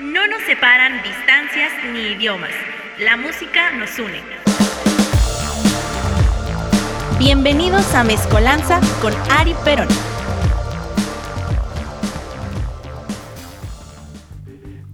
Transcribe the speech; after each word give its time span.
No 0.00 0.26
nos 0.28 0.40
separan 0.46 1.02
distancias 1.02 1.72
ni 1.92 2.12
idiomas. 2.12 2.52
La 3.00 3.18
música 3.18 3.70
nos 3.72 3.98
une. 3.98 4.22
Bienvenidos 7.18 7.94
a 7.94 8.02
Mezcolanza 8.02 8.80
con 9.02 9.12
Ari 9.30 9.54
Perón. 9.62 9.88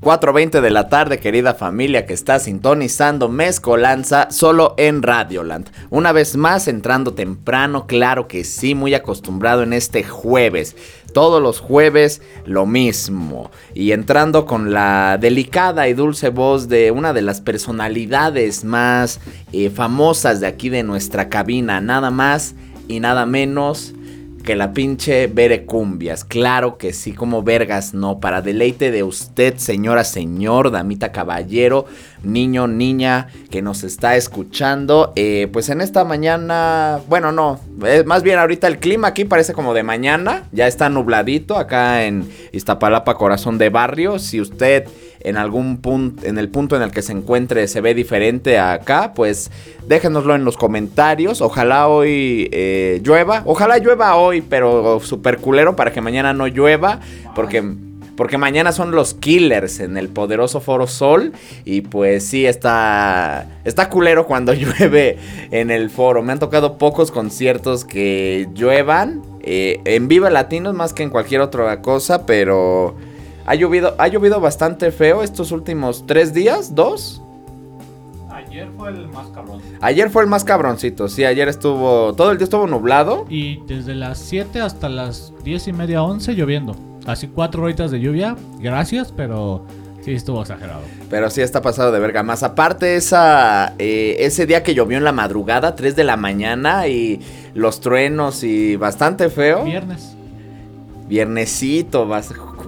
4.20 0.07 0.61
de 0.61 0.71
la 0.71 0.89
tarde, 0.89 1.19
querida 1.19 1.55
familia 1.55 2.07
que 2.07 2.15
está 2.15 2.39
sintonizando 2.39 3.29
Mezcolanza 3.29 4.31
solo 4.31 4.75
en 4.77 5.03
Radioland. 5.03 5.69
Una 5.91 6.13
vez 6.13 6.37
más, 6.37 6.69
entrando 6.69 7.15
temprano, 7.15 7.89
claro 7.89 8.29
que 8.29 8.45
sí, 8.45 8.77
muy 8.77 8.95
acostumbrado 8.95 9.65
en 9.65 9.73
este 9.73 10.05
jueves. 10.05 10.77
Todos 11.17 11.41
los 11.41 11.61
jueves 11.61 12.21
lo 12.45 12.67
mismo. 12.67 13.51
Y 13.73 13.93
entrando 13.93 14.45
con 14.45 14.75
la 14.75 15.17
delicada 15.19 15.89
y 15.89 15.95
dulce 15.95 16.29
voz 16.29 16.69
de 16.69 16.91
una 16.91 17.15
de 17.15 17.23
las 17.23 17.41
personalidades 17.41 18.65
más 18.65 19.19
eh, 19.51 19.71
famosas 19.71 20.41
de 20.41 20.47
aquí 20.47 20.69
de 20.69 20.83
nuestra 20.83 21.31
cabina, 21.31 21.81
nada 21.81 22.11
más 22.11 22.55
y 22.87 23.01
nada 23.01 23.25
menos 23.25 23.95
que 24.47 24.57
la 24.57 24.73
pinche 24.73 25.27
Bere 25.27 25.67
Cumbias. 25.67 26.25
Claro 26.25 26.79
que 26.79 26.95
sí, 26.95 27.13
como 27.13 27.43
vergas, 27.43 27.93
no. 27.93 28.21
Para 28.21 28.41
deleite 28.41 28.91
de 28.91 29.03
usted, 29.03 29.57
señora, 29.57 30.05
señor, 30.05 30.71
damita, 30.71 31.11
caballero, 31.11 31.85
niño, 32.23 32.69
niña 32.69 33.27
que 33.51 33.61
nos 33.61 33.83
está 33.83 34.17
escuchando. 34.17 35.13
Eh, 35.17 35.49
pues 35.53 35.69
en 35.69 35.81
esta 35.81 36.05
mañana, 36.05 37.01
bueno, 37.09 37.33
no, 37.33 37.61
eh, 37.85 38.05
más 38.07 38.23
bien 38.23 38.39
ahorita 38.39 38.69
el 38.69 38.79
clima 38.79 39.09
aquí 39.09 39.25
parece 39.25 39.53
como 39.53 39.75
de 39.75 39.83
mañana. 39.83 40.45
Ya 40.53 40.69
está 40.69 40.89
nubladito 40.89 41.59
acá 41.59 42.05
en 42.05 42.31
Iztapalapa, 42.53 43.17
corazón 43.17 43.59
de 43.59 43.69
barrio. 43.69 44.21
Si 44.21 44.41
usted 44.41 44.87
en 45.27 45.37
algún 45.37 45.79
punto, 45.79 46.25
en 46.25 46.39
el 46.39 46.49
punto 46.49 46.77
en 46.77 46.83
el 46.83 46.93
que 46.93 47.03
se 47.03 47.11
encuentre 47.11 47.67
se 47.67 47.81
ve 47.81 47.95
diferente 47.95 48.59
a 48.59 48.75
acá, 48.75 49.13
pues 49.13 49.51
déjenoslo 49.89 50.37
en 50.37 50.45
los 50.45 50.57
comentarios. 50.57 51.41
Ojalá 51.41 51.89
hoy 51.89 52.49
eh, 52.53 53.01
llueva, 53.03 53.43
ojalá 53.45 53.79
llueva 53.79 54.15
hoy, 54.15 54.41
pero 54.41 55.01
super 55.01 55.39
culero 55.39 55.75
para 55.75 55.93
que 55.93 56.01
mañana 56.01 56.33
no 56.33 56.47
llueva, 56.47 57.01
porque 57.35 57.65
porque 58.17 58.39
mañana 58.39 58.73
son 58.73 58.93
los 58.93 59.13
Killers 59.13 59.81
en 59.81 59.99
el 59.99 60.09
poderoso 60.09 60.61
Foro 60.61 60.87
Sol. 60.87 61.33
Y 61.67 61.83
pues 61.83 62.25
sí, 62.25 62.47
está, 62.47 63.47
está 63.65 63.91
culero 63.91 64.27
cuando 64.27 64.55
llueve 64.55 65.19
en 65.51 65.71
el 65.71 65.91
foro. 65.91 66.23
Me 66.23 66.33
han 66.33 66.39
tocado 66.39 66.79
pocos 66.79 67.11
conciertos 67.11 67.85
que 67.85 68.49
lluevan. 68.55 69.23
Eh, 69.43 69.81
en 69.85 70.09
Viva 70.09 70.31
Latinos 70.31 70.73
más 70.73 70.95
que 70.95 71.03
en 71.03 71.11
cualquier 71.11 71.43
otra 71.43 71.83
cosa, 71.83 72.25
pero 72.27 72.97
ha 73.47 73.55
llovido, 73.55 73.95
ha 73.99 74.09
llovido 74.09 74.41
bastante 74.41 74.91
feo 74.91 75.23
estos 75.23 75.53
últimos 75.53 76.05
tres 76.07 76.35
días, 76.35 76.75
dos. 76.75 77.23
Ayer 78.31 78.69
fue 78.77 78.91
el 78.91 79.09
más 79.09 79.29
cabrón. 79.29 79.61
Ayer 79.81 80.11
fue 80.11 80.23
el 80.23 80.29
más 80.29 80.45
cabroncito, 80.45 81.09
sí, 81.09 81.25
ayer 81.25 81.49
estuvo, 81.49 82.13
todo 82.15 82.33
el 82.33 82.39
día 82.39 82.45
estuvo 82.45 82.67
nublado. 82.67 83.25
Y 83.29 83.63
desde 83.67 83.95
las 83.95 84.19
7 84.19 84.61
hasta 84.61 84.89
las 84.89 85.33
10 85.45 85.69
y 85.69 85.73
media, 85.73 86.03
11 86.03 86.35
lloviendo. 86.35 86.77
Así 87.07 87.29
cuatro 87.29 87.63
horitas 87.63 87.93
de 87.93 88.01
lluvia, 88.01 88.37
gracias, 88.59 89.13
pero 89.17 89.65
sí 90.03 90.13
estuvo 90.13 90.41
exagerado. 90.41 90.81
Pero 91.09 91.31
sí 91.31 91.41
está 91.41 91.63
pasado 91.63 91.93
de 91.93 92.01
verga. 92.01 92.25
Más 92.25 92.43
aparte 92.43 92.97
esa, 92.97 93.75
eh, 93.79 94.17
ese 94.21 94.47
día 94.47 94.65
que 94.65 94.75
llovió 94.75 94.99
en 94.99 95.05
la 95.05 95.13
madrugada, 95.13 95.77
3 95.77 95.95
de 95.95 96.03
la 96.03 96.17
mañana 96.17 96.89
y 96.89 97.21
los 97.55 97.81
truenos 97.81 98.43
y 98.43 98.75
bastante 98.75 99.31
feo. 99.31 99.65
Viernes. 99.65 100.17
Viernesito, 101.09 102.09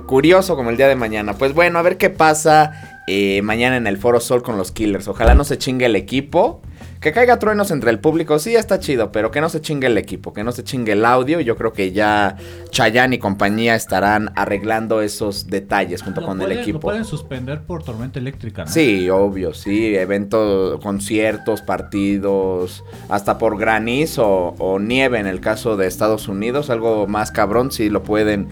curioso 0.08 0.56
como 0.56 0.70
el 0.70 0.76
día 0.76 0.88
de 0.88 0.96
mañana. 0.96 1.34
Pues 1.34 1.54
bueno, 1.54 1.78
a 1.78 1.82
ver 1.82 1.98
qué 1.98 2.10
pasa 2.10 3.02
eh, 3.06 3.40
mañana 3.42 3.76
en 3.76 3.86
el 3.86 3.98
Foro 3.98 4.18
Sol 4.18 4.42
con 4.42 4.58
los 4.58 4.72
Killers. 4.72 5.06
Ojalá 5.06 5.36
no 5.36 5.44
se 5.44 5.58
chingue 5.58 5.86
el 5.86 5.94
equipo. 5.94 6.62
Que 7.00 7.12
caiga 7.12 7.38
truenos 7.38 7.70
entre 7.70 7.90
el 7.90 8.00
público, 8.00 8.40
sí 8.40 8.56
está 8.56 8.80
chido, 8.80 9.12
pero 9.12 9.30
que 9.30 9.40
no 9.40 9.48
se 9.48 9.60
chingue 9.60 9.86
el 9.86 9.96
equipo, 9.98 10.32
que 10.32 10.42
no 10.42 10.50
se 10.50 10.64
chingue 10.64 10.92
el 10.92 11.04
audio. 11.04 11.38
Yo 11.40 11.56
creo 11.56 11.72
que 11.72 11.92
ya 11.92 12.36
Chayanne 12.70 13.14
y 13.14 13.18
compañía 13.20 13.76
estarán 13.76 14.32
arreglando 14.34 15.00
esos 15.00 15.46
detalles 15.46 16.02
junto 16.02 16.24
con 16.24 16.42
el 16.42 16.50
equipo. 16.50 16.78
Lo 16.78 16.80
pueden 16.80 17.04
suspender 17.04 17.62
por 17.62 17.84
tormenta 17.84 18.18
eléctrica, 18.18 18.64
¿no? 18.64 18.70
Sí, 18.70 19.08
obvio, 19.10 19.54
sí. 19.54 19.94
Eventos, 19.94 20.80
conciertos, 20.80 21.62
partidos, 21.62 22.82
hasta 23.08 23.38
por 23.38 23.56
granizo 23.58 24.56
o 24.58 24.80
nieve 24.80 25.20
en 25.20 25.28
el 25.28 25.40
caso 25.40 25.76
de 25.76 25.86
Estados 25.86 26.26
Unidos. 26.26 26.68
Algo 26.68 27.06
más 27.06 27.30
cabrón, 27.30 27.70
sí 27.70 27.90
lo 27.90 28.02
pueden 28.02 28.48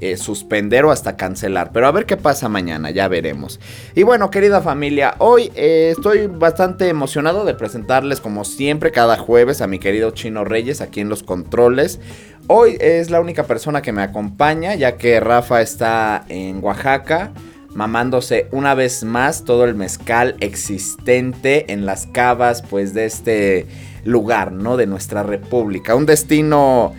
eh, 0.00 0.16
suspender 0.16 0.84
o 0.84 0.90
hasta 0.90 1.16
cancelar. 1.16 1.72
Pero 1.72 1.86
a 1.86 1.92
ver 1.92 2.06
qué 2.06 2.16
pasa 2.16 2.48
mañana, 2.48 2.90
ya 2.90 3.08
veremos. 3.08 3.60
Y 3.94 4.02
bueno, 4.02 4.30
querida 4.30 4.60
familia, 4.62 5.14
hoy 5.18 5.52
eh, 5.54 5.92
estoy 5.96 6.26
bastante 6.26 6.88
emocionado 6.88 7.44
de 7.44 7.54
presentarles 7.54 8.20
como 8.20 8.44
siempre 8.44 8.92
cada 8.92 9.16
jueves 9.16 9.60
a 9.60 9.66
mi 9.66 9.78
querido 9.78 10.10
Chino 10.10 10.44
Reyes 10.44 10.80
aquí 10.80 11.00
en 11.00 11.08
los 11.08 11.22
controles. 11.22 12.00
Hoy 12.46 12.76
es 12.80 13.10
la 13.10 13.20
única 13.20 13.44
persona 13.44 13.82
que 13.82 13.92
me 13.92 14.02
acompaña 14.02 14.74
ya 14.74 14.96
que 14.96 15.20
Rafa 15.20 15.60
está 15.60 16.24
en 16.28 16.64
Oaxaca 16.64 17.32
mamándose 17.74 18.48
una 18.50 18.74
vez 18.74 19.04
más 19.04 19.44
todo 19.44 19.64
el 19.64 19.74
mezcal 19.74 20.36
existente 20.40 21.72
en 21.72 21.86
las 21.86 22.06
cavas 22.06 22.62
pues 22.62 22.94
de 22.94 23.04
este 23.04 23.66
lugar, 24.04 24.52
¿no? 24.52 24.76
De 24.76 24.86
nuestra 24.86 25.22
república. 25.22 25.94
Un 25.94 26.06
destino 26.06 26.94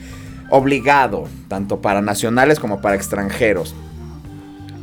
obligado, 0.52 1.24
tanto 1.48 1.82
para 1.82 2.02
nacionales 2.02 2.60
como 2.60 2.82
para 2.82 2.96
extranjeros. 2.96 3.74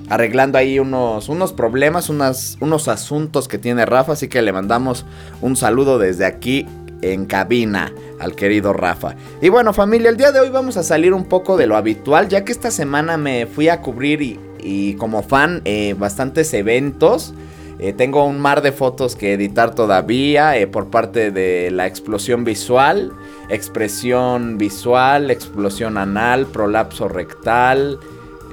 Arreglando 0.09 0.59
ahí 0.59 0.79
unos, 0.79 1.29
unos 1.29 1.53
problemas, 1.53 2.09
unos 2.09 2.89
asuntos 2.89 3.47
que 3.47 3.59
tiene 3.59 3.84
Rafa, 3.84 4.15
así 4.15 4.27
que 4.27 4.43
le 4.43 4.53
mandamos 4.53 5.06
un 5.43 5.55
saludo 5.55 5.99
desde 5.99 6.25
aquí 6.25 6.67
en 7.03 7.27
cabina 7.27 7.93
al 8.19 8.34
querido 8.34 8.73
Rafa. 8.73 9.15
Y 9.41 9.51
bueno 9.51 9.73
familia, 9.73 10.09
el 10.11 10.17
día 10.17 10.33
de 10.33 10.41
hoy 10.41 10.51
vamos 10.51 10.77
a 10.77 10.83
salir 10.83 11.12
un 11.12 11.25
poco 11.25 11.56
de 11.56 11.67
lo 11.67 11.77
habitual, 11.77 12.29
ya 12.29 12.45
que 12.45 12.53
esta 12.53 12.71
semana 12.71 13.17
me 13.17 13.47
fui 13.47 13.69
a 13.69 13.83
cubrir 13.83 14.41
y, 14.61 14.95
como 14.95 15.23
fan 15.23 15.62
eh, 15.65 15.95
bastantes 15.99 16.53
eventos. 16.55 17.35
Eh, 17.79 17.93
tengo 17.93 18.25
un 18.25 18.41
mar 18.41 18.61
de 18.62 18.73
fotos 18.73 19.15
que 19.15 19.35
editar 19.35 19.75
todavía 19.75 20.56
eh, 20.56 20.67
por 20.67 20.89
parte 20.91 21.31
de 21.31 21.71
la 21.71 21.87
explosión 21.87 22.43
visual, 22.43 23.12
expresión 23.49 24.59
visual, 24.59 25.31
explosión 25.31 25.99
anal, 25.99 26.47
prolapso 26.47 27.09
rectal, 27.09 27.99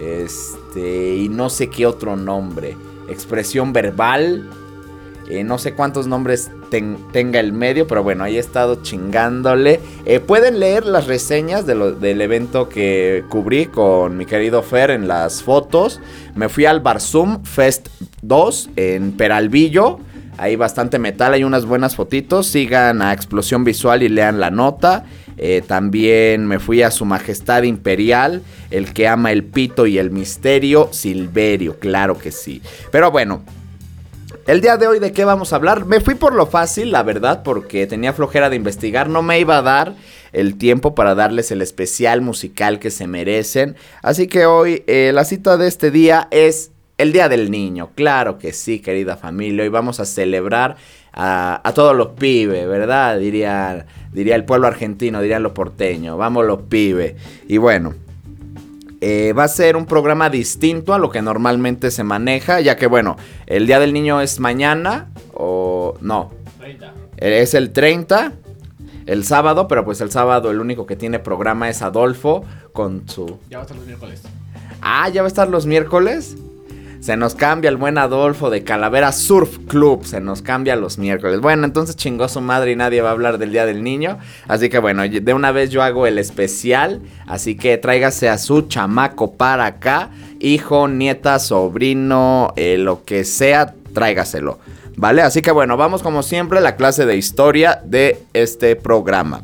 este, 0.01 1.15
y 1.15 1.29
no 1.29 1.49
sé 1.49 1.69
qué 1.69 1.85
otro 1.85 2.15
nombre, 2.15 2.77
expresión 3.09 3.73
verbal, 3.73 4.49
eh, 5.29 5.43
no 5.43 5.57
sé 5.57 5.73
cuántos 5.73 6.05
nombres 6.05 6.51
tenga 6.69 7.39
el 7.39 7.51
medio, 7.51 7.87
pero 7.87 8.03
bueno, 8.03 8.23
ahí 8.23 8.37
he 8.37 8.39
estado 8.39 8.81
chingándole. 8.83 9.79
Eh, 10.05 10.19
pueden 10.19 10.59
leer 10.59 10.85
las 10.85 11.07
reseñas 11.07 11.65
del 11.65 12.21
evento 12.21 12.69
que 12.69 13.23
cubrí 13.29 13.65
con 13.67 14.17
mi 14.17 14.25
querido 14.25 14.61
Fer 14.61 14.91
en 14.91 15.07
las 15.07 15.41
fotos. 15.41 15.99
Me 16.35 16.49
fui 16.49 16.65
al 16.65 16.81
Barzum 16.81 17.43
Fest 17.43 17.87
2 18.21 18.69
en 18.75 19.13
Peralvillo. 19.13 19.99
Hay 20.37 20.55
bastante 20.55 20.99
metal, 20.99 21.33
hay 21.33 21.43
unas 21.43 21.65
buenas 21.65 21.95
fotitos. 21.95 22.47
Sigan 22.47 23.01
a 23.01 23.13
Explosión 23.13 23.63
Visual 23.63 24.03
y 24.03 24.09
lean 24.09 24.39
la 24.39 24.51
nota. 24.51 25.05
Eh, 25.37 25.63
también 25.65 26.45
me 26.45 26.59
fui 26.59 26.81
a 26.81 26.91
Su 26.91 27.05
Majestad 27.05 27.63
Imperial, 27.63 28.41
el 28.71 28.93
que 28.93 29.07
ama 29.07 29.31
el 29.31 29.43
pito 29.43 29.85
y 29.85 29.97
el 29.97 30.11
misterio, 30.11 30.89
Silverio, 30.91 31.77
claro 31.79 32.17
que 32.17 32.31
sí. 32.31 32.61
Pero 32.91 33.11
bueno, 33.11 33.43
el 34.47 34.61
día 34.61 34.77
de 34.77 34.87
hoy 34.87 34.99
de 34.99 35.11
qué 35.11 35.25
vamos 35.25 35.51
a 35.51 35.55
hablar. 35.55 35.85
Me 35.85 35.99
fui 35.99 36.13
por 36.15 36.33
lo 36.33 36.45
fácil, 36.45 36.91
la 36.91 37.01
verdad, 37.01 37.41
porque 37.43 37.87
tenía 37.87 38.13
flojera 38.13 38.49
de 38.49 38.55
investigar. 38.55 39.09
No 39.09 39.23
me 39.23 39.39
iba 39.39 39.57
a 39.57 39.61
dar 39.63 39.95
el 40.33 40.57
tiempo 40.57 40.93
para 40.93 41.15
darles 41.15 41.49
el 41.51 41.61
especial 41.61 42.21
musical 42.21 42.77
que 42.77 42.91
se 42.91 43.07
merecen. 43.07 43.75
Así 44.03 44.27
que 44.27 44.45
hoy 44.45 44.83
eh, 44.85 45.11
la 45.13 45.25
cita 45.25 45.57
de 45.57 45.67
este 45.67 45.89
día 45.89 46.27
es 46.29 46.71
el 46.97 47.11
Día 47.11 47.29
del 47.29 47.51
Niño. 47.51 47.91
Claro 47.95 48.37
que 48.37 48.53
sí, 48.53 48.79
querida 48.79 49.17
familia. 49.17 49.63
Hoy 49.63 49.69
vamos 49.69 49.99
a 49.99 50.05
celebrar 50.05 50.77
a, 51.13 51.61
a 51.63 51.73
todos 51.73 51.95
los 51.95 52.09
pibes, 52.09 52.67
¿verdad? 52.67 53.19
Diría, 53.19 53.85
diría 54.11 54.35
el 54.35 54.45
pueblo 54.45 54.67
argentino, 54.67 55.21
dirían 55.21 55.43
los 55.43 55.51
porteños. 55.51 56.17
Vamos 56.17 56.45
los 56.45 56.63
pibes. 56.63 57.15
Y 57.47 57.57
bueno. 57.57 57.93
Eh, 59.01 59.33
va 59.33 59.43
a 59.43 59.47
ser 59.47 59.75
un 59.75 59.85
programa 59.85 60.29
distinto 60.31 60.93
a 60.93 60.97
lo 60.97 61.11
que 61.11 61.21
normalmente 61.21 61.91
se 61.91 62.03
maneja, 62.03 62.61
ya 62.61 62.75
que 62.75 62.87
bueno, 62.87 63.17
el 63.45 63.67
Día 63.67 63.79
del 63.79 63.93
Niño 63.93 64.19
es 64.19 64.39
mañana 64.39 65.09
o 65.33 65.95
no. 66.01 66.31
30. 66.59 66.93
Es 67.17 67.53
el 67.53 67.71
30, 67.71 68.33
el 69.05 69.23
sábado, 69.25 69.67
pero 69.67 69.85
pues 69.85 70.01
el 70.01 70.09
sábado 70.09 70.49
el 70.49 70.59
único 70.59 70.87
que 70.87 70.95
tiene 70.95 71.19
programa 71.19 71.69
es 71.69 71.83
Adolfo 71.83 72.45
con 72.73 73.07
su... 73.07 73.37
Ya 73.49 73.57
va 73.57 73.63
a 73.63 73.65
estar 73.65 73.77
los 73.77 73.85
miércoles. 73.85 74.23
Ah, 74.81 75.09
ya 75.09 75.21
va 75.21 75.27
a 75.27 75.29
estar 75.29 75.49
los 75.49 75.65
miércoles. 75.65 76.35
Se 77.05 77.17
nos 77.17 77.35
cambia 77.35 77.69
el 77.69 77.77
buen 77.77 77.99
Adolfo 77.99 78.49
de 78.49 78.63
Calavera 78.63 79.11
Surf 79.11 79.59
Club. 79.67 80.05
Se 80.05 80.19
nos 80.19 80.41
cambia 80.41 80.75
los 80.75 80.97
miércoles. 80.97 81.39
Bueno, 81.39 81.63
entonces 81.65 81.95
chingó 81.95 82.27
su 82.27 82.41
madre 82.41 82.71
y 82.71 82.75
nadie 82.75 82.99
va 83.03 83.09
a 83.09 83.11
hablar 83.11 83.37
del 83.37 83.51
Día 83.51 83.67
del 83.67 83.83
Niño. 83.83 84.17
Así 84.47 84.69
que 84.69 84.79
bueno, 84.79 85.03
de 85.07 85.33
una 85.35 85.51
vez 85.51 85.69
yo 85.69 85.83
hago 85.83 86.07
el 86.07 86.17
especial. 86.17 87.03
Así 87.27 87.57
que 87.57 87.77
tráigase 87.77 88.27
a 88.27 88.39
su 88.39 88.63
chamaco 88.63 89.33
para 89.33 89.67
acá. 89.67 90.09
Hijo, 90.39 90.87
nieta, 90.87 91.37
sobrino, 91.37 92.53
eh, 92.55 92.79
lo 92.79 93.03
que 93.03 93.23
sea, 93.23 93.75
tráigaselo. 93.93 94.57
¿Vale? 94.97 95.21
Así 95.21 95.43
que 95.43 95.51
bueno, 95.51 95.77
vamos 95.77 96.01
como 96.01 96.23
siempre 96.23 96.57
a 96.57 96.61
la 96.61 96.75
clase 96.75 97.05
de 97.05 97.17
historia 97.17 97.81
de 97.85 98.17
este 98.33 98.75
programa. 98.75 99.43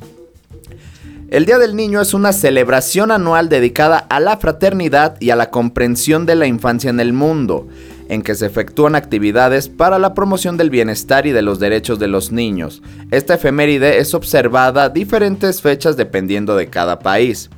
El 1.31 1.45
Día 1.45 1.60
del 1.60 1.78
Niño 1.78 2.01
es 2.01 2.13
una 2.13 2.33
celebración 2.33 3.10
anual 3.10 3.48
dedicada 3.48 4.00
a 4.00 4.19
la 4.19 4.36
fraternidad 4.36 5.16
y 5.22 5.30
a 5.30 5.38
la 5.38 5.50
comprensión 5.50 6.25
de 6.25 6.36
la 6.36 6.45
infancia 6.45 6.89
en 6.89 7.00
el 7.00 7.13
mundo, 7.13 7.69
en 8.10 8.22
que 8.22 8.36
se 8.36 8.45
efectúan 8.45 8.95
actividades 8.95 9.69
para 9.69 9.98
la 9.98 10.13
promoción 10.13 10.57
del 10.57 10.69
bienestar 10.69 11.25
y 11.25 11.31
de 11.31 11.42
los 11.42 11.57
derechos 11.57 12.00
de 12.00 12.10
los 12.10 12.33
niños. 12.33 12.81
Esta 13.12 13.36
efeméride 13.36 14.00
es 14.00 14.13
observada 14.13 14.89
diferentes 14.89 15.62
fechas 15.62 15.95
dependiendo 15.95 16.57
de 16.57 16.68
cada 16.68 17.00
país. 17.00 17.50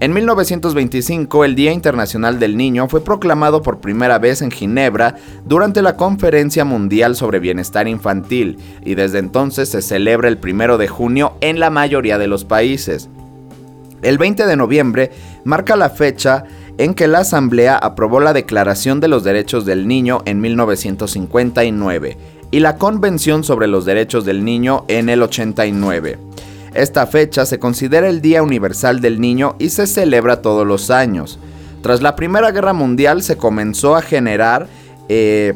En 0.00 0.12
1925, 0.12 1.44
el 1.44 1.56
Día 1.56 1.72
Internacional 1.72 2.38
del 2.38 2.56
Niño 2.56 2.86
fue 2.86 3.00
proclamado 3.00 3.62
por 3.62 3.80
primera 3.80 4.20
vez 4.20 4.42
en 4.42 4.52
Ginebra 4.52 5.16
durante 5.44 5.82
la 5.82 5.96
Conferencia 5.96 6.64
Mundial 6.64 7.16
sobre 7.16 7.40
Bienestar 7.40 7.88
Infantil 7.88 8.58
y 8.84 8.94
desde 8.94 9.18
entonces 9.18 9.68
se 9.70 9.82
celebra 9.82 10.28
el 10.28 10.38
1 10.40 10.78
de 10.78 10.86
junio 10.86 11.32
en 11.40 11.58
la 11.58 11.70
mayoría 11.70 12.16
de 12.16 12.28
los 12.28 12.44
países. 12.44 13.08
El 14.00 14.18
20 14.18 14.46
de 14.46 14.54
noviembre 14.54 15.10
marca 15.42 15.74
la 15.74 15.90
fecha 15.90 16.44
en 16.78 16.94
que 16.94 17.08
la 17.08 17.20
Asamblea 17.20 17.76
aprobó 17.76 18.20
la 18.20 18.32
Declaración 18.32 19.00
de 19.00 19.08
los 19.08 19.24
Derechos 19.24 19.64
del 19.64 19.88
Niño 19.88 20.22
en 20.26 20.40
1959 20.40 22.16
y 22.52 22.60
la 22.60 22.76
Convención 22.76 23.42
sobre 23.42 23.66
los 23.66 23.84
Derechos 23.84 24.24
del 24.24 24.44
Niño 24.44 24.84
en 24.86 25.08
el 25.08 25.24
89. 25.24 26.27
Esta 26.74 27.06
fecha 27.06 27.46
se 27.46 27.58
considera 27.58 28.08
el 28.08 28.20
Día 28.20 28.42
Universal 28.42 29.00
del 29.00 29.20
Niño 29.20 29.56
y 29.58 29.70
se 29.70 29.86
celebra 29.86 30.42
todos 30.42 30.66
los 30.66 30.90
años. 30.90 31.38
Tras 31.82 32.02
la 32.02 32.16
Primera 32.16 32.50
Guerra 32.50 32.72
Mundial 32.72 33.22
se 33.22 33.36
comenzó 33.36 33.96
a 33.96 34.02
generar 34.02 34.66
eh, 35.08 35.54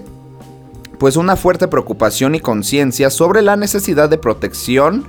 pues 0.98 1.16
una 1.16 1.36
fuerte 1.36 1.68
preocupación 1.68 2.34
y 2.34 2.40
conciencia 2.40 3.10
sobre 3.10 3.42
la 3.42 3.56
necesidad 3.56 4.08
de 4.08 4.18
protección 4.18 5.04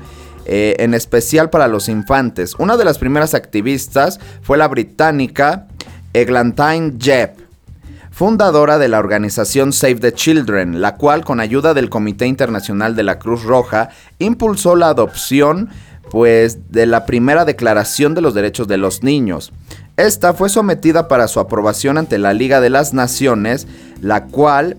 eh, 0.46 0.76
en 0.80 0.94
especial 0.94 1.50
para 1.50 1.68
los 1.68 1.88
infantes. 1.88 2.56
Una 2.58 2.76
de 2.76 2.84
las 2.84 2.98
primeras 2.98 3.34
activistas 3.34 4.20
fue 4.42 4.58
la 4.58 4.68
británica 4.68 5.68
Eglantine 6.12 6.96
Jebb, 7.00 7.36
fundadora 8.12 8.78
de 8.78 8.90
la 8.90 9.00
organización 9.00 9.72
Save 9.72 9.96
the 9.96 10.14
Children, 10.14 10.82
la 10.82 10.96
cual 10.96 11.24
con 11.24 11.40
ayuda 11.40 11.74
del 11.74 11.90
Comité 11.90 12.26
Internacional 12.28 12.96
de 12.96 13.04
la 13.04 13.20
Cruz 13.20 13.44
Roja 13.44 13.90
impulsó 14.20 14.76
la 14.76 14.90
adopción 14.90 15.70
pues 16.14 16.70
de 16.70 16.86
la 16.86 17.08
primera 17.08 17.44
declaración 17.44 18.14
de 18.14 18.22
los 18.22 18.36
derechos 18.36 18.68
de 18.68 18.78
los 18.78 19.02
niños. 19.02 19.52
Esta 19.98 20.36
fue 20.36 20.48
sometida 20.48 21.08
para 21.08 21.28
su 21.28 21.40
aprobación 21.40 21.98
ante 21.98 22.20
la 22.20 22.36
Liga 22.36 22.62
de 22.62 22.70
las 22.70 22.94
Naciones, 22.94 23.66
la 24.00 24.26
cual, 24.26 24.78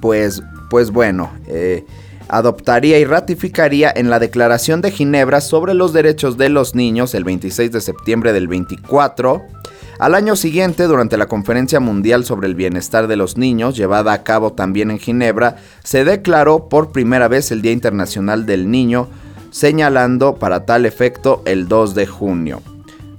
pues, 0.00 0.42
pues 0.68 0.90
bueno, 0.90 1.30
eh, 1.46 1.84
adoptaría 2.26 2.98
y 2.98 3.04
ratificaría 3.04 3.92
en 3.94 4.10
la 4.10 4.18
Declaración 4.18 4.80
de 4.80 4.90
Ginebra 4.90 5.40
sobre 5.40 5.74
los 5.74 5.92
Derechos 5.92 6.36
de 6.36 6.48
los 6.48 6.74
Niños 6.74 7.14
el 7.14 7.22
26 7.22 7.70
de 7.70 7.80
septiembre 7.80 8.32
del 8.32 8.48
24. 8.48 9.44
Al 10.00 10.16
año 10.16 10.34
siguiente, 10.34 10.88
durante 10.88 11.18
la 11.18 11.26
Conferencia 11.26 11.78
Mundial 11.78 12.24
sobre 12.24 12.48
el 12.48 12.56
Bienestar 12.56 13.06
de 13.06 13.14
los 13.14 13.36
Niños, 13.36 13.76
llevada 13.76 14.12
a 14.12 14.24
cabo 14.24 14.54
también 14.54 14.90
en 14.90 14.98
Ginebra, 14.98 15.58
se 15.84 16.04
declaró 16.04 16.68
por 16.68 16.90
primera 16.90 17.28
vez 17.28 17.52
el 17.52 17.62
Día 17.62 17.70
Internacional 17.70 18.44
del 18.44 18.72
Niño, 18.72 19.08
señalando 19.50 20.36
para 20.36 20.64
tal 20.64 20.86
efecto 20.86 21.42
el 21.44 21.68
2 21.68 21.94
de 21.94 22.06
junio. 22.06 22.62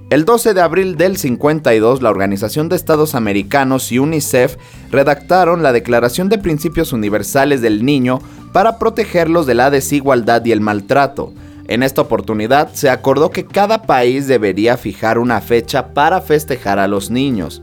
El 0.09 0.25
12 0.25 0.53
de 0.53 0.59
abril 0.59 0.97
del 0.97 1.15
52, 1.15 2.01
la 2.01 2.09
Organización 2.09 2.67
de 2.67 2.75
Estados 2.75 3.15
Americanos 3.15 3.93
y 3.93 3.99
UNICEF 3.99 4.57
redactaron 4.91 5.63
la 5.63 5.71
Declaración 5.71 6.27
de 6.27 6.37
Principios 6.37 6.91
Universales 6.91 7.61
del 7.61 7.85
Niño 7.85 8.19
para 8.51 8.77
protegerlos 8.77 9.45
de 9.45 9.55
la 9.55 9.69
desigualdad 9.69 10.43
y 10.43 10.51
el 10.51 10.59
maltrato. 10.59 11.31
En 11.69 11.81
esta 11.81 12.01
oportunidad 12.01 12.73
se 12.73 12.89
acordó 12.89 13.29
que 13.29 13.45
cada 13.45 13.83
país 13.83 14.27
debería 14.27 14.75
fijar 14.75 15.17
una 15.17 15.39
fecha 15.39 15.93
para 15.93 16.19
festejar 16.19 16.79
a 16.79 16.89
los 16.89 17.09
niños. 17.09 17.61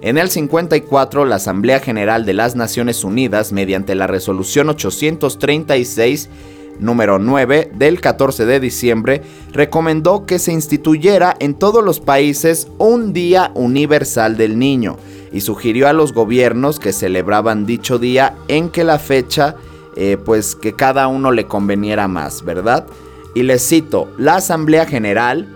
En 0.00 0.16
el 0.16 0.30
54, 0.30 1.26
la 1.26 1.36
Asamblea 1.36 1.78
General 1.80 2.24
de 2.24 2.32
las 2.32 2.56
Naciones 2.56 3.04
Unidas, 3.04 3.52
mediante 3.52 3.94
la 3.94 4.06
Resolución 4.06 4.70
836, 4.70 6.30
número 6.80 7.18
9 7.18 7.72
del 7.74 8.00
14 8.00 8.46
de 8.46 8.60
diciembre 8.60 9.22
recomendó 9.52 10.26
que 10.26 10.38
se 10.38 10.52
instituyera 10.52 11.34
en 11.38 11.54
todos 11.54 11.84
los 11.84 12.00
países 12.00 12.68
un 12.78 13.12
Día 13.12 13.50
Universal 13.54 14.36
del 14.36 14.58
Niño 14.58 14.96
y 15.32 15.42
sugirió 15.42 15.86
a 15.88 15.92
los 15.92 16.12
gobiernos 16.12 16.80
que 16.80 16.92
celebraban 16.92 17.66
dicho 17.66 17.98
día 17.98 18.34
en 18.48 18.70
que 18.70 18.84
la 18.84 18.98
fecha 18.98 19.56
eh, 19.96 20.16
pues 20.24 20.56
que 20.56 20.74
cada 20.74 21.08
uno 21.08 21.32
le 21.32 21.46
conveniera 21.46 22.08
más, 22.08 22.42
¿verdad? 22.44 22.86
Y 23.34 23.42
les 23.42 23.66
cito, 23.66 24.08
la 24.18 24.36
Asamblea 24.36 24.86
General 24.86 25.48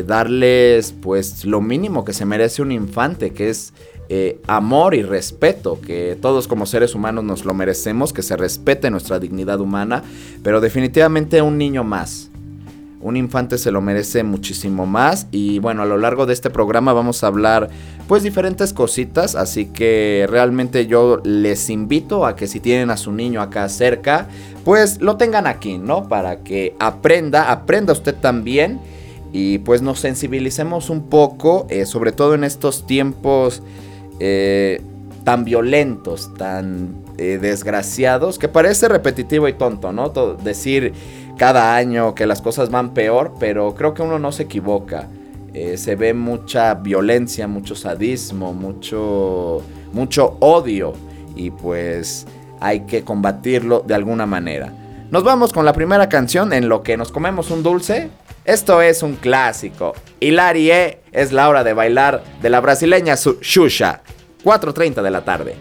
darles 0.06 0.94
pues 1.02 1.46
lo 1.46 1.62
mínimo 1.62 2.04
que 2.04 2.12
se 2.12 2.26
merece 2.26 2.62
un 2.62 2.74
infante, 2.74 3.32
que 3.32 3.50
es 3.50 3.72
eh, 4.14 4.42
amor 4.46 4.94
y 4.94 5.04
respeto, 5.04 5.80
que 5.80 6.18
todos 6.22 6.50
como 6.50 6.66
seres 6.66 6.96
humanos 6.96 7.24
nos 7.24 7.46
lo 7.46 7.54
merecemos, 7.54 8.12
que 8.12 8.24
se 8.24 8.36
respete 8.36 8.92
nuestra 8.92 9.20
dignidad 9.20 9.62
humana, 9.62 10.04
pero 10.44 10.60
definitivamente 10.60 11.42
un 11.42 11.58
niño 11.58 11.86
más. 11.86 12.30
Un 13.00 13.16
infante 13.16 13.58
se 13.58 13.72
lo 13.72 13.80
merece 13.80 14.24
muchísimo 14.24 14.86
más 14.86 15.28
y 15.32 15.60
bueno, 15.60 15.84
a 15.84 15.86
lo 15.86 15.98
largo 15.98 16.26
de 16.26 16.34
este 16.34 16.50
programa 16.50 16.92
vamos 16.92 17.24
a 17.24 17.28
hablar 17.28 17.70
pues 18.10 18.22
diferentes 18.22 18.74
cositas, 18.74 19.36
así 19.36 19.68
que 19.68 20.28
realmente 20.30 20.88
yo 20.88 21.22
les 21.24 21.70
invito 21.70 22.26
a 22.26 22.36
que 22.36 22.48
si 22.48 22.60
tienen 22.60 22.90
a 22.90 22.98
su 22.98 23.14
niño 23.14 23.42
acá 23.42 23.70
cerca, 23.70 24.28
pues 24.66 25.00
lo 25.00 25.16
tengan 25.16 25.48
aquí, 25.48 25.78
¿no? 25.78 26.10
Para 26.10 26.44
que 26.44 26.76
aprenda, 26.80 27.50
aprenda 27.50 27.94
usted 27.94 28.16
también 28.16 28.82
y 29.32 29.60
pues 29.60 29.82
nos 29.82 30.02
sensibilicemos 30.02 30.90
un 30.90 31.04
poco, 31.08 31.66
eh, 31.70 31.86
sobre 31.86 32.12
todo 32.12 32.36
en 32.36 32.44
estos 32.44 32.86
tiempos 32.86 33.64
eh, 34.24 34.80
tan 35.24 35.46
violentos, 35.46 36.32
tan 36.36 37.04
eh, 37.18 37.40
desgraciados, 37.42 38.38
que 38.38 38.48
parece 38.48 38.88
repetitivo 38.88 39.48
y 39.48 39.54
tonto, 39.54 39.92
¿no? 39.92 40.10
decir 40.10 40.94
cada 41.38 41.76
año 41.76 42.14
que 42.14 42.28
las 42.28 42.40
cosas 42.40 42.70
van 42.70 42.94
peor, 42.94 43.34
pero 43.40 43.74
creo 43.74 43.96
que 43.96 44.04
uno 44.04 44.20
no 44.20 44.32
se 44.32 44.44
equivoca. 44.44 45.08
Eh, 45.56 45.76
se 45.76 45.96
ve 45.96 46.14
mucha 46.14 46.76
violencia, 46.76 47.48
mucho 47.48 47.74
sadismo, 47.74 48.54
mucho, 48.54 49.64
mucho 49.92 50.38
odio 50.40 50.94
y 51.36 51.50
pues 51.50 52.28
hay 52.60 52.82
que 52.82 53.04
combatirlo 53.04 53.84
de 53.86 53.96
alguna 53.96 54.28
manera. 54.28 54.72
Nos 55.10 55.24
vamos 55.24 55.52
con 55.52 55.66
la 55.66 55.74
primera 55.74 56.10
canción 56.10 56.54
en 56.54 56.70
lo 56.70 56.84
que 56.84 56.96
nos 56.96 57.12
comemos 57.12 57.50
un 57.50 57.64
dulce. 57.64 58.12
Esto 58.44 58.82
es 58.82 59.04
un 59.04 59.18
clásico. 59.18 59.94
Hilarie 60.20 61.00
es 61.12 61.32
la 61.32 61.48
hora 61.48 61.64
de 61.64 61.74
bailar 61.74 62.24
de 62.42 62.50
la 62.50 62.60
brasileña 62.60 63.16
Xuxa. 63.16 64.02
4.30 64.44 65.04
de 65.04 65.12
la 65.12 65.24
tarde. 65.24 65.56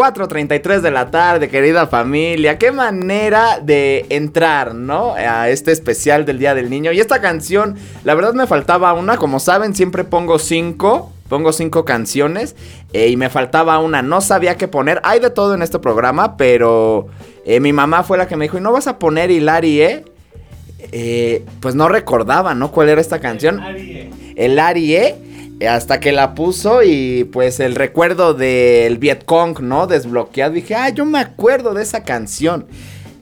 ...4.33 0.00 0.80
de 0.80 0.90
la 0.90 1.10
tarde, 1.10 1.50
querida 1.50 1.86
familia. 1.86 2.56
Qué 2.56 2.72
manera 2.72 3.60
de 3.60 4.06
entrar, 4.08 4.74
¿no? 4.74 5.12
A 5.12 5.50
este 5.50 5.72
especial 5.72 6.24
del 6.24 6.38
Día 6.38 6.54
del 6.54 6.70
Niño. 6.70 6.90
Y 6.90 7.00
esta 7.00 7.20
canción, 7.20 7.76
la 8.02 8.14
verdad 8.14 8.32
me 8.32 8.46
faltaba 8.46 8.94
una. 8.94 9.18
Como 9.18 9.40
saben, 9.40 9.74
siempre 9.74 10.04
pongo 10.04 10.38
cinco. 10.38 11.12
Pongo 11.28 11.52
cinco 11.52 11.84
canciones. 11.84 12.56
Eh, 12.94 13.08
y 13.08 13.18
me 13.18 13.28
faltaba 13.28 13.78
una. 13.78 14.00
No 14.00 14.22
sabía 14.22 14.56
qué 14.56 14.68
poner. 14.68 15.02
Hay 15.04 15.20
de 15.20 15.28
todo 15.28 15.52
en 15.52 15.60
este 15.60 15.78
programa, 15.78 16.38
pero 16.38 17.08
eh, 17.44 17.60
mi 17.60 17.74
mamá 17.74 18.02
fue 18.02 18.16
la 18.16 18.26
que 18.26 18.36
me 18.36 18.46
dijo, 18.46 18.56
¿y 18.56 18.62
no 18.62 18.72
vas 18.72 18.86
a 18.86 18.98
poner 18.98 19.30
Hilarie? 19.30 20.06
Eh, 20.92 21.44
pues 21.60 21.74
no 21.74 21.90
recordaba, 21.90 22.54
¿no? 22.54 22.70
¿Cuál 22.72 22.88
era 22.88 23.02
esta 23.02 23.20
canción? 23.20 23.60
El 24.34 24.58
Arie. 24.58 25.29
Hasta 25.68 26.00
que 26.00 26.12
la 26.12 26.34
puso 26.34 26.82
y 26.82 27.24
pues 27.24 27.60
el 27.60 27.74
recuerdo 27.74 28.32
del 28.32 28.96
Vietcong, 28.98 29.60
¿no? 29.60 29.86
Desbloqueado. 29.86 30.54
Dije, 30.54 30.74
ah, 30.74 30.88
yo 30.88 31.04
me 31.04 31.18
acuerdo 31.18 31.74
de 31.74 31.82
esa 31.82 32.02
canción. 32.02 32.66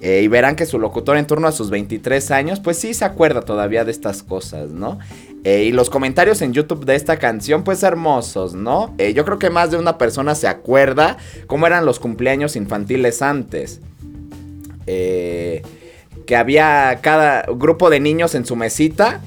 Eh, 0.01 0.21
y 0.23 0.29
verán 0.29 0.55
que 0.55 0.65
su 0.65 0.79
locutor 0.79 1.17
en 1.17 1.27
torno 1.27 1.49
a 1.49 1.53
sus 1.53 1.71
23 1.71 2.31
años, 2.31 2.61
pues 2.61 2.79
sí 2.79 2.95
se 2.95 3.05
acuerda 3.05 3.43
todavía 3.43 3.85
de 3.85 3.91
estas 3.91 4.23
cosas, 4.23 4.71
¿no? 4.71 4.99
Eh, 5.43 5.65
y 5.65 5.73
los 5.73 5.91
comentarios 5.91 6.41
en 6.41 6.53
YouTube 6.53 6.85
de 6.85 6.95
esta 6.95 7.17
canción, 7.17 7.65
pues 7.65 7.83
hermosos, 7.83 8.55
¿no? 8.55 8.95
Eh, 8.99 9.13
yo 9.13 9.25
creo 9.25 9.39
que 9.39 9.51
más 9.51 9.71
de 9.71 9.77
una 9.77 9.99
persona 9.99 10.35
se 10.35 10.47
acuerda 10.47 11.17
cómo 11.49 11.67
eran 11.67 11.85
los 11.85 11.99
cumpleaños 11.99 12.57
infantiles 12.57 13.23
antes. 13.23 13.81
que 14.87 16.37
había 16.37 16.99
cada 17.01 17.43
grupo 17.43 17.89
de 17.91 18.01
niños 18.01 18.35
en 18.35 18.45
su 18.45 18.55
mesita 18.55 19.23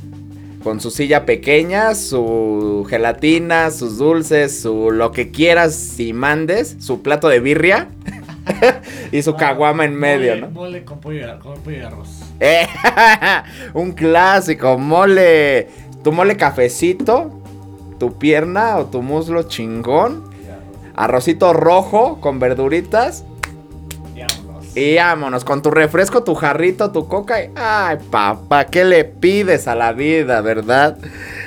con 0.64 0.80
su 0.80 0.92
silla 0.92 1.26
pequeña, 1.26 1.96
su 1.96 2.86
gelatina, 2.90 3.72
sus 3.72 3.98
dulces, 3.98 4.62
su 4.62 4.92
lo 4.92 5.12
que 5.12 5.32
quieras 5.32 6.00
y 6.00 6.14
mandes, 6.14 6.78
su 6.80 7.02
plato 7.02 7.30
de 7.30 7.40
birria 7.40 7.90
y 9.12 9.22
su 9.22 9.36
caguama 9.36 9.86
en 9.86 9.96
medio, 9.96 10.36
¿no? 10.38 10.50
Mole 10.52 10.84
con 10.84 11.00
pollo, 11.00 11.20
y 11.20 11.80
arroz. 11.80 12.10
Eh, 12.40 12.68
un 13.74 13.92
clásico, 13.94 14.78
mole, 14.78 15.68
tu 16.04 16.12
mole 16.12 16.38
cafecito, 16.38 17.42
tu 18.00 18.18
pierna 18.18 18.78
o 18.78 18.86
tu 18.86 19.02
muslo 19.02 19.44
chingón, 19.44 20.30
arrocito 20.96 21.54
rojo 21.54 22.20
con 22.22 22.40
verduritas 22.40 23.26
Y 24.74 24.96
vámonos, 24.96 25.44
con 25.44 25.62
tu 25.62 25.70
refresco, 25.70 26.24
tu 26.24 26.34
jarrito, 26.34 26.92
tu 26.92 27.08
coca. 27.08 27.44
Y, 27.44 27.50
ay, 27.56 27.98
papá, 28.10 28.66
¿qué 28.66 28.86
le 28.86 29.04
pides 29.04 29.68
a 29.68 29.76
la 29.76 29.92
vida, 29.92 30.40
verdad? 30.40 30.98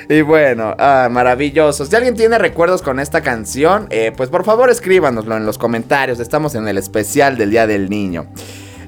Y 0.07 0.21
bueno, 0.21 0.75
ah, 0.77 1.07
maravilloso. 1.09 1.85
Si 1.85 1.95
alguien 1.95 2.15
tiene 2.15 2.37
recuerdos 2.37 2.83
con 2.83 2.99
esta 2.99 3.21
canción, 3.21 3.87
eh, 3.89 4.11
pues 4.15 4.29
por 4.29 4.43
favor 4.43 4.69
escríbanoslo 4.69 5.35
en 5.35 5.45
los 5.45 5.57
comentarios. 5.57 6.19
Estamos 6.19 6.53
en 6.53 6.67
el 6.67 6.77
especial 6.77 7.35
del 7.37 7.49
Día 7.49 7.65
del 7.65 7.89
Niño. 7.89 8.27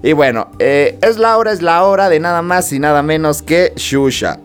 Y 0.03 0.13
bueno, 0.13 0.51
eh, 0.59 0.99
es 1.01 1.17
la 1.17 1.35
hora, 1.37 1.51
es 1.51 1.63
la 1.63 1.83
hora 1.83 2.07
de 2.07 2.19
nada 2.19 2.43
más 2.43 2.71
y 2.71 2.77
nada 2.77 3.01
menos 3.01 3.41
que 3.41 3.73
Shusha. 3.75 4.39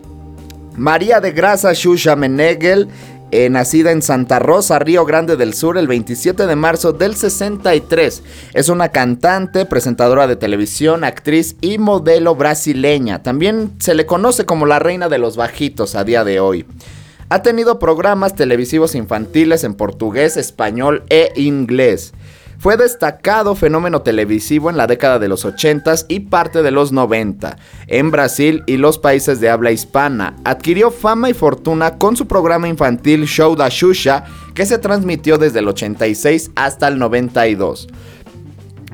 María 0.75 1.19
de 1.19 1.31
Grasa 1.31 1.73
Shusha 1.73 2.15
Menegel 2.15 2.89
eh, 3.33 3.49
nacida 3.49 3.89
en 3.89 4.03
Santa 4.03 4.37
Rosa, 4.37 4.77
Río 4.77 5.05
Grande 5.05 5.35
del 5.37 5.55
Sur, 5.55 5.79
el 5.79 5.87
27 5.87 6.45
de 6.45 6.55
marzo 6.55 6.93
del 6.93 7.15
63. 7.15 8.21
Es 8.53 8.69
una 8.69 8.89
cantante, 8.89 9.65
presentadora 9.65 10.27
de 10.27 10.35
televisión, 10.35 11.03
actriz 11.03 11.55
y 11.59 11.79
modelo 11.79 12.35
brasileña. 12.35 13.23
También 13.23 13.71
se 13.79 13.95
le 13.95 14.05
conoce 14.05 14.45
como 14.45 14.67
la 14.67 14.77
reina 14.77 15.09
de 15.09 15.17
los 15.17 15.35
bajitos 15.35 15.95
a 15.95 16.03
día 16.03 16.23
de 16.23 16.39
hoy. 16.39 16.67
Ha 17.29 17.41
tenido 17.41 17.79
programas 17.79 18.35
televisivos 18.35 18.93
infantiles 18.93 19.63
en 19.63 19.73
portugués, 19.73 20.37
español 20.37 21.01
e 21.09 21.33
inglés. 21.35 22.13
Fue 22.63 22.77
destacado 22.77 23.55
fenómeno 23.55 24.03
televisivo 24.03 24.69
en 24.69 24.77
la 24.77 24.87
década 24.87 25.19
de 25.19 25.27
los 25.27 25.43
80 25.43 25.95
y 26.07 26.21
parte 26.21 26.63
de 26.63 26.71
los 26.71 26.93
90 26.93 27.57
en 27.87 28.09
Brasil 28.09 28.63
y 28.67 28.77
los 28.77 28.99
países 28.99 29.41
de 29.41 29.49
habla 29.49 29.71
hispana. 29.71 30.37
Adquirió 30.45 30.89
fama 30.89 31.29
y 31.29 31.33
fortuna 31.33 31.97
con 31.97 32.15
su 32.15 32.25
programa 32.25 32.69
infantil 32.69 33.25
Show 33.25 33.57
da 33.57 33.69
Xuxa, 33.69 34.23
que 34.53 34.65
se 34.65 34.77
transmitió 34.77 35.37
desde 35.37 35.59
el 35.59 35.67
86 35.67 36.51
hasta 36.55 36.87
el 36.87 36.99
92 36.99 37.89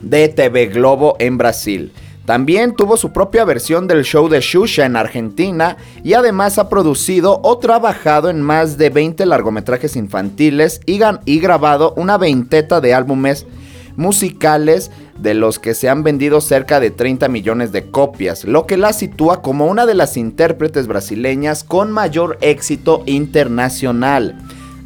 de 0.01 0.29
TV 0.29 0.65
Globo 0.65 1.15
en 1.19 1.37
Brasil. 1.37 1.93
También 2.25 2.75
tuvo 2.75 2.97
su 2.97 3.11
propia 3.11 3.45
versión 3.45 3.87
del 3.87 4.03
show 4.03 4.29
de 4.29 4.41
Xuxa 4.41 4.85
en 4.85 4.95
Argentina 4.95 5.77
y 6.03 6.13
además 6.13 6.57
ha 6.57 6.69
producido 6.69 7.39
o 7.43 7.59
trabajado 7.59 8.31
en 8.31 8.41
más 8.41 8.79
de 8.79 8.89
20 8.89 9.27
largometrajes 9.27 9.95
infantiles 9.95 10.81
y, 10.87 10.99
y 11.25 11.39
grabado 11.39 11.93
una 11.97 12.17
veinteta 12.17 12.81
de 12.81 12.95
álbumes 12.95 13.45
musicales 13.99 14.91
de 15.19 15.33
los 15.33 15.59
que 15.59 15.73
se 15.73 15.89
han 15.89 16.03
vendido 16.03 16.39
cerca 16.39 16.79
de 16.79 16.89
30 16.89 17.27
millones 17.27 17.73
de 17.73 17.91
copias, 17.91 18.45
lo 18.45 18.65
que 18.65 18.77
la 18.77 18.93
sitúa 18.93 19.41
como 19.41 19.65
una 19.65 19.85
de 19.85 19.93
las 19.93 20.15
intérpretes 20.15 20.87
brasileñas 20.87 21.65
con 21.65 21.91
mayor 21.91 22.37
éxito 22.39 23.03
internacional. 23.05 24.37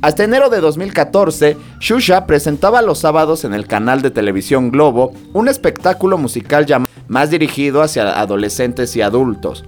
Hasta 0.02 0.24
enero 0.24 0.50
de 0.50 0.62
2014, 0.62 1.56
Xuxa 1.80 2.26
presentaba 2.26 2.82
los 2.82 3.00
sábados 3.00 3.46
en 3.46 3.54
el 3.54 3.68
canal 3.68 4.02
de 4.02 4.10
televisión 4.10 4.72
Globo 4.72 5.14
un 5.32 5.48
espectáculo 5.48 6.18
musical 6.18 6.66
llamado 6.66 6.92
más 7.08 7.30
dirigido 7.30 7.84
hacia 7.84 8.20
adolescentes 8.20 8.96
y 8.96 9.02
adultos. 9.02 9.64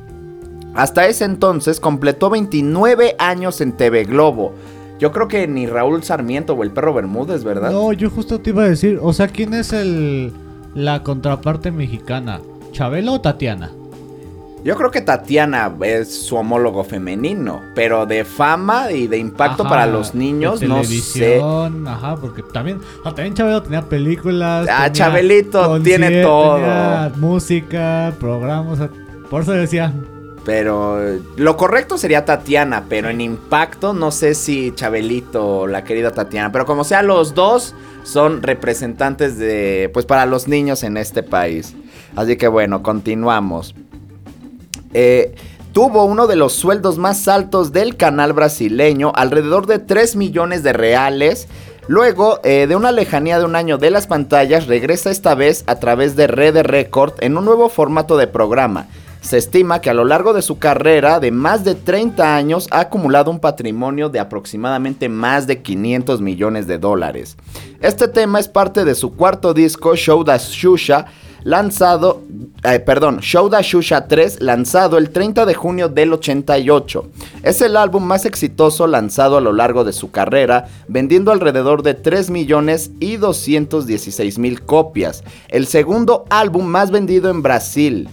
Hasta 0.73 1.05
ese 1.05 1.23
entonces 1.23 1.79
completó 1.79 2.31
29 2.31 3.15
años 3.19 3.61
en 3.61 3.77
TV 3.77 4.05
Globo, 4.05 4.53
yo 4.99 5.11
creo 5.11 5.27
que 5.27 5.47
ni 5.47 5.67
Raúl 5.67 6.03
Sarmiento 6.03 6.53
o 6.53 6.63
el 6.63 6.71
perro 6.71 6.93
Bermúdez, 6.93 7.43
¿verdad? 7.43 7.71
No, 7.71 7.91
yo 7.93 8.09
justo 8.09 8.39
te 8.39 8.51
iba 8.51 8.63
a 8.63 8.69
decir, 8.69 8.99
o 9.01 9.13
sea, 9.13 9.27
¿quién 9.27 9.53
es 9.53 9.73
el 9.73 10.31
la 10.73 11.03
contraparte 11.03 11.71
mexicana? 11.71 12.41
¿Chabelo 12.71 13.13
o 13.13 13.21
Tatiana? 13.21 13.71
Yo 14.63 14.75
creo 14.75 14.89
que 14.89 15.01
Tatiana 15.01 15.71
es 15.81 16.23
su 16.23 16.37
homólogo 16.37 16.83
femenino, 16.83 17.61
pero 17.75 18.07
de 18.07 18.25
fama 18.25 18.91
y 18.91 19.05
de 19.05 19.19
impacto 19.19 19.63
para 19.63 19.85
los 19.85 20.15
niños, 20.15 20.61
no 20.63 20.83
sé. 20.83 21.39
Ajá, 21.85 22.15
porque 22.15 22.41
también, 22.41 22.79
también 23.03 23.35
Chabelo 23.35 23.61
tenía 23.61 23.83
películas. 23.83 24.67
Ah, 24.71 24.91
Chabelito 24.91 25.79
tiene 25.81 26.23
todo. 26.23 26.59
Música, 27.17 28.11
programas, 28.19 28.79
por 29.29 29.43
eso 29.43 29.51
decía, 29.51 29.93
pero 30.45 30.99
lo 31.37 31.57
correcto 31.57 31.97
sería 31.97 32.23
Tatiana, 32.23 32.85
pero 32.87 33.09
en 33.09 33.19
impacto 33.19 33.93
no 33.93 34.11
sé 34.11 34.35
si 34.35 34.71
Chabelito 34.75 35.59
o 35.59 35.67
la 35.67 35.83
querida 35.83 36.11
Tatiana. 36.11 36.51
Pero 36.51 36.67
como 36.67 36.83
sea, 36.83 37.01
los 37.01 37.33
dos 37.33 37.73
son 38.03 38.43
representantes 38.43 39.39
de, 39.39 39.89
pues 39.91 40.05
para 40.05 40.27
los 40.27 40.47
niños 40.47 40.83
en 40.83 40.97
este 40.97 41.23
país. 41.23 41.73
Así 42.15 42.37
que 42.37 42.47
bueno, 42.47 42.83
continuamos. 42.83 43.73
Eh, 44.93 45.33
tuvo 45.73 46.05
uno 46.05 46.27
de 46.27 46.35
los 46.35 46.53
sueldos 46.53 46.99
más 46.99 47.27
altos 47.27 47.73
del 47.73 47.97
canal 47.97 48.33
brasileño, 48.33 49.11
alrededor 49.15 49.65
de 49.65 49.79
3 49.79 50.15
millones 50.15 50.61
de 50.61 50.73
reales. 50.73 51.47
Luego, 51.87 52.39
eh, 52.43 52.67
de 52.67 52.75
una 52.75 52.91
lejanía 52.91 53.39
de 53.39 53.45
un 53.45 53.55
año 53.55 53.79
de 53.79 53.89
las 53.89 54.05
pantallas, 54.05 54.67
regresa 54.67 55.09
esta 55.09 55.33
vez 55.33 55.63
a 55.65 55.75
través 55.79 56.15
de 56.15 56.27
Red 56.27 56.61
Record 56.61 57.13
en 57.19 57.35
un 57.35 57.45
nuevo 57.45 57.67
formato 57.69 58.15
de 58.15 58.27
programa. 58.27 58.85
Se 59.25 59.39
estima 59.39 59.81
que 59.81 59.89
a 59.89 59.95
lo 59.95 60.05
largo 60.05 60.33
de 60.33 60.43
su 60.43 60.59
carrera 60.59 61.19
de 61.19 61.31
más 61.31 61.63
de 61.63 61.73
30 61.73 62.35
años 62.35 62.67
ha 62.69 62.81
acumulado 62.81 63.31
un 63.31 63.39
patrimonio 63.39 64.07
de 64.07 64.19
aproximadamente 64.19 65.09
más 65.09 65.47
de 65.47 65.63
500 65.63 66.21
millones 66.21 66.67
de 66.67 66.77
dólares. 66.77 67.35
Este 67.81 68.07
tema 68.07 68.39
es 68.39 68.47
parte 68.47 68.85
de 68.85 68.93
su 68.93 69.15
cuarto 69.15 69.55
disco 69.55 69.95
Show 69.95 70.23
Da 70.23 70.37
Shusha, 70.37 71.07
lanzado, 71.43 72.21
eh, 72.63 72.79
perdón, 72.79 73.17
Show 73.21 73.49
Da 73.49 73.61
Shusha 73.63 74.07
3, 74.07 74.41
lanzado 74.41 74.99
el 74.99 75.09
30 75.09 75.47
de 75.47 75.55
junio 75.55 75.89
del 75.89 76.13
88. 76.13 77.09
Es 77.41 77.61
el 77.61 77.77
álbum 77.77 78.03
más 78.03 78.25
exitoso 78.25 78.85
lanzado 78.85 79.37
a 79.37 79.41
lo 79.41 79.53
largo 79.53 79.83
de 79.83 79.93
su 79.93 80.11
carrera, 80.11 80.67
vendiendo 80.87 81.31
alrededor 81.31 81.81
de 81.81 81.95
3 81.95 82.29
millones 82.29 82.91
y 82.99 83.17
216 83.17 84.37
mil 84.37 84.61
copias. 84.61 85.23
El 85.47 85.65
segundo 85.65 86.25
álbum 86.29 86.67
más 86.67 86.91
vendido 86.91 87.31
en 87.31 87.41
Brasil. 87.41 88.07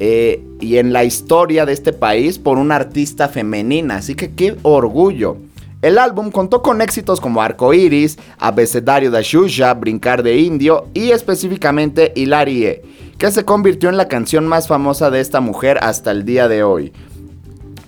Eh, 0.00 0.42
y 0.60 0.78
en 0.78 0.92
la 0.92 1.04
historia 1.04 1.66
de 1.66 1.72
este 1.72 1.92
país 1.92 2.38
por 2.38 2.58
una 2.58 2.76
artista 2.76 3.28
femenina. 3.28 3.96
Así 3.96 4.14
que 4.14 4.32
qué 4.32 4.56
orgullo. 4.62 5.36
El 5.82 5.98
álbum 5.98 6.30
contó 6.30 6.62
con 6.62 6.80
éxitos 6.80 7.20
como 7.20 7.42
Arco 7.42 7.74
Iris, 7.74 8.18
Abecedario 8.38 9.10
de 9.10 9.22
Xuxa, 9.22 9.74
Brincar 9.74 10.22
de 10.22 10.38
Indio 10.38 10.88
y 10.94 11.10
específicamente 11.10 12.12
Hilarie, 12.16 12.82
que 13.18 13.30
se 13.30 13.44
convirtió 13.44 13.90
en 13.90 13.98
la 13.98 14.08
canción 14.08 14.46
más 14.46 14.66
famosa 14.66 15.10
de 15.10 15.20
esta 15.20 15.40
mujer 15.40 15.78
hasta 15.82 16.10
el 16.10 16.24
día 16.24 16.48
de 16.48 16.62
hoy. 16.62 16.92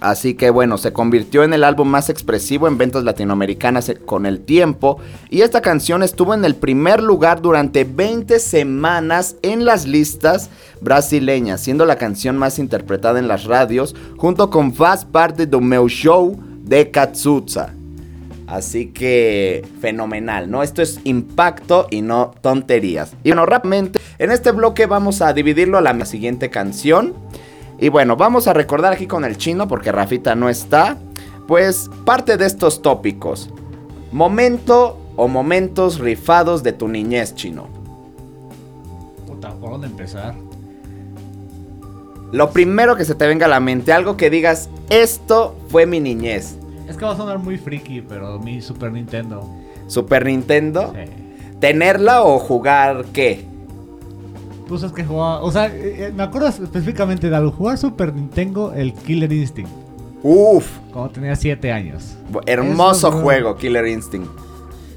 Así 0.00 0.34
que 0.34 0.50
bueno, 0.50 0.76
se 0.78 0.92
convirtió 0.92 1.42
en 1.42 1.54
el 1.54 1.64
álbum 1.64 1.88
más 1.88 2.10
expresivo 2.10 2.68
en 2.68 2.76
ventas 2.76 3.04
latinoamericanas 3.04 3.92
con 4.04 4.26
el 4.26 4.40
tiempo 4.40 4.98
y 5.30 5.40
esta 5.40 5.62
canción 5.62 6.02
estuvo 6.02 6.34
en 6.34 6.44
el 6.44 6.54
primer 6.54 7.02
lugar 7.02 7.40
durante 7.40 7.84
20 7.84 8.38
semanas 8.38 9.36
en 9.42 9.64
las 9.64 9.86
listas 9.86 10.50
brasileñas, 10.80 11.62
siendo 11.62 11.86
la 11.86 11.96
canción 11.96 12.36
más 12.36 12.58
interpretada 12.58 13.18
en 13.18 13.28
las 13.28 13.44
radios 13.44 13.96
junto 14.18 14.50
con 14.50 14.74
Fast 14.74 15.08
Parte 15.08 15.46
do 15.46 15.60
Meu 15.60 15.88
Show 15.88 16.38
de 16.62 16.90
Katsuza. 16.90 17.72
Así 18.46 18.86
que 18.88 19.66
fenomenal, 19.80 20.50
¿no? 20.50 20.62
Esto 20.62 20.80
es 20.80 21.00
impacto 21.04 21.88
y 21.90 22.02
no 22.02 22.32
tonterías. 22.42 23.12
Y 23.24 23.30
bueno, 23.30 23.44
rápidamente, 23.44 23.98
en 24.18 24.30
este 24.30 24.52
bloque 24.52 24.86
vamos 24.86 25.20
a 25.20 25.32
dividirlo 25.32 25.78
a 25.78 25.80
la 25.80 26.04
siguiente 26.04 26.48
canción. 26.48 27.14
Y 27.78 27.88
bueno, 27.90 28.16
vamos 28.16 28.48
a 28.48 28.52
recordar 28.52 28.92
aquí 28.92 29.06
con 29.06 29.24
el 29.24 29.36
chino, 29.36 29.68
porque 29.68 29.92
Rafita 29.92 30.34
no 30.34 30.48
está, 30.48 30.96
pues 31.46 31.90
parte 32.04 32.36
de 32.36 32.46
estos 32.46 32.82
tópicos. 32.82 33.50
Momento 34.12 34.98
o 35.16 35.28
momentos 35.28 35.98
rifados 35.98 36.62
de 36.62 36.72
tu 36.72 36.88
niñez, 36.88 37.34
chino. 37.34 37.68
Puta, 39.26 39.50
¿por 39.54 39.72
dónde 39.72 39.88
empezar? 39.88 40.34
Lo 42.32 42.50
primero 42.50 42.96
que 42.96 43.04
se 43.04 43.14
te 43.14 43.26
venga 43.26 43.46
a 43.46 43.48
la 43.48 43.60
mente, 43.60 43.92
algo 43.92 44.16
que 44.16 44.30
digas, 44.30 44.68
esto 44.90 45.56
fue 45.68 45.86
mi 45.86 46.00
niñez. 46.00 46.56
Es 46.88 46.96
que 46.96 47.04
va 47.04 47.12
a 47.12 47.16
sonar 47.16 47.38
muy 47.38 47.58
friki, 47.58 48.00
pero 48.00 48.38
mi 48.38 48.60
Super 48.60 48.92
Nintendo. 48.92 49.48
¿Super 49.86 50.24
Nintendo? 50.24 50.92
Sí. 50.94 51.10
¿Tenerla 51.60 52.22
o 52.22 52.38
jugar 52.38 53.06
qué? 53.12 53.44
Pues 54.68 54.82
es 54.82 54.92
que 54.92 55.04
jugaba. 55.04 55.42
O 55.42 55.50
sea, 55.50 55.66
eh, 55.66 56.06
eh, 56.06 56.12
me 56.14 56.22
acuerdo 56.22 56.48
específicamente 56.48 57.30
de 57.30 57.36
algo. 57.36 57.52
Jugar 57.52 57.78
Super 57.78 58.12
Nintendo, 58.12 58.72
el 58.72 58.92
Killer 58.92 59.32
Instinct. 59.32 59.70
Uf. 60.22 60.78
Cuando 60.92 61.10
tenía 61.12 61.36
7 61.36 61.72
años. 61.72 62.16
Hermoso 62.46 63.12
juego, 63.12 63.56
Killer 63.56 63.86
Instinct. 63.86 64.28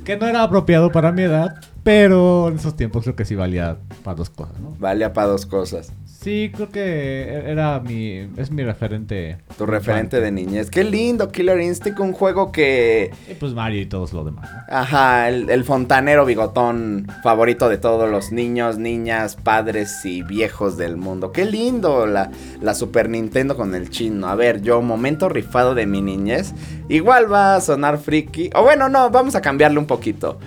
Que 0.03 0.17
no 0.17 0.25
era 0.25 0.41
apropiado 0.41 0.91
para 0.91 1.11
mi 1.11 1.21
edad, 1.21 1.61
pero 1.83 2.47
en 2.47 2.55
esos 2.55 2.75
tiempos 2.75 3.03
creo 3.03 3.15
que 3.15 3.25
sí 3.25 3.35
valía 3.35 3.77
para 4.03 4.15
dos 4.15 4.29
cosas, 4.31 4.59
¿no? 4.59 4.75
Valía 4.79 5.13
para 5.13 5.27
dos 5.27 5.45
cosas. 5.45 5.91
Sí, 6.21 6.51
creo 6.53 6.67
que 6.67 7.43
era 7.45 7.79
mi. 7.79 8.27
Es 8.35 8.51
mi 8.51 8.61
referente. 8.63 9.37
Tu 9.57 9.65
referente 9.65 10.19
de 10.19 10.31
niñez. 10.31 10.69
Qué 10.69 10.83
lindo, 10.83 11.31
Killer 11.31 11.61
Instinct, 11.61 11.97
un 12.01 12.11
juego 12.11 12.51
que. 12.51 13.11
Y 13.31 13.35
pues 13.35 13.53
Mario 13.53 13.79
y 13.79 13.85
todos 13.85 14.11
los 14.11 14.25
demás. 14.25 14.49
Ajá, 14.67 15.29
el, 15.29 15.63
fontanero 15.63 16.25
bigotón 16.25 17.07
favorito 17.23 17.69
de 17.69 17.77
todos 17.77 18.11
los 18.11 18.33
niños, 18.33 18.77
niñas, 18.77 19.37
padres 19.37 20.03
y 20.03 20.21
viejos 20.23 20.75
del 20.75 20.97
mundo. 20.97 21.31
Qué 21.31 21.45
lindo 21.45 22.05
la, 22.05 22.29
la 22.61 22.73
Super 22.73 23.07
Nintendo 23.07 23.55
con 23.55 23.73
el 23.73 23.89
chino. 23.89 24.27
A 24.27 24.35
ver, 24.35 24.61
yo, 24.61 24.81
momento 24.81 25.29
rifado 25.29 25.73
de 25.73 25.85
mi 25.85 26.01
niñez. 26.01 26.53
Igual 26.89 27.31
va 27.31 27.55
a 27.55 27.61
sonar 27.61 27.97
friki. 27.97 28.49
O 28.55 28.63
bueno, 28.63 28.89
no, 28.89 29.09
vamos 29.09 29.35
a 29.35 29.41
cambiarle 29.41 29.79
un 29.79 29.87
poquito. 29.87 30.37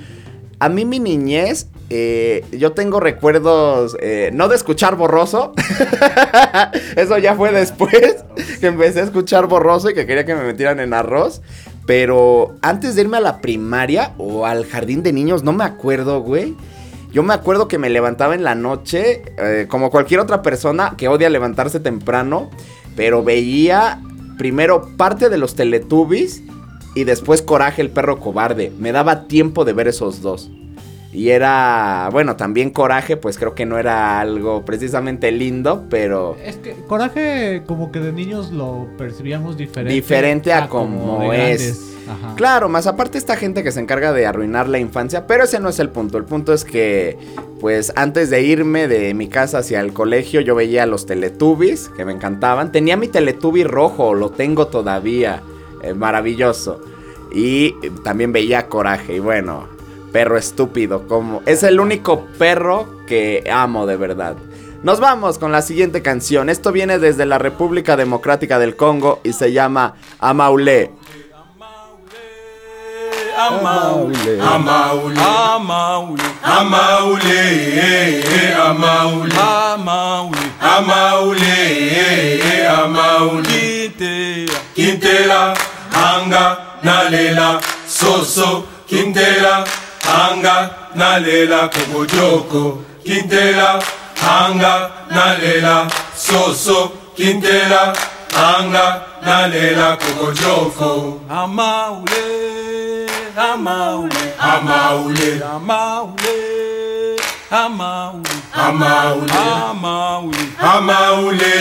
A 0.63 0.69
mí 0.69 0.85
mi 0.85 1.01
niñez 1.01 1.67
eh, 1.91 2.45
yo 2.53 2.71
tengo 2.71 3.01
recuerdos, 3.01 3.97
eh, 4.01 4.31
no 4.33 4.47
de 4.47 4.55
escuchar 4.55 4.95
borroso, 4.95 5.55
eso 6.97 7.19
ya 7.19 7.35
fue 7.35 7.51
después 7.51 8.25
que 8.61 8.69
empecé 8.69 9.01
a 9.01 9.03
escuchar 9.03 9.49
borroso 9.49 9.91
y 9.91 9.95
que 9.95 10.07
quería 10.07 10.25
que 10.25 10.37
me 10.37 10.45
metieran 10.45 10.79
en 10.79 10.95
arroz, 10.95 11.43
pero 11.85 12.55
antes 12.63 12.95
de 12.95 13.01
irme 13.01 13.17
a 13.17 13.21
la 13.21 13.41
primaria 13.41 14.13
o 14.19 14.47
al 14.47 14.65
jardín 14.65 15.03
de 15.03 15.13
niños, 15.13 15.43
no 15.43 15.53
me 15.53 15.65
acuerdo, 15.65 16.21
güey. 16.21 16.55
Yo 17.11 17.25
me 17.25 17.35
acuerdo 17.35 17.67
que 17.67 17.79
me 17.79 17.91
levantaba 17.91 18.37
en 18.37 18.45
la 18.45 18.55
noche, 18.55 19.23
eh, 19.39 19.67
como 19.69 19.91
cualquier 19.91 20.21
otra 20.21 20.43
persona 20.43 20.95
que 20.97 21.09
odia 21.09 21.29
levantarse 21.29 21.81
temprano, 21.81 22.51
pero 22.95 23.25
veía 23.25 24.01
primero 24.39 24.97
parte 24.97 25.29
de 25.29 25.39
los 25.39 25.57
Teletubbies 25.57 26.45
y 26.95 27.05
después 27.05 27.43
Coraje 27.43 27.83
el 27.83 27.91
perro 27.91 28.21
cobarde. 28.21 28.73
Me 28.79 28.93
daba 28.93 29.25
tiempo 29.27 29.65
de 29.65 29.73
ver 29.73 29.89
esos 29.89 30.23
dos. 30.23 30.51
Y 31.13 31.29
era, 31.29 32.09
bueno, 32.11 32.37
también 32.37 32.71
Coraje, 32.71 33.19
pues 33.19 33.37
creo 33.37 33.55
que 33.55 33.67
no 33.67 33.79
era 33.79 34.19
algo 34.19 34.65
precisamente 34.65 35.31
lindo, 35.31 35.85
pero... 35.91 36.37
Es 36.43 36.57
que 36.57 36.73
Coraje 36.87 37.65
como 37.67 37.93
que 37.93 38.01
de 38.01 38.13
niños 38.13 38.51
lo 38.51 38.89
percibíamos 38.97 39.59
diferente. 39.59 39.93
Diferente 39.93 40.53
a, 40.55 40.69
como, 40.69 41.31
es. 41.35 41.91
Claro, 42.37 42.69
más 42.71 42.87
aparte 42.87 43.19
esta 43.19 43.37
gente 43.37 43.63
que 43.63 43.73
se 43.73 43.81
encarga 43.81 44.13
de 44.13 44.27
arruinar 44.27 44.69
la 44.69 44.79
infancia, 44.79 45.27
pero 45.27 45.45
ese 45.45 45.61
no 45.61 45.69
es 45.69 45.79
el 45.79 45.91
punto. 45.91 46.17
El 46.17 46.25
punto 46.25 46.55
es 46.55 46.65
que, 46.65 47.19
pues 47.61 47.93
antes 47.95 48.31
de 48.31 48.43
irme 48.43 48.89
de 48.89 49.13
mi 49.13 49.29
casa 49.29 49.59
hacia 49.59 49.81
el 49.81 49.93
colegio, 49.93 50.41
yo 50.41 50.55
veía 50.55 50.87
los 50.87 51.05
Teletubbies, 51.05 51.91
que 51.91 52.07
me 52.07 52.13
encantaban. 52.13 52.73
Tenía 52.73 52.97
mi 52.97 53.09
Teletubby 53.09 53.65
rojo, 53.65 54.15
lo 54.15 54.31
tengo 54.31 54.69
todavía. 54.69 55.43
Eh, 55.83 55.95
maravilloso. 55.95 56.81
Y 57.33 57.73
también 58.05 58.33
veía 58.33 58.69
Coraje, 58.69 59.17
y 59.17 59.19
bueno, 59.19 59.67
perro 60.13 60.37
estúpido, 60.37 61.09
como 61.09 61.43
es 61.47 61.63
el 61.63 61.81
único 61.81 62.27
perro 62.39 62.87
que 63.07 63.45
amo 63.51 63.87
de 63.87 63.97
verdad. 63.97 64.37
Nos 64.83 65.01
vamos 65.01 65.39
con 65.39 65.53
la 65.53 65.63
siguiente 65.63 66.03
canción. 66.03 66.51
Esto 66.51 66.73
viene 66.73 66.99
desde 66.99 67.25
la 67.25 67.39
República 67.39 67.97
Democrática 67.97 68.59
del 68.59 68.75
Congo 68.77 69.21
y 69.23 69.33
se 69.33 69.53
llama 69.53 69.95
Amaulé. 70.19 70.91
Amaule, 73.39 74.41
Amaule, 74.41 75.21
Amaule, 75.21 76.23
Amaule, 76.43 77.43
Amaule, 78.55 79.33
Amaule, 79.41 80.39
Amaule, 80.61 81.63
Amaule, 82.69 83.93
Quintela, 84.75 85.55
Anga, 86.23 86.59
Nalela, 86.83 87.61
Soso, 87.87 88.65
kintela 88.87 89.65
Anga, 90.07 90.71
Nalela, 90.95 91.69
Kogojoko, 91.69 92.85
kintela 93.05 93.83
Anga, 94.23 94.91
Nalela, 95.11 95.89
Soso, 96.15 96.93
kintela 97.17 97.93
Anga, 98.35 99.03
Nalela, 99.25 99.99
Kogojoko, 99.99 101.21
Amaule. 101.29 102.23
Amaule, 103.35 104.35
Amaule, 104.39 105.43
Amaule, 105.43 105.43
Amaule, 105.43 106.62
Amaule, 107.53 108.23
Amaule, 108.55 109.29
Amaule, 109.69 110.53
Amaule, 110.59 111.53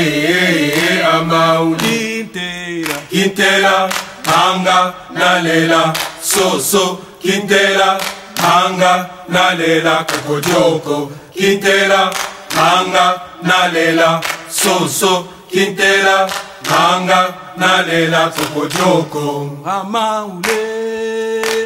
Amaule, 1.04 1.78
Quintela, 1.80 2.98
Quintela, 3.10 3.90
Anga, 4.28 4.94
Nalela, 5.16 5.94
Soso, 6.22 7.00
Quintela, 7.20 7.98
Anga, 8.38 9.10
Nalela, 9.30 10.06
Cocojoko, 10.06 11.12
Quintela, 11.36 12.14
Anga, 12.56 13.20
Nalela, 13.42 14.22
Soso, 14.48 15.28
Quintela, 15.52 16.30
Anga, 16.72 17.34
nalela 17.58 18.32
tokojoko 18.36 19.50
amaule 19.66 20.60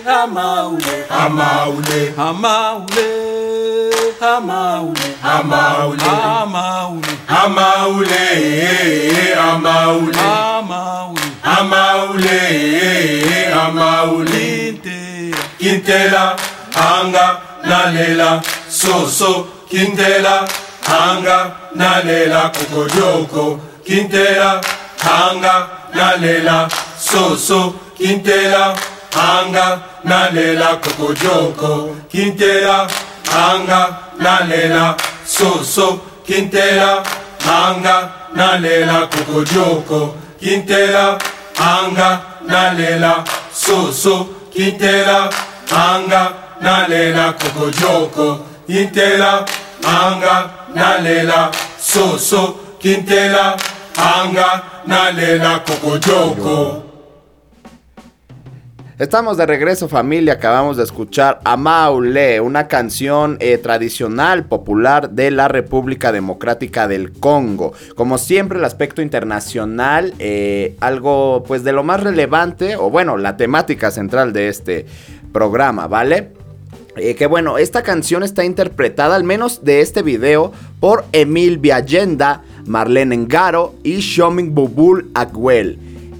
amaule 0.05 1.05
amaule 1.09 2.13
amaule 2.17 3.07
amaule 4.21 5.09
amaule 5.23 6.07
amaule 6.13 6.93
amaule 7.29 8.13
amaule 9.35 10.19
amaule 10.23 11.37
amaule 11.43 12.41
amaule 13.53 14.73
kintela 15.59 16.35
anga 16.75 17.37
nalela. 17.65 18.41
Soso 18.69 19.47
kintela 19.69 20.47
anga 20.87 21.51
nalela. 21.75 22.49
Kokojoko 22.49 23.59
kintela 23.85 24.61
hanga 24.97 25.69
nalela 25.93 26.69
soso 26.99 27.73
kintela. 27.97 28.75
Hanga 29.11 29.81
nalela 30.03 30.79
kokojoko. 30.83 31.95
Kintela 32.11 32.87
hanga 33.25 33.81
nalela 34.19 34.95
soso 35.25 35.99
kintela. 36.25 37.03
Hanga 37.39 38.11
nalela 38.35 39.07
kokojoko. 39.11 40.15
Kintela 40.41 41.19
hanga 41.55 42.21
nalela 42.47 43.23
soso 43.53 44.27
kintela. 44.53 45.29
Hanga 45.69 46.33
nalela 46.61 47.33
kokojoko. 47.39 48.39
Kintela 48.67 49.45
hanga 49.83 50.49
nalela 50.75 51.51
soso 51.79 52.41
kintela. 52.79 53.57
Anga 53.97 54.83
nalela 54.85 55.63
cocoyoco. 55.65 56.83
Estamos 58.99 59.37
de 59.37 59.45
regreso 59.45 59.87
familia, 59.87 60.33
acabamos 60.33 60.75
de 60.75 60.83
escuchar 60.83 61.39
a 61.43 61.55
Maule, 61.55 62.41
una 62.41 62.67
canción 62.67 63.37
eh, 63.39 63.59
tradicional 63.59 64.45
popular 64.45 65.11
de 65.11 65.29
la 65.29 65.47
República 65.47 66.11
Democrática 66.11 66.87
del 66.87 67.11
Congo. 67.11 67.73
Como 67.95 68.17
siempre 68.17 68.57
el 68.57 68.65
aspecto 68.65 69.03
internacional, 69.03 70.15
eh, 70.17 70.75
algo 70.79 71.43
pues 71.47 71.63
de 71.63 71.73
lo 71.73 71.83
más 71.83 72.01
relevante, 72.01 72.75
o 72.75 72.89
bueno, 72.89 73.17
la 73.17 73.37
temática 73.37 73.91
central 73.91 74.33
de 74.33 74.47
este 74.47 74.87
programa, 75.31 75.85
¿vale? 75.85 76.31
Eh, 76.97 77.13
que 77.13 77.27
bueno, 77.27 77.59
esta 77.59 77.83
canción 77.83 78.23
está 78.23 78.43
interpretada, 78.43 79.15
al 79.15 79.23
menos 79.23 79.63
de 79.63 79.81
este 79.81 80.01
video, 80.01 80.51
por 80.79 81.05
Emil 81.11 81.57
Viallenda, 81.57 82.43
Marlene 82.65 83.15
Engaro 83.15 83.75
y 83.83 83.97
Shoming 83.97 84.53
Bubul 84.53 85.09
Agwel. 85.13 85.79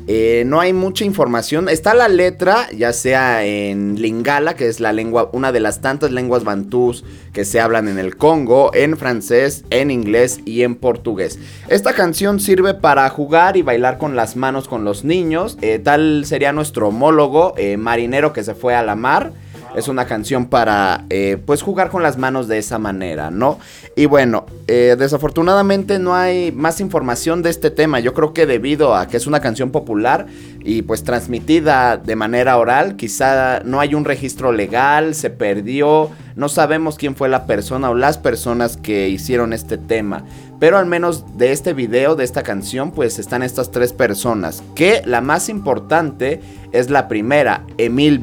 Eh, 0.10 0.44
no 0.46 0.62
hay 0.62 0.72
mucha 0.72 1.04
información. 1.04 1.68
Está 1.68 1.94
la 1.94 2.08
letra, 2.08 2.70
ya 2.72 2.94
sea 2.94 3.44
en 3.44 4.02
lingala, 4.02 4.56
que 4.56 4.70
es 4.70 4.80
la 4.80 4.94
lengua, 4.94 5.30
una 5.34 5.52
de 5.52 5.60
las 5.60 5.82
tantas 5.82 6.12
lenguas 6.12 6.46
bantús 6.46 7.04
que 7.34 7.44
se 7.44 7.60
hablan 7.60 7.90
en 7.90 8.00
el 8.00 8.16
Congo, 8.16 8.72
en 8.74 8.96
francés, 8.96 9.66
en 9.70 9.92
inglés 9.92 10.40
y 10.46 10.62
en 10.62 10.76
portugués. 10.76 11.38
Esta 11.68 11.92
canción 11.92 12.40
sirve 12.40 12.74
para 12.74 13.10
jugar 13.10 13.58
y 13.58 13.64
bailar 13.64 13.98
con 13.98 14.16
las 14.16 14.38
manos 14.38 14.70
con 14.70 14.86
los 14.86 15.04
niños. 15.04 15.58
Eh, 15.62 15.78
tal 15.78 16.24
sería 16.26 16.54
nuestro 16.54 16.88
homólogo, 16.88 17.56
marinero 17.78 18.32
que 18.32 18.46
se 18.46 18.56
fue 18.56 18.76
a 18.76 18.84
la 18.84 18.96
mar 18.96 19.34
es 19.78 19.88
una 19.88 20.06
canción 20.06 20.48
para 20.48 21.06
eh, 21.12 21.38
pues 21.46 21.62
jugar 21.62 21.90
con 21.90 22.02
las 22.02 22.18
manos 22.18 22.48
de 22.48 22.58
esa 22.58 22.80
manera, 22.80 23.30
¿no? 23.30 23.60
Y 23.96 24.08
bueno, 24.08 24.48
eh, 24.68 24.96
desafortunadamente 24.98 26.00
no 26.00 26.16
hay 26.16 26.52
más 26.52 26.82
información 26.82 27.44
de 27.44 27.52
este 27.52 27.70
tema. 27.70 28.00
Yo 28.00 28.16
creo 28.16 28.34
que 28.34 28.48
debido 28.48 28.96
a 28.96 29.08
que 29.08 29.18
es 29.18 29.28
una 29.28 29.40
canción 29.40 29.70
popular 29.70 30.26
y 30.64 30.82
pues 30.82 31.04
transmitida 31.04 31.98
de 31.98 32.16
manera 32.16 32.58
oral, 32.58 32.96
quizá 32.96 33.60
no 33.66 33.80
hay 33.80 33.94
un 33.94 34.04
registro 34.04 34.52
legal, 34.52 35.14
se 35.14 35.30
perdió, 35.30 36.10
no 36.36 36.50
sabemos 36.50 36.98
quién 36.98 37.16
fue 37.16 37.30
la 37.30 37.46
persona 37.46 37.92
o 37.92 37.94
las 37.94 38.18
personas 38.18 38.78
que 38.78 39.10
hicieron 39.10 39.54
este 39.54 39.78
tema. 39.78 40.24
Pero 40.60 40.80
al 40.80 40.88
menos 40.88 41.38
de 41.38 41.52
este 41.52 41.74
video, 41.74 42.16
de 42.16 42.24
esta 42.24 42.42
canción, 42.42 42.90
pues 42.90 43.20
están 43.20 43.44
estas 43.44 43.70
tres 43.70 43.94
personas. 43.94 44.64
Que 44.74 45.04
la 45.06 45.22
más 45.22 45.50
importante 45.50 46.42
es 46.72 46.90
la 46.90 47.08
primera, 47.08 47.64
Emil 47.78 48.18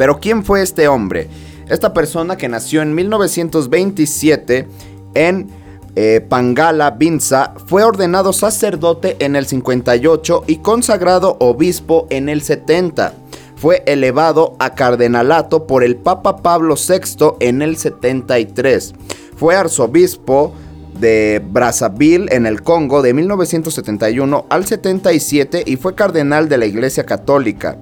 pero 0.00 0.18
¿quién 0.18 0.44
fue 0.46 0.62
este 0.62 0.88
hombre? 0.88 1.28
Esta 1.68 1.92
persona 1.92 2.38
que 2.38 2.48
nació 2.48 2.80
en 2.80 2.94
1927 2.94 4.66
en 5.12 5.50
eh, 5.94 6.24
Pangala, 6.26 6.92
Binza, 6.92 7.52
fue 7.66 7.84
ordenado 7.84 8.32
sacerdote 8.32 9.18
en 9.18 9.36
el 9.36 9.44
58 9.44 10.44
y 10.46 10.56
consagrado 10.56 11.36
obispo 11.38 12.06
en 12.08 12.30
el 12.30 12.40
70. 12.40 13.12
Fue 13.56 13.82
elevado 13.84 14.56
a 14.58 14.74
cardenalato 14.74 15.66
por 15.66 15.84
el 15.84 15.96
Papa 15.96 16.38
Pablo 16.38 16.76
VI 16.76 17.34
en 17.40 17.60
el 17.60 17.76
73. 17.76 18.94
Fue 19.36 19.54
arzobispo 19.54 20.54
de 20.98 21.44
Brazzaville 21.46 22.34
en 22.34 22.46
el 22.46 22.62
Congo 22.62 23.02
de 23.02 23.12
1971 23.12 24.46
al 24.48 24.64
77 24.64 25.62
y 25.66 25.76
fue 25.76 25.94
cardenal 25.94 26.48
de 26.48 26.56
la 26.56 26.64
Iglesia 26.64 27.04
Católica. 27.04 27.76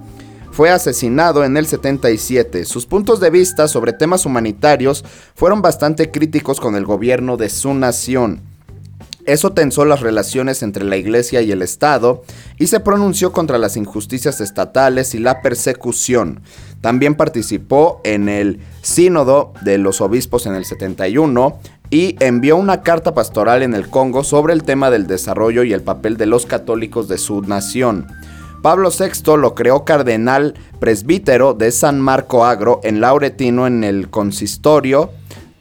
Fue 0.59 0.71
asesinado 0.71 1.45
en 1.45 1.55
el 1.55 1.67
77. 1.67 2.65
Sus 2.65 2.85
puntos 2.85 3.21
de 3.21 3.29
vista 3.29 3.69
sobre 3.69 3.93
temas 3.93 4.25
humanitarios 4.25 5.05
fueron 5.33 5.61
bastante 5.61 6.11
críticos 6.11 6.59
con 6.59 6.75
el 6.75 6.83
gobierno 6.83 7.37
de 7.37 7.47
su 7.47 7.73
nación. 7.73 8.41
Eso 9.25 9.53
tensó 9.53 9.85
las 9.85 10.01
relaciones 10.01 10.61
entre 10.61 10.83
la 10.83 10.97
iglesia 10.97 11.41
y 11.41 11.53
el 11.53 11.61
Estado 11.61 12.23
y 12.57 12.67
se 12.67 12.81
pronunció 12.81 13.31
contra 13.31 13.57
las 13.57 13.77
injusticias 13.77 14.41
estatales 14.41 15.15
y 15.15 15.19
la 15.19 15.41
persecución. 15.41 16.41
También 16.81 17.15
participó 17.15 18.01
en 18.03 18.27
el 18.27 18.59
Sínodo 18.81 19.53
de 19.61 19.77
los 19.77 20.01
Obispos 20.01 20.45
en 20.45 20.55
el 20.55 20.65
71 20.65 21.57
y 21.89 22.17
envió 22.19 22.57
una 22.57 22.81
carta 22.81 23.13
pastoral 23.13 23.63
en 23.63 23.75
el 23.75 23.89
Congo 23.89 24.25
sobre 24.25 24.51
el 24.51 24.63
tema 24.63 24.91
del 24.91 25.07
desarrollo 25.07 25.63
y 25.63 25.71
el 25.71 25.83
papel 25.83 26.17
de 26.17 26.25
los 26.25 26.45
católicos 26.45 27.07
de 27.07 27.17
su 27.17 27.43
nación. 27.43 28.07
Pablo 28.61 28.89
VI 28.89 29.37
lo 29.37 29.55
creó 29.55 29.85
cardenal 29.85 30.53
presbítero 30.79 31.53
de 31.53 31.71
San 31.71 32.01
Marco 32.01 32.45
Agro 32.45 32.81
en 32.83 32.99
Lauretino 32.99 33.67
en 33.67 33.85
el 33.85 34.09
consistorio 34.09 35.11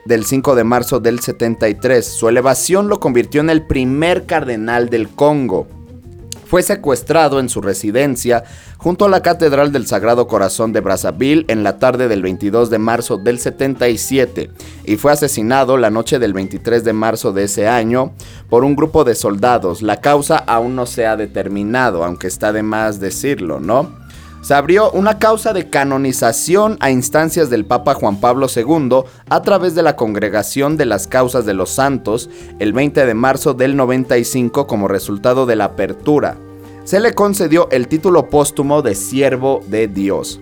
del 0.04 0.24
5 0.24 0.56
de 0.56 0.64
marzo 0.64 0.98
del 0.98 1.20
73. 1.20 2.04
Su 2.04 2.28
elevación 2.28 2.88
lo 2.88 2.98
convirtió 2.98 3.40
en 3.40 3.50
el 3.50 3.66
primer 3.66 4.26
cardenal 4.26 4.88
del 4.88 5.08
Congo. 5.08 5.68
Fue 6.48 6.62
secuestrado 6.62 7.40
en 7.40 7.50
su 7.50 7.60
residencia 7.60 8.42
junto 8.78 9.04
a 9.04 9.10
la 9.10 9.20
Catedral 9.20 9.70
del 9.70 9.86
Sagrado 9.86 10.26
Corazón 10.26 10.72
de 10.72 10.80
Brazzaville 10.80 11.44
en 11.48 11.62
la 11.62 11.78
tarde 11.78 12.08
del 12.08 12.22
22 12.22 12.70
de 12.70 12.78
marzo 12.78 13.18
del 13.18 13.38
77 13.38 14.50
y 14.86 14.96
fue 14.96 15.12
asesinado 15.12 15.76
la 15.76 15.90
noche 15.90 16.18
del 16.18 16.32
23 16.32 16.84
de 16.84 16.92
marzo 16.94 17.34
de 17.34 17.44
ese 17.44 17.68
año 17.68 18.14
por 18.48 18.64
un 18.64 18.76
grupo 18.76 19.04
de 19.04 19.14
soldados. 19.14 19.82
La 19.82 20.00
causa 20.00 20.38
aún 20.38 20.74
no 20.74 20.86
se 20.86 21.06
ha 21.06 21.18
determinado, 21.18 22.02
aunque 22.02 22.28
está 22.28 22.50
de 22.50 22.62
más 22.62 22.98
decirlo, 22.98 23.60
¿no? 23.60 24.07
Se 24.48 24.54
abrió 24.54 24.90
una 24.92 25.18
causa 25.18 25.52
de 25.52 25.68
canonización 25.68 26.78
a 26.80 26.90
instancias 26.90 27.50
del 27.50 27.66
Papa 27.66 27.92
Juan 27.92 28.18
Pablo 28.18 28.46
II 28.46 29.02
a 29.28 29.42
través 29.42 29.74
de 29.74 29.82
la 29.82 29.94
Congregación 29.94 30.78
de 30.78 30.86
las 30.86 31.06
Causas 31.06 31.44
de 31.44 31.52
los 31.52 31.68
Santos 31.68 32.30
el 32.58 32.72
20 32.72 33.04
de 33.04 33.12
marzo 33.12 33.52
del 33.52 33.76
95 33.76 34.66
como 34.66 34.88
resultado 34.88 35.44
de 35.44 35.54
la 35.54 35.66
apertura. 35.66 36.38
Se 36.84 36.98
le 36.98 37.14
concedió 37.14 37.68
el 37.70 37.88
título 37.88 38.30
póstumo 38.30 38.80
de 38.80 38.94
siervo 38.94 39.60
de 39.66 39.86
Dios. 39.86 40.40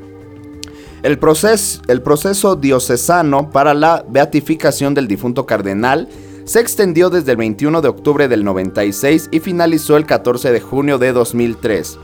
El, 1.03 1.19
proceso, 1.19 1.83
el 1.89 2.01
proceso 2.01 2.55
diocesano 2.55 3.51
para 3.51 3.75
la 3.75 4.05
beatificación 4.09 4.95
del 4.95 5.09
difunto 5.09 5.47
cardenal 5.47 6.09
se 6.45 6.61
extendió 6.61 7.11
desde 7.11 7.33
el 7.33 7.39
21 7.39 7.83
de 7.83 7.89
octubre 7.89 8.29
del 8.29 8.45
96 8.45 9.31
y 9.33 9.41
finalizó 9.41 9.97
el 9.97 10.07
14 10.07 10.53
de 10.53 10.61
junio 10.61 10.99
de 10.99 11.13
2003. 11.13 11.99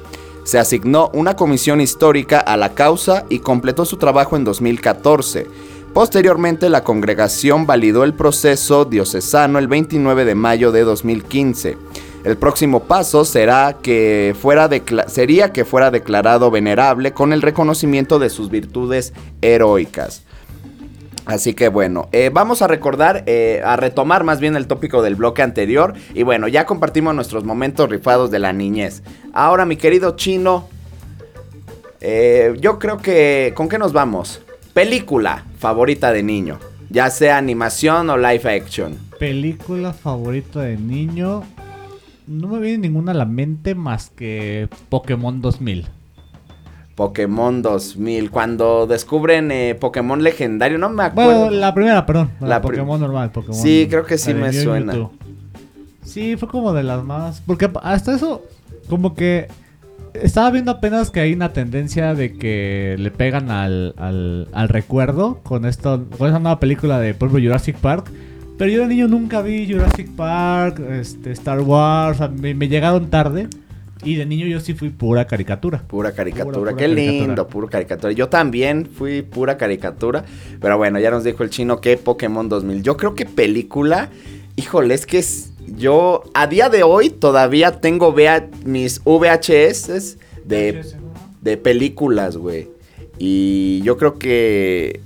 Se 0.45 0.59
asignó 0.59 1.11
una 1.15 1.37
comisión 1.37 1.81
histórica 1.81 2.41
a 2.41 2.57
la 2.57 2.75
causa 2.75 3.25
y 3.29 3.39
completó 3.39 3.85
su 3.85 3.97
trabajo 3.97 4.37
en 4.37 4.45
2014. 4.45 5.47
Posteriormente, 5.95 6.69
la 6.69 6.85
congregación 6.85 7.67
validó 7.67 8.03
el 8.03 8.15
proceso 8.15 8.85
diocesano 8.85 9.59
el 9.59 9.69
29 9.69 10.25
de 10.25 10.35
mayo 10.35 10.73
de 10.73 10.83
2015. 10.83 11.77
El 12.25 12.37
próximo 12.37 12.85
paso 12.85 13.25
será 13.25 13.79
que 13.83 14.35
fuera 14.41 14.71
sería 15.09 15.53
que 15.53 15.65
fuera 15.65 15.91
declarado 15.91 16.51
venerable 16.51 17.13
con 17.13 17.33
el 17.33 17.43
reconocimiento 17.43 18.19
de 18.19 18.31
sus 18.31 18.49
virtudes 18.49 19.13
heroicas. 19.43 20.23
Así 21.25 21.55
que 21.55 21.69
bueno, 21.69 22.09
eh, 22.13 22.31
vamos 22.33 22.63
a 22.63 22.67
recordar, 22.67 23.23
eh, 23.27 23.63
a 23.65 23.77
retomar 23.77 24.25
más 24.25 24.41
bien 24.41 24.57
el 24.57 24.67
tópico 24.67 25.03
del 25.03 25.15
bloque 25.15 25.43
anterior. 25.43 25.95
Y 26.15 26.25
bueno, 26.25 26.49
ya 26.49 26.67
compartimos 26.67 27.15
nuestros 27.15 27.45
momentos 27.45 27.89
rifados 27.89 28.31
de 28.31 28.41
la 28.41 28.53
niñez. 28.53 29.03
Ahora, 29.33 29.65
mi 29.65 29.77
querido 29.77 30.17
chino, 30.17 30.69
eh, 32.01 32.57
yo 32.61 32.79
creo 32.79 32.99
que... 32.99 33.53
¿Con 33.55 33.69
qué 33.69 33.79
nos 33.79 33.93
vamos? 33.93 34.43
Película 34.75 35.45
favorita 35.59 36.13
de 36.13 36.23
niño, 36.23 36.59
ya 36.91 37.09
sea 37.11 37.37
animación 37.37 38.11
o 38.11 38.17
live 38.17 38.57
action. 38.57 38.99
Película 39.19 39.93
favorita 39.93 40.63
de 40.63 40.77
niño. 40.77 41.45
No 42.27 42.49
me 42.49 42.59
viene 42.59 42.79
ninguna 42.79 43.13
a 43.13 43.15
la 43.15 43.27
mente 43.27 43.75
más 43.75 44.11
que 44.11 44.69
Pokémon 44.89 45.41
2000. 45.41 45.87
Pokémon 46.95 47.63
2000. 47.63 48.31
Cuando 48.31 48.87
descubren 48.87 49.51
eh, 49.51 49.75
Pokémon 49.75 50.23
legendario, 50.23 50.79
no 50.79 50.91
me 50.91 51.05
acuerdo. 51.05 51.45
Bueno, 51.45 51.51
la 51.51 51.75
primera, 51.75 52.07
perdón. 52.07 52.31
La, 52.41 52.61
Pokémon 52.61 53.01
normal. 53.01 53.31
Pokémon, 53.31 53.55
sí, 53.55 53.87
creo 53.89 54.05
que 54.05 54.19
sí 54.19 54.35
me 54.35 54.53
suena. 54.53 55.11
Sí, 56.05 56.37
fue 56.37 56.49
como 56.49 56.73
de 56.73 56.83
las 56.83 57.03
más. 57.05 57.43
Porque 57.47 57.71
hasta 57.83 58.15
eso, 58.15 58.43
como 58.89 59.15
que. 59.15 59.49
Estaba 60.15 60.51
viendo 60.51 60.71
apenas 60.71 61.11
que 61.11 61.21
hay 61.21 61.33
una 61.33 61.55
tendencia 61.55 62.15
de 62.15 62.37
que 62.37 62.97
le 62.99 63.11
pegan 63.11 63.51
al, 63.51 63.95
al, 64.53 64.69
recuerdo 64.69 65.39
con, 65.43 65.65
esto, 65.65 66.05
con 66.19 66.29
esa 66.29 66.39
nueva 66.39 66.61
película 66.61 67.01
de, 67.01 67.15
por 67.15 67.31
Jurassic 67.31 67.77
Park. 67.77 68.11
Pero 68.59 68.71
yo 68.71 68.83
de 68.83 68.89
niño 68.89 69.09
nunca 69.09 69.41
vi 69.41 69.67
Jurassic 69.67 70.11
Park, 70.11 70.81
este, 70.81 71.33
Star 71.33 71.63
Wars, 71.63 72.21
me 72.31 72.69
llegaron 72.69 73.09
tarde. 73.09 73.49
Y 74.05 74.17
de 74.17 74.27
niño 74.27 74.47
yo 74.47 74.59
sí 74.59 74.75
fui 74.75 74.91
pura 74.91 75.27
caricatura. 75.27 75.83
Pura 75.87 76.13
caricatura. 76.13 76.75
Qué 76.75 76.89
lindo, 76.89 77.47
pura 77.47 77.69
caricatura. 77.69 78.13
Yo 78.13 78.29
también 78.29 78.87
fui 78.87 79.23
pura 79.23 79.57
caricatura. 79.57 80.25
Pero 80.61 80.77
bueno, 80.77 80.99
ya 80.99 81.11
nos 81.11 81.23
dijo 81.23 81.45
el 81.45 81.51
chino 81.51 81.81
que 81.81 81.97
Pokémon 81.97 82.49
2000. 82.49 82.83
Yo 82.83 82.97
creo 82.97 83.15
que 83.15 83.27
película, 83.27 84.11
híjole, 84.57 84.95
es 84.95 85.07
que 85.07 85.19
es, 85.19 85.53
yo 85.67 86.25
a 86.35 86.49
día 86.49 86.69
de 86.69 86.83
hoy 86.83 87.11
todavía 87.11 87.81
tengo 87.81 88.15
mis 88.65 89.01
VHS 89.05 90.19
de, 90.45 90.85
de 91.41 91.57
películas, 91.57 92.37
güey. 92.37 92.69
Y 93.19 93.83
yo 93.83 93.97
creo 93.99 94.19
que... 94.19 95.01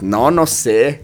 No, 0.00 0.30
no 0.32 0.46
sé. 0.46 1.02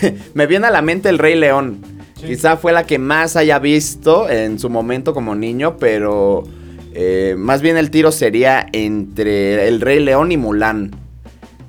Me 0.34 0.46
viene 0.46 0.68
a 0.68 0.70
la 0.70 0.80
mente 0.80 1.10
el 1.10 1.18
Rey 1.18 1.34
León. 1.34 1.97
Quizá 2.26 2.56
fue 2.56 2.72
la 2.72 2.84
que 2.84 2.98
más 2.98 3.36
haya 3.36 3.58
visto 3.58 4.28
en 4.28 4.58
su 4.58 4.70
momento 4.70 5.14
como 5.14 5.34
niño, 5.34 5.76
pero 5.78 6.44
eh, 6.92 7.34
más 7.38 7.62
bien 7.62 7.76
el 7.76 7.90
tiro 7.90 8.10
sería 8.10 8.66
entre 8.72 9.68
El 9.68 9.80
Rey 9.80 10.00
León 10.00 10.32
y 10.32 10.36
Mulan. 10.36 10.90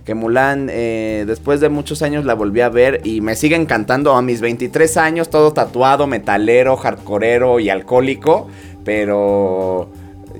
Que 0.05 0.15
Mulan, 0.15 0.69
eh, 0.71 1.25
después 1.27 1.59
de 1.59 1.69
muchos 1.69 2.01
años 2.01 2.25
la 2.25 2.33
volví 2.33 2.61
a 2.61 2.69
ver 2.69 3.01
y 3.03 3.21
me 3.21 3.35
sigue 3.35 3.55
encantando 3.55 4.15
a 4.15 4.23
mis 4.23 4.41
23 4.41 4.97
años, 4.97 5.29
todo 5.29 5.53
tatuado, 5.53 6.07
metalero, 6.07 6.75
hardcoreero 6.77 7.59
y 7.59 7.69
alcohólico, 7.69 8.47
pero 8.83 9.89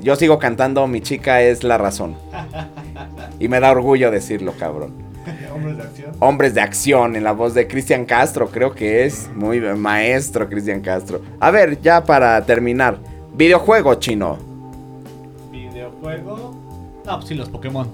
yo 0.02 0.16
sigo 0.16 0.40
cantando 0.40 0.88
Mi 0.88 1.02
chica 1.02 1.42
es 1.42 1.64
la 1.64 1.78
razón. 1.78 2.16
Y 3.40 3.48
me 3.48 3.62
da 3.62 3.72
orgullo 3.72 4.12
decirlo, 4.12 4.54
cabrón. 4.60 5.09
Hombres 5.54 5.78
de 5.78 5.84
acción. 5.84 6.12
Hombres 6.20 6.54
de 6.54 6.62
acción 6.62 7.16
en 7.16 7.24
la 7.24 7.32
voz 7.32 7.54
de 7.54 7.68
Cristian 7.68 8.06
Castro, 8.06 8.50
creo 8.50 8.74
que 8.74 9.06
es 9.06 9.30
muy 9.36 9.60
maestro 9.60 10.48
Cristian 10.50 10.82
Castro. 10.82 11.22
A 11.40 11.52
ver, 11.52 11.82
ya 11.82 12.04
para 12.04 12.46
terminar, 12.46 12.98
videojuego 13.34 13.96
chino. 13.96 14.38
Videojuego. 15.52 16.56
Ah, 17.08 17.18
pues 17.18 17.30
sí, 17.30 17.36
los 17.36 17.50
Pokémon. 17.50 17.88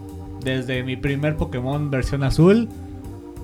Desde 0.44 0.84
mi 0.84 0.96
primer 0.96 1.38
Pokémon 1.38 1.90
versión 1.90 2.24
azul, 2.24 2.70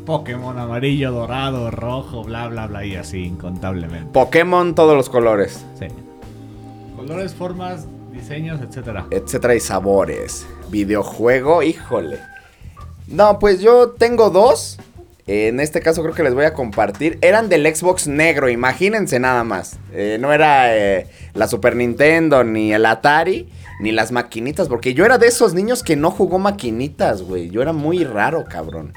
Pokémon 0.05 0.57
amarillo, 0.57 1.11
dorado, 1.11 1.71
rojo, 1.71 2.23
bla, 2.23 2.47
bla, 2.47 2.67
bla, 2.67 2.85
y 2.85 2.95
así 2.95 3.23
incontablemente. 3.23 4.07
Pokémon 4.11 4.75
todos 4.75 4.95
los 4.95 5.09
colores. 5.09 5.65
Sí. 5.79 5.87
Colores, 6.95 7.33
formas, 7.33 7.87
diseños, 8.11 8.61
etcétera. 8.61 9.07
Etcétera 9.09 9.55
y 9.55 9.59
sabores. 9.59 10.45
Videojuego, 10.69 11.63
híjole. 11.63 12.19
No, 13.11 13.39
pues 13.39 13.59
yo 13.59 13.89
tengo 13.89 14.29
dos. 14.29 14.77
En 15.27 15.59
este 15.59 15.81
caso 15.81 16.01
creo 16.01 16.15
que 16.15 16.23
les 16.23 16.33
voy 16.33 16.45
a 16.45 16.53
compartir. 16.53 17.17
Eran 17.21 17.49
del 17.49 17.63
Xbox 17.73 18.07
negro, 18.07 18.49
imagínense 18.49 19.19
nada 19.19 19.43
más. 19.43 19.77
Eh, 19.93 20.17
no 20.19 20.33
era 20.33 20.75
eh, 20.75 21.07
la 21.33 21.47
Super 21.47 21.75
Nintendo, 21.75 22.43
ni 22.43 22.73
el 22.73 22.85
Atari, 22.85 23.49
ni 23.81 23.91
las 23.91 24.11
maquinitas. 24.11 24.67
Porque 24.67 24.93
yo 24.93 25.05
era 25.05 25.17
de 25.17 25.27
esos 25.27 25.53
niños 25.53 25.83
que 25.83 25.95
no 25.95 26.09
jugó 26.11 26.39
maquinitas, 26.39 27.21
güey. 27.21 27.49
Yo 27.49 27.61
era 27.61 27.73
muy 27.73 28.03
raro, 28.03 28.45
cabrón. 28.49 28.93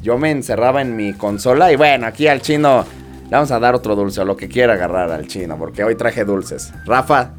Yo 0.00 0.16
me 0.16 0.30
encerraba 0.30 0.80
en 0.82 0.96
mi 0.96 1.12
consola 1.12 1.72
y 1.72 1.76
bueno, 1.76 2.06
aquí 2.06 2.28
al 2.28 2.40
chino 2.40 2.84
le 3.24 3.30
vamos 3.30 3.50
a 3.50 3.58
dar 3.58 3.74
otro 3.74 3.96
dulce 3.96 4.20
o 4.20 4.24
lo 4.24 4.36
que 4.36 4.48
quiera 4.48 4.74
agarrar 4.74 5.10
al 5.10 5.26
chino. 5.26 5.58
Porque 5.58 5.82
hoy 5.82 5.96
traje 5.96 6.24
dulces. 6.24 6.72
Rafa, 6.84 7.32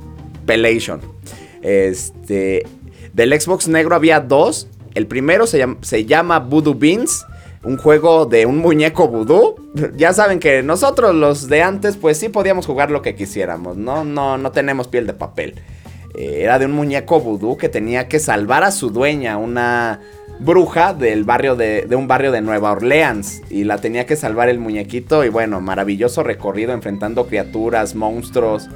Pelation. 0.46 1.00
Este... 1.62 2.66
Del 3.14 3.40
Xbox 3.40 3.70
negro 3.70 3.96
había 3.96 4.20
dos 4.20 4.68
el 4.96 5.08
primero 5.08 5.46
se 5.46 5.60
llama, 5.60 5.78
se 5.82 6.06
llama 6.06 6.40
Voodoo 6.40 6.74
Beans, 6.74 7.26
un 7.64 7.78
juego 7.78 8.26
de 8.26 8.46
un 8.46 8.60
muñeco 8.60 9.08
vudú. 9.08 9.56
Ya 9.98 10.14
saben 10.14 10.40
que 10.40 10.64
nosotros 10.64 11.14
los 11.14 11.48
de 11.48 11.62
antes 11.62 11.98
pues 11.98 12.18
sí 12.18 12.30
podíamos 12.30 12.66
jugar 12.66 12.92
lo 12.92 13.02
que 13.02 13.16
quisiéramos, 13.16 13.76
¿no? 13.76 14.06
No, 14.06 14.38
no 14.38 14.52
tenemos 14.52 14.88
piel 14.88 15.06
de 15.06 15.14
papel. 15.14 15.56
Eh, 16.16 16.44
era 16.44 16.60
de 16.60 16.66
un 16.66 16.72
muñeco 16.72 17.20
vudú 17.20 17.58
que 17.58 17.68
tenía 17.68 18.08
que 18.08 18.20
salvar 18.20 18.64
a 18.64 18.72
su 18.72 18.90
dueña, 18.90 19.38
una 19.38 20.00
bruja 20.40 20.94
del 20.94 21.24
barrio 21.24 21.56
de, 21.56 21.86
de, 21.88 21.96
un 21.96 22.08
barrio 22.08 22.32
de 22.32 22.42
Nueva 22.42 22.72
Orleans 22.72 23.42
y 23.50 23.64
la 23.64 23.78
tenía 23.78 24.06
que 24.06 24.16
salvar 24.16 24.50
el 24.50 24.60
muñequito 24.60 25.24
y 25.24 25.30
bueno, 25.30 25.60
maravilloso 25.62 26.24
recorrido 26.24 26.74
enfrentando 26.74 27.26
criaturas, 27.28 27.96
monstruos, 27.96 28.70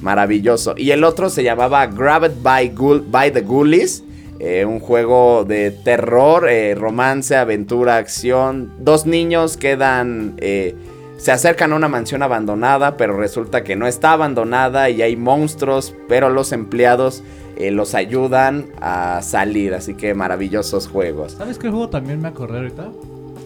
maravilloso. 0.00 0.74
Y 0.76 0.90
el 0.90 1.04
otro 1.04 1.30
se 1.30 1.44
llamaba 1.44 1.86
Grabbed 1.86 2.42
by, 2.42 2.74
by 3.08 3.32
the 3.32 3.42
Ghoulies 3.42 4.02
Eh, 4.46 4.66
un 4.66 4.78
juego 4.78 5.46
de 5.46 5.70
terror, 5.70 6.46
eh, 6.50 6.74
romance, 6.74 7.34
aventura, 7.34 7.96
acción. 7.96 8.74
Dos 8.78 9.06
niños 9.06 9.56
quedan... 9.56 10.34
eh, 10.36 10.74
se 11.16 11.32
acercan 11.32 11.72
a 11.72 11.76
una 11.76 11.88
mansión 11.88 12.22
abandonada, 12.22 12.98
pero 12.98 13.16
resulta 13.16 13.64
que 13.64 13.74
no 13.74 13.86
está 13.86 14.12
abandonada 14.12 14.90
y 14.90 15.00
hay 15.00 15.16
monstruos, 15.16 15.94
pero 16.08 16.28
los 16.28 16.52
empleados 16.52 17.22
eh, 17.56 17.70
los 17.70 17.94
ayudan 17.94 18.66
a 18.82 19.22
salir. 19.22 19.72
Así 19.72 19.94
que 19.94 20.12
maravillosos 20.12 20.88
juegos. 20.88 21.32
¿Sabes 21.32 21.58
qué 21.58 21.70
juego 21.70 21.88
también 21.88 22.20
me 22.20 22.28
acordé 22.28 22.58
ahorita? 22.58 22.90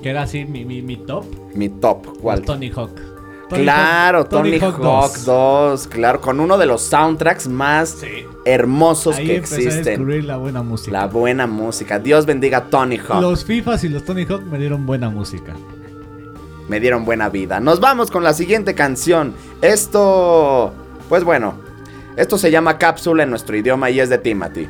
Que 0.03 0.11
era 0.11 0.23
así 0.23 0.47
mi, 0.47 0.65
mi, 0.65 0.83
mi 0.83 0.97
top. 0.97 1.27
Mi 1.55 1.69
top, 1.69 2.19
¿cuál? 2.21 2.43
Tony 2.43 2.73
Hawk. 2.75 3.08
Tony 3.49 3.63
Claro, 3.63 4.21
Hawk- 4.21 4.29
Tony, 4.29 4.59
Hawk, 4.59 5.17
2. 5.25 5.87
claro, 5.89 6.21
con 6.21 6.39
uno 6.41 6.59
de 6.59 6.67
los 6.67 6.83
soundtracks 6.83 7.49
más 7.49 7.91
Sí. 8.01 8.27
hermosos 8.45 9.17
Ahí 9.17 9.27
que 9.27 9.33
a 9.33 9.37
existen. 9.37 9.85
descubrir 9.85 10.25
la 10.25 10.37
buena 10.37 10.63
música. 10.63 10.93
La 10.93 11.07
buena 11.07 11.47
música. 11.47 11.99
Dios 11.99 12.27
bendiga 12.27 12.59
a 12.59 12.65
Tony 12.65 12.99
Hawk. 12.99 13.21
Los 13.23 13.45
FIFAs 13.45 13.85
y 13.85 13.89
los 13.89 14.05
Tony 14.05 14.25
Hawk 14.29 14.43
me 14.43 14.59
dieron 14.59 14.85
buena 14.87 15.09
música. 15.09 15.55
Me 16.69 16.81
dieron 16.81 17.05
buena 17.07 17.31
vida. 17.31 17.61
Nos 17.61 17.81
vamos 17.81 18.11
con 18.11 18.23
la 18.23 18.35
siguiente 18.35 18.75
canción. 18.75 19.33
Esto, 19.63 20.73
pues 21.09 21.25
bueno, 21.25 21.55
esto 22.17 22.37
se 22.37 22.51
llama 22.51 22.77
Cápsula 22.77 23.23
en 23.23 23.31
nuestro 23.31 23.57
idioma 23.57 23.89
y 23.89 24.01
es 24.01 24.11
de 24.11 24.19
Timothy. 24.19 24.69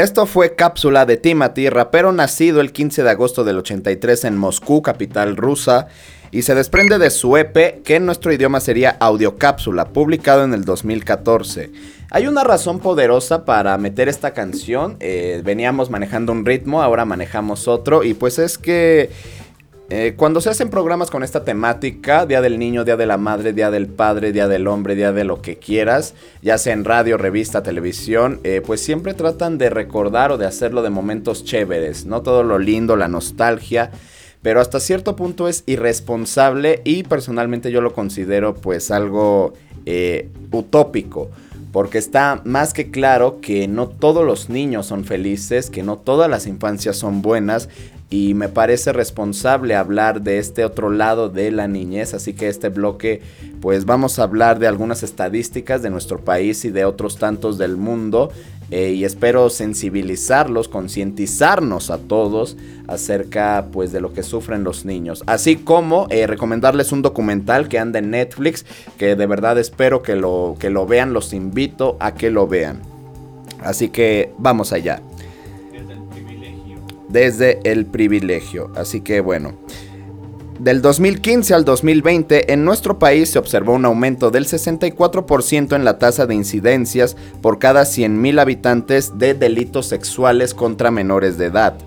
Esto 0.00 0.24
fue 0.24 0.54
Cápsula 0.54 1.04
de 1.04 1.18
Timothy, 1.18 1.68
rapero 1.68 2.10
nacido 2.10 2.62
el 2.62 2.72
15 2.72 3.02
de 3.02 3.10
agosto 3.10 3.44
del 3.44 3.58
83 3.58 4.24
en 4.24 4.38
Moscú, 4.38 4.80
capital 4.80 5.36
rusa, 5.36 5.88
y 6.30 6.40
se 6.40 6.54
desprende 6.54 6.96
de 6.96 7.10
su 7.10 7.36
EP, 7.36 7.82
que 7.82 7.96
en 7.96 8.06
nuestro 8.06 8.32
idioma 8.32 8.60
sería 8.60 8.96
Audiocápsula, 8.98 9.88
publicado 9.88 10.44
en 10.44 10.54
el 10.54 10.64
2014. 10.64 11.70
Hay 12.10 12.26
una 12.26 12.44
razón 12.44 12.80
poderosa 12.80 13.44
para 13.44 13.76
meter 13.76 14.08
esta 14.08 14.30
canción, 14.32 14.96
eh, 15.00 15.42
veníamos 15.44 15.90
manejando 15.90 16.32
un 16.32 16.46
ritmo, 16.46 16.80
ahora 16.80 17.04
manejamos 17.04 17.68
otro, 17.68 18.02
y 18.02 18.14
pues 18.14 18.38
es 18.38 18.56
que 18.56 19.10
eh, 19.92 20.14
cuando 20.16 20.40
se 20.40 20.50
hacen 20.50 20.70
programas 20.70 21.10
con 21.10 21.24
esta 21.24 21.42
temática, 21.42 22.24
Día 22.24 22.40
del 22.40 22.60
Niño, 22.60 22.84
Día 22.84 22.96
de 22.96 23.06
la 23.06 23.16
Madre, 23.16 23.52
Día 23.52 23.72
del 23.72 23.88
Padre, 23.88 24.30
Día 24.30 24.46
del 24.46 24.68
Hombre, 24.68 24.94
Día 24.94 25.10
de 25.10 25.24
lo 25.24 25.42
que 25.42 25.56
quieras, 25.56 26.14
ya 26.42 26.58
sea 26.58 26.74
en 26.74 26.84
radio, 26.84 27.16
revista, 27.16 27.64
televisión, 27.64 28.38
eh, 28.44 28.62
pues 28.64 28.80
siempre 28.80 29.14
tratan 29.14 29.58
de 29.58 29.68
recordar 29.68 30.30
o 30.30 30.38
de 30.38 30.46
hacerlo 30.46 30.82
de 30.82 30.90
momentos 30.90 31.44
chéveres, 31.44 32.06
no 32.06 32.22
todo 32.22 32.44
lo 32.44 32.60
lindo, 32.60 32.94
la 32.94 33.08
nostalgia, 33.08 33.90
pero 34.42 34.60
hasta 34.60 34.78
cierto 34.78 35.16
punto 35.16 35.48
es 35.48 35.64
irresponsable 35.66 36.82
y 36.84 37.02
personalmente 37.02 37.72
yo 37.72 37.80
lo 37.80 37.92
considero 37.92 38.54
pues 38.54 38.92
algo 38.92 39.54
eh, 39.86 40.28
utópico. 40.52 41.30
Porque 41.72 41.98
está 41.98 42.42
más 42.44 42.72
que 42.72 42.90
claro 42.90 43.40
que 43.40 43.68
no 43.68 43.86
todos 43.88 44.26
los 44.26 44.48
niños 44.48 44.86
son 44.86 45.04
felices, 45.04 45.70
que 45.70 45.84
no 45.84 45.98
todas 45.98 46.28
las 46.28 46.48
infancias 46.48 46.96
son 46.96 47.22
buenas 47.22 47.68
y 48.10 48.34
me 48.34 48.48
parece 48.48 48.92
responsable 48.92 49.76
hablar 49.76 50.22
de 50.22 50.38
este 50.38 50.64
otro 50.64 50.90
lado 50.90 51.28
de 51.28 51.52
la 51.52 51.68
niñez, 51.68 52.12
así 52.12 52.34
que 52.34 52.48
este 52.48 52.68
bloque 52.68 53.22
pues 53.60 53.84
vamos 53.84 54.18
a 54.18 54.24
hablar 54.24 54.58
de 54.58 54.66
algunas 54.66 55.04
estadísticas 55.04 55.80
de 55.80 55.90
nuestro 55.90 56.18
país 56.18 56.64
y 56.64 56.70
de 56.70 56.84
otros 56.84 57.18
tantos 57.18 57.56
del 57.56 57.76
mundo 57.76 58.32
eh, 58.72 58.90
y 58.90 59.04
espero 59.04 59.48
sensibilizarlos, 59.48 60.68
concientizarnos 60.68 61.90
a 61.90 61.98
todos 61.98 62.56
acerca 62.88 63.68
pues 63.72 63.92
de 63.92 64.00
lo 64.00 64.12
que 64.12 64.24
sufren 64.24 64.64
los 64.64 64.84
niños, 64.84 65.22
así 65.26 65.54
como 65.54 66.08
eh, 66.10 66.26
recomendarles 66.26 66.90
un 66.90 67.02
documental 67.02 67.68
que 67.68 67.78
anda 67.78 68.00
en 68.00 68.10
Netflix 68.10 68.66
que 68.98 69.14
de 69.14 69.26
verdad 69.26 69.56
espero 69.56 70.02
que 70.02 70.16
lo, 70.16 70.56
que 70.58 70.70
lo 70.70 70.84
vean, 70.84 71.12
los 71.12 71.32
invito 71.32 71.96
a 72.00 72.14
que 72.14 72.30
lo 72.30 72.48
vean. 72.48 72.80
Así 73.62 73.90
que 73.90 74.32
vamos 74.38 74.72
allá 74.72 75.02
desde 77.10 77.60
el 77.64 77.86
privilegio. 77.86 78.70
Así 78.76 79.00
que 79.00 79.20
bueno. 79.20 79.54
Del 80.60 80.80
2015 80.82 81.54
al 81.54 81.64
2020 81.64 82.52
en 82.52 82.64
nuestro 82.66 82.98
país 82.98 83.30
se 83.30 83.38
observó 83.38 83.72
un 83.72 83.86
aumento 83.86 84.30
del 84.30 84.44
64% 84.44 85.74
en 85.74 85.86
la 85.86 85.98
tasa 85.98 86.26
de 86.26 86.34
incidencias 86.34 87.16
por 87.40 87.58
cada 87.58 87.84
100.000 87.84 88.38
habitantes 88.38 89.18
de 89.18 89.32
delitos 89.32 89.86
sexuales 89.86 90.52
contra 90.52 90.90
menores 90.90 91.38
de 91.38 91.46
edad. 91.46 91.78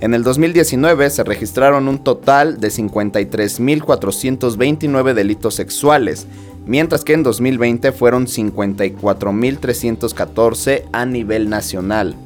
En 0.00 0.14
el 0.14 0.22
2019 0.22 1.10
se 1.10 1.22
registraron 1.22 1.86
un 1.86 2.02
total 2.02 2.60
de 2.60 2.68
53.429 2.68 5.12
delitos 5.12 5.54
sexuales, 5.54 6.26
mientras 6.64 7.04
que 7.04 7.12
en 7.12 7.24
2020 7.24 7.92
fueron 7.92 8.26
54.314 8.26 10.84
a 10.92 11.04
nivel 11.04 11.50
nacional. 11.50 12.16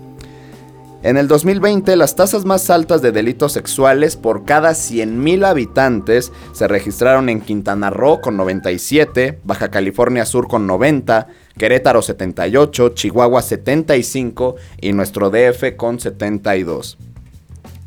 En 1.01 1.17
el 1.17 1.29
2020, 1.29 1.95
las 1.95 2.17
tasas 2.17 2.45
más 2.45 2.71
altas 2.71 3.03
de 3.03 3.13
delitos 3.13 3.53
sexuales 3.53 4.17
por 4.17 4.45
cada 4.45 4.73
100.000 4.73 5.47
habitantes 5.47 6.33
se 6.53 6.67
registraron 6.67 7.29
en 7.29 7.41
Quintana 7.41 7.91
Roo 7.91 8.21
con 8.21 8.37
97, 8.37 9.39
Baja 9.45 9.71
California 9.71 10.27
Sur 10.27 10.49
con 10.49 10.67
90, 10.67 11.29
Querétaro 11.57 12.03
78, 12.03 12.89
Chihuahua 12.91 13.43
75 13.43 14.57
y 14.81 14.93
nuestro 14.93 15.31
DF 15.31 15.77
con 15.77 16.01
72. 16.01 16.99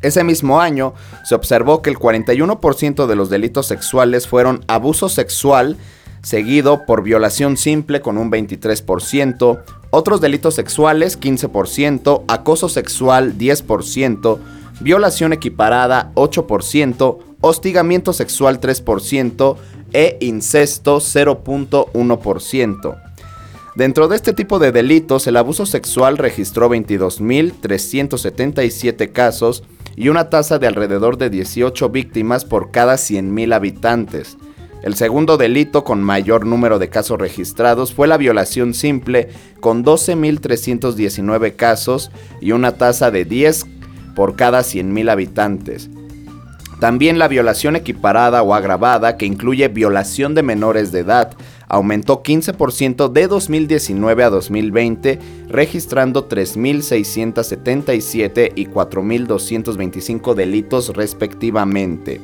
Ese 0.00 0.24
mismo 0.24 0.62
año 0.62 0.94
se 1.22 1.34
observó 1.34 1.82
que 1.82 1.90
el 1.90 1.98
41% 1.98 3.06
de 3.06 3.14
los 3.14 3.28
delitos 3.28 3.66
sexuales 3.66 4.26
fueron 4.26 4.64
abuso 4.68 5.10
sexual, 5.10 5.76
seguido 6.22 6.86
por 6.86 7.02
violación 7.02 7.58
simple 7.58 8.00
con 8.00 8.16
un 8.16 8.32
23%, 8.32 9.62
otros 9.94 10.22
delitos 10.22 10.54
sexuales 10.54 11.20
15%, 11.20 12.22
acoso 12.26 12.70
sexual 12.70 13.36
10%, 13.36 14.38
violación 14.80 15.34
equiparada 15.34 16.12
8%, 16.14 17.18
hostigamiento 17.42 18.14
sexual 18.14 18.58
3% 18.58 19.56
e 19.92 20.16
incesto 20.20 20.96
0.1%. 20.96 23.02
Dentro 23.74 24.06
de 24.08 24.16
este 24.16 24.32
tipo 24.32 24.58
de 24.58 24.72
delitos, 24.72 25.26
el 25.26 25.36
abuso 25.36 25.66
sexual 25.66 26.16
registró 26.16 26.70
22.377 26.70 29.12
casos 29.12 29.62
y 29.94 30.08
una 30.08 30.30
tasa 30.30 30.58
de 30.58 30.68
alrededor 30.68 31.18
de 31.18 31.28
18 31.28 31.90
víctimas 31.90 32.46
por 32.46 32.70
cada 32.70 32.94
100.000 32.94 33.54
habitantes. 33.54 34.38
El 34.82 34.96
segundo 34.96 35.36
delito 35.36 35.84
con 35.84 36.02
mayor 36.02 36.44
número 36.44 36.80
de 36.80 36.88
casos 36.88 37.18
registrados 37.18 37.94
fue 37.94 38.08
la 38.08 38.16
violación 38.16 38.74
simple, 38.74 39.28
con 39.60 39.84
12.319 39.84 41.54
casos 41.54 42.10
y 42.40 42.50
una 42.50 42.72
tasa 42.72 43.12
de 43.12 43.24
10 43.24 43.66
por 44.16 44.34
cada 44.34 44.58
100.000 44.60 45.10
habitantes. 45.10 45.88
También 46.80 47.20
la 47.20 47.28
violación 47.28 47.76
equiparada 47.76 48.42
o 48.42 48.54
agravada, 48.54 49.16
que 49.16 49.24
incluye 49.24 49.68
violación 49.68 50.34
de 50.34 50.42
menores 50.42 50.90
de 50.90 50.98
edad, 51.00 51.30
aumentó 51.68 52.24
15% 52.24 53.12
de 53.12 53.28
2019 53.28 54.24
a 54.24 54.30
2020, 54.30 55.20
registrando 55.48 56.28
3.677 56.28 58.52
y 58.56 58.66
4.225 58.66 60.34
delitos 60.34 60.88
respectivamente. 60.88 62.20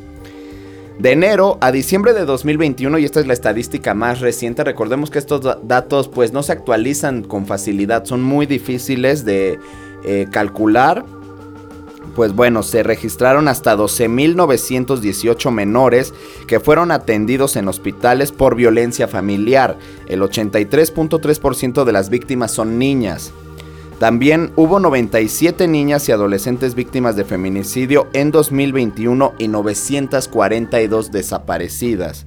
De 0.99 1.13
enero 1.13 1.59
a 1.61 1.71
diciembre 1.71 2.13
de 2.13 2.25
2021, 2.25 2.99
y 2.99 3.05
esta 3.05 3.21
es 3.21 3.27
la 3.27 3.33
estadística 3.33 3.95
más 3.95 4.21
reciente, 4.21 4.65
recordemos 4.65 5.11
que 5.11 5.21
estos 5.21 5.41
datos 5.63 6.09
pues 6.09 6.33
no 6.33 6.43
se 6.43 6.53
actualizan 6.53 7.23
con 7.23 7.47
facilidad, 7.47 8.05
son 8.05 8.23
muy 8.23 8.47
difíciles 8.47 9.25
de 9.25 9.61
eh, 10.05 10.27
calcular 10.31 11.05
pues 12.19 12.35
bueno, 12.35 12.65
se 12.65 12.83
registraron 12.83 13.47
hasta 13.47 13.77
12.918 13.77 15.53
menores 15.53 16.13
que 16.49 16.59
fueron 16.59 16.91
atendidos 16.91 17.55
en 17.55 17.69
hospitales 17.69 18.33
por 18.33 18.57
violencia 18.57 19.07
familiar. 19.07 19.79
El 20.09 20.23
83.3% 20.23 21.85
de 21.85 21.93
las 21.93 22.11
víctimas 22.11 22.51
son 22.51 22.77
niñas. 22.77 23.33
También 23.99 24.53
hubo 24.55 24.79
97 24.79 25.67
niñas 25.67 26.09
y 26.09 26.13
adolescentes 26.13 26.77
víctimas 26.77 27.17
de 27.17 27.25
feminicidio 27.25 28.07
en 28.13 28.31
2021 28.31 29.35
y 29.39 29.49
942 29.49 31.11
desaparecidas. 31.11 32.25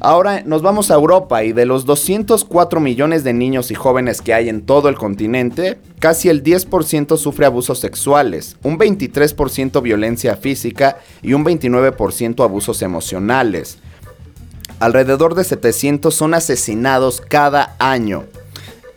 Ahora 0.00 0.44
nos 0.46 0.62
vamos 0.62 0.92
a 0.92 0.94
Europa 0.94 1.42
y 1.42 1.52
de 1.52 1.66
los 1.66 1.84
204 1.84 2.78
millones 2.78 3.24
de 3.24 3.32
niños 3.32 3.72
y 3.72 3.74
jóvenes 3.74 4.22
que 4.22 4.32
hay 4.32 4.48
en 4.48 4.62
todo 4.62 4.88
el 4.88 4.94
continente, 4.94 5.80
casi 5.98 6.28
el 6.28 6.44
10% 6.44 7.16
sufre 7.16 7.46
abusos 7.46 7.80
sexuales, 7.80 8.56
un 8.62 8.78
23% 8.78 9.82
violencia 9.82 10.36
física 10.36 10.98
y 11.20 11.32
un 11.32 11.44
29% 11.44 12.44
abusos 12.44 12.82
emocionales. 12.82 13.78
Alrededor 14.78 15.34
de 15.34 15.42
700 15.42 16.14
son 16.14 16.34
asesinados 16.34 17.20
cada 17.20 17.74
año. 17.80 18.22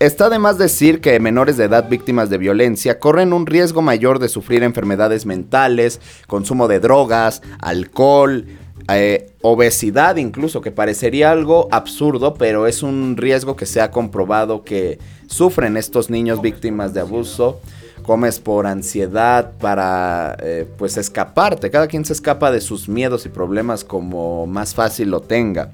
Está 0.02 0.32
de 0.32 0.39
más 0.39 0.58
decir 0.58 0.99
que 0.99 1.20
menores 1.20 1.58
de 1.58 1.66
edad 1.66 1.88
víctimas 1.88 2.32
de 2.32 2.39
violencia 2.39 2.97
corren 2.97 3.34
un 3.34 3.45
riesgo 3.45 3.84
mayor 3.84 4.18
de 4.18 4.30
sufrir 4.30 4.64
enfermedades 4.64 5.28
mentales, 5.28 6.02
consumo 6.26 6.68
de 6.68 6.80
drogas, 6.80 7.43
alcohol, 7.60 8.47
eh, 8.91 9.30
obesidad 9.43 10.16
incluso, 10.16 10.60
que 10.60 10.72
parecería 10.72 11.30
algo 11.30 11.68
absurdo, 11.70 12.34
pero 12.34 12.66
es 12.66 12.82
un 12.82 13.16
riesgo 13.16 13.56
que 13.56 13.68
se 13.68 13.80
ha 13.80 13.91
comprobado 13.91 14.64
que 14.64 14.97
sufren 15.28 15.78
estos 15.78 16.10
niños 16.10 16.41
víctimas 16.41 16.95
de 16.95 17.02
abuso. 17.02 17.60
Comes 18.02 18.39
por 18.39 18.66
ansiedad, 18.66 19.52
para 19.60 20.36
eh, 20.41 20.68
pues 20.80 20.97
escaparte. 20.97 21.70
Cada 21.70 21.86
quien 21.86 22.06
se 22.06 22.14
escapa 22.14 22.52
de 22.52 22.60
sus 22.60 22.89
miedos 22.89 23.28
y 23.28 23.30
problemas 23.30 23.84
como 23.84 24.47
más 24.47 24.74
fácil 24.74 25.12
lo 25.12 25.22
tenga. 25.22 25.74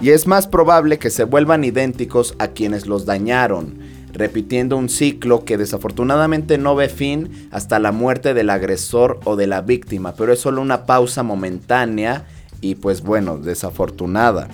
Y 0.00 0.10
es 0.10 0.26
más 0.26 0.46
probable 0.46 0.98
que 0.98 1.10
se 1.10 1.24
vuelvan 1.24 1.64
idénticos 1.64 2.34
a 2.38 2.48
quienes 2.48 2.86
los 2.86 3.04
dañaron 3.04 3.78
repitiendo 4.12 4.76
un 4.76 4.88
ciclo 4.88 5.44
que 5.44 5.56
desafortunadamente 5.56 6.58
no 6.58 6.74
ve 6.74 6.88
fin 6.88 7.48
hasta 7.50 7.78
la 7.78 7.92
muerte 7.92 8.34
del 8.34 8.50
agresor 8.50 9.20
o 9.24 9.36
de 9.36 9.46
la 9.46 9.60
víctima, 9.60 10.14
pero 10.14 10.32
es 10.32 10.40
solo 10.40 10.60
una 10.60 10.86
pausa 10.86 11.22
momentánea 11.22 12.26
y 12.60 12.74
pues 12.74 13.02
bueno, 13.02 13.38
desafortunada. 13.38 14.48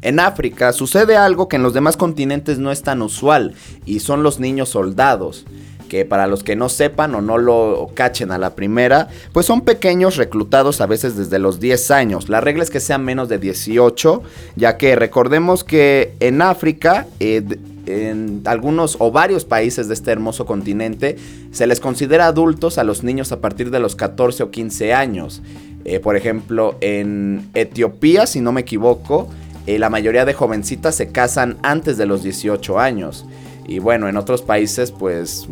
En 0.00 0.20
África 0.20 0.72
sucede 0.72 1.16
algo 1.16 1.48
que 1.48 1.56
en 1.56 1.64
los 1.64 1.74
demás 1.74 1.96
continentes 1.96 2.58
no 2.58 2.70
es 2.70 2.82
tan 2.82 3.02
usual 3.02 3.54
y 3.84 4.00
son 4.00 4.22
los 4.22 4.38
niños 4.38 4.68
soldados 4.70 5.44
que 5.88 6.04
para 6.04 6.26
los 6.26 6.44
que 6.44 6.54
no 6.54 6.68
sepan 6.68 7.14
o 7.14 7.20
no 7.20 7.38
lo 7.38 7.90
cachen 7.94 8.30
a 8.30 8.38
la 8.38 8.54
primera, 8.54 9.08
pues 9.32 9.46
son 9.46 9.62
pequeños 9.62 10.16
reclutados 10.16 10.80
a 10.80 10.86
veces 10.86 11.16
desde 11.16 11.38
los 11.38 11.58
10 11.60 11.90
años. 11.90 12.28
La 12.28 12.40
regla 12.40 12.62
es 12.62 12.70
que 12.70 12.80
sean 12.80 13.04
menos 13.04 13.28
de 13.28 13.38
18, 13.38 14.22
ya 14.56 14.76
que 14.76 14.94
recordemos 14.94 15.64
que 15.64 16.14
en 16.20 16.42
África, 16.42 17.06
eh, 17.20 17.42
en 17.86 18.42
algunos 18.44 18.96
o 19.00 19.10
varios 19.10 19.44
países 19.44 19.88
de 19.88 19.94
este 19.94 20.12
hermoso 20.12 20.46
continente, 20.46 21.16
se 21.50 21.66
les 21.66 21.80
considera 21.80 22.26
adultos 22.26 22.78
a 22.78 22.84
los 22.84 23.02
niños 23.02 23.32
a 23.32 23.40
partir 23.40 23.70
de 23.70 23.80
los 23.80 23.96
14 23.96 24.42
o 24.42 24.50
15 24.50 24.92
años. 24.92 25.42
Eh, 25.84 26.00
por 26.00 26.16
ejemplo, 26.16 26.76
en 26.80 27.48
Etiopía, 27.54 28.26
si 28.26 28.40
no 28.40 28.52
me 28.52 28.60
equivoco, 28.60 29.28
eh, 29.66 29.78
la 29.78 29.90
mayoría 29.90 30.24
de 30.24 30.34
jovencitas 30.34 30.94
se 30.94 31.08
casan 31.08 31.56
antes 31.62 31.96
de 31.96 32.06
los 32.06 32.22
18 32.22 32.78
años. 32.78 33.24
Y 33.68 33.78
bueno, 33.78 34.08
en 34.08 34.16
otros 34.16 34.40
países, 34.42 34.90
pues 34.90 35.46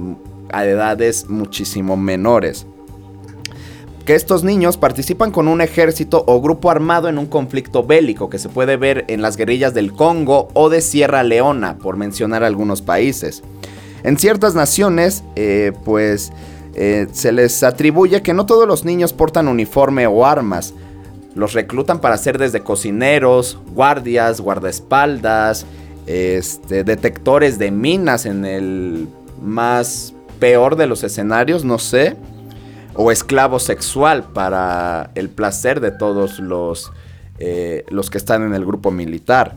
a 0.51 0.65
edades 0.65 1.29
muchísimo 1.29 1.97
menores. 1.97 2.67
Que 4.07 4.15
estos 4.15 4.43
niños 4.43 4.79
participan 4.79 5.31
con 5.31 5.49
un 5.49 5.61
ejército 5.61 6.25
o 6.27 6.41
grupo 6.41 6.71
armado 6.71 7.09
en 7.09 7.19
un 7.19 7.27
conflicto 7.27 7.85
bélico 7.85 8.31
que 8.31 8.39
se 8.39 8.49
puede 8.49 8.77
ver 8.77 9.05
en 9.09 9.21
las 9.21 9.37
guerrillas 9.37 9.75
del 9.75 9.93
Congo 9.93 10.49
o 10.55 10.71
de 10.71 10.81
Sierra 10.81 11.23
Leona, 11.25 11.77
por 11.77 11.97
mencionar 11.97 12.43
algunos 12.43 12.81
países. 12.81 13.43
En 14.03 14.17
ciertas 14.17 14.55
naciones, 14.55 15.23
eh, 15.35 15.73
pues 15.85 16.33
eh, 16.75 17.09
se 17.13 17.33
les 17.33 17.63
atribuye 17.65 18.23
que 18.23 18.33
no 18.33 18.47
todos 18.47 18.67
los 18.67 18.85
niños 18.85 19.13
portan 19.13 19.49
uniforme 19.49 20.07
o 20.07 20.25
armas. 20.25 20.73
Los 21.35 21.53
reclutan 21.53 22.01
para 22.01 22.17
ser 22.17 22.39
desde 22.39 22.63
cocineros, 22.63 23.59
guardias, 23.75 24.41
guardaespaldas, 24.41 25.67
este, 26.07 26.85
detectores 26.85 27.59
de 27.59 27.71
minas 27.71 28.27
en 28.27 28.45
el 28.45 29.09
más 29.43 30.15
peor 30.39 30.77
de 30.77 30.87
los 30.87 31.05
escenarios, 31.05 31.65
no 31.65 31.79
sé. 31.79 32.17
O 32.95 33.13
esclavo 33.13 33.59
sexual 33.59 34.25
para 34.33 35.11
el 35.15 35.29
placer 35.29 35.81
de 35.81 35.91
todos 35.91 36.39
los, 36.39 36.93
eh, 37.39 37.85
los 37.91 38.09
que 38.09 38.17
están 38.17 38.43
en 38.43 38.55
el 38.55 38.65
grupo 38.65 38.91
militar. 38.91 39.57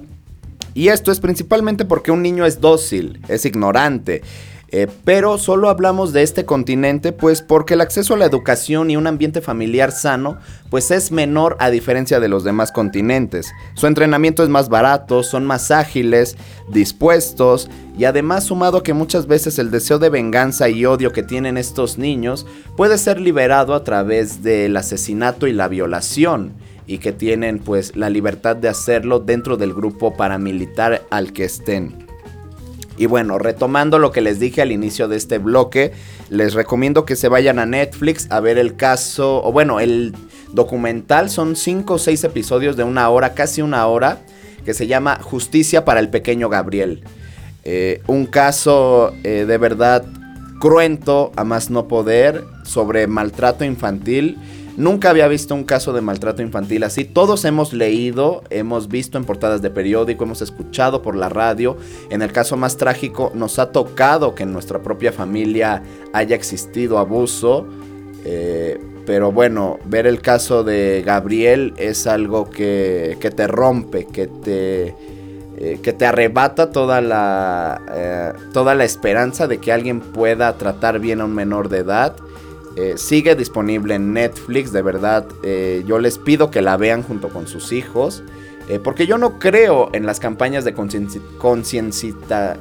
Y 0.74 0.90
esto 0.90 1.12
es 1.12 1.20
principalmente 1.20 1.86
porque 1.86 2.12
un 2.12 2.22
niño 2.22 2.46
es 2.46 2.60
dócil, 2.60 3.22
es 3.28 3.46
ignorante 3.46 4.22
eh, 4.72 4.88
pero 5.04 5.38
solo 5.38 5.70
hablamos 5.70 6.14
de 6.14 6.22
este 6.22 6.46
continente 6.46 7.12
pues 7.12 7.42
porque 7.42 7.74
el 7.74 7.82
acceso 7.82 8.14
a 8.14 8.18
la 8.18 8.26
educación 8.26 8.92
y 8.92 8.98
un 8.98 9.08
ambiente 9.08 9.42
familiar 9.42 9.92
sano 9.92 10.38
pues 10.70 10.92
es 10.92 11.12
menor 11.12 11.58
a 11.60 11.70
diferencia 11.70 12.20
de 12.20 12.28
los 12.28 12.44
demás 12.44 12.72
continentes. 12.72 13.52
Su 13.74 13.88
entrenamiento 13.88 14.44
es 14.44 14.50
más 14.50 14.70
barato, 14.70 15.24
son 15.24 15.46
más 15.46 15.72
ágiles, 15.72 16.38
dispuestos 16.70 17.70
y 17.98 18.06
además 18.06 18.46
sumado 18.46 18.84
que 18.84 18.94
muchas 18.94 19.26
veces 19.26 19.58
el 19.58 19.72
deseo 19.72 19.98
de 19.98 20.10
venganza 20.10 20.70
y 20.70 20.86
odio 20.86 21.12
que 21.12 21.24
tienen 21.24 21.58
estos 21.58 21.98
niños 21.98 22.46
puede 22.78 22.98
ser 22.98 23.20
liberado 23.20 23.74
a 23.74 23.84
través 23.84 24.44
del 24.44 24.78
asesinato 24.78 25.48
y 25.48 25.54
la 25.54 25.68
violación 25.68 26.54
y 26.86 27.00
que 27.00 27.12
tienen 27.12 27.60
pues 27.60 27.96
la 27.96 28.10
libertad 28.10 28.56
de 28.56 28.68
hacerlo 28.68 29.20
dentro 29.20 29.58
del 29.58 29.74
grupo 29.74 30.16
paramilitar 30.16 31.04
al 31.10 31.34
que 31.34 31.46
estén. 31.46 32.09
Y 33.00 33.06
bueno, 33.06 33.40
retomando 33.40 33.98
lo 33.98 34.12
que 34.12 34.20
les 34.20 34.42
dije 34.42 34.62
al 34.62 34.74
inicio 34.74 35.08
de 35.08 35.16
este 35.16 35.38
bloque, 35.38 35.94
les 36.30 36.54
recomiendo 36.54 37.06
que 37.06 37.16
se 37.16 37.30
vayan 37.30 37.58
a 37.58 37.66
Netflix 37.66 38.28
a 38.30 38.42
ver 38.42 38.58
el 38.58 38.76
caso, 38.76 39.42
o 39.42 39.54
bueno, 39.54 39.80
el 39.80 40.14
documental 40.52 41.30
son 41.30 41.56
5 41.56 41.94
o 41.94 41.98
6 41.98 42.26
episodios 42.26 42.76
de 42.76 42.84
una 42.84 43.08
hora, 43.08 43.34
casi 43.34 43.62
una 43.62 43.88
hora, 43.88 44.20
que 44.66 44.74
se 44.74 44.86
llama 44.86 45.18
Justicia 45.22 45.86
para 45.86 46.02
el 46.02 46.10
pequeño 46.10 46.50
Gabriel. 46.50 47.02
Eh, 47.64 48.02
un 48.08 48.26
caso 48.26 49.14
eh, 49.24 49.46
de 49.48 49.58
verdad 49.58 50.04
cruento, 50.60 51.32
a 51.38 51.46
más 51.46 51.70
no 51.70 51.88
poder, 51.88 52.44
sobre 52.66 53.08
maltrato 53.08 53.64
infantil 53.64 54.38
Nunca 54.80 55.10
había 55.10 55.28
visto 55.28 55.54
un 55.54 55.66
caso 55.66 55.92
de 55.92 56.00
maltrato 56.00 56.42
infantil 56.42 56.84
así. 56.84 57.04
Todos 57.04 57.44
hemos 57.44 57.74
leído, 57.74 58.44
hemos 58.50 58.88
visto 58.88 59.18
en 59.18 59.26
portadas 59.26 59.62
de 59.62 59.70
periódico, 59.70 60.24
hemos 60.24 60.42
escuchado 60.42 61.02
por 61.02 61.18
la 61.18 61.28
radio. 61.28 61.76
En 62.10 62.22
el 62.22 62.32
caso 62.32 62.56
más 62.56 62.78
trágico, 62.78 63.30
nos 63.36 63.60
ha 63.60 63.74
tocado 63.74 64.36
que 64.36 64.44
en 64.44 64.54
nuestra 64.54 64.82
propia 64.82 65.12
familia 65.12 65.84
haya 66.14 66.34
existido 66.34 66.98
abuso. 66.98 67.68
Eh, 68.24 68.80
pero 69.06 69.34
bueno, 69.34 69.80
ver 69.84 70.08
el 70.08 70.22
caso 70.22 70.64
de 70.64 71.04
Gabriel 71.06 71.74
es 71.76 72.08
algo 72.08 72.50
que, 72.50 73.18
te 73.20 73.48
rompe, 73.48 74.06
que 74.06 74.28
te, 74.28 74.96
eh, 75.58 75.80
que 75.84 75.92
te 75.92 76.06
arrebata 76.06 76.72
toda 76.72 77.02
la, 77.02 77.82
eh, 77.94 78.32
toda 78.54 78.76
la 78.76 78.86
esperanza 78.86 79.46
de 79.46 79.58
que 79.58 79.74
alguien 79.74 80.00
pueda 80.00 80.58
tratar 80.58 81.00
bien 81.00 81.20
a 81.20 81.26
un 81.26 81.36
menor 81.36 81.68
de 81.68 81.80
edad 81.80 82.16
Eh, 82.82 82.94
sigue 82.98 83.36
disponible 83.36 83.96
en 83.96 84.14
Netflix, 84.14 84.72
de 84.72 84.82
verdad. 84.82 85.26
eh, 85.44 85.84
yo 85.86 86.00
les 86.00 86.18
pido 86.18 86.50
que 86.50 86.62
la 86.62 86.78
vean 86.78 87.04
junto 87.04 87.28
con 87.28 87.46
sus 87.46 87.74
hijos. 87.74 88.24
eh, 88.70 88.80
porque 88.82 89.06
yo 89.08 89.18
no 89.18 89.40
creo 89.40 89.90
en 89.94 90.06
las 90.06 90.20
campañas 90.20 90.64
de 90.64 90.74
concienci- 90.76 91.22
conciencita. 91.40 92.56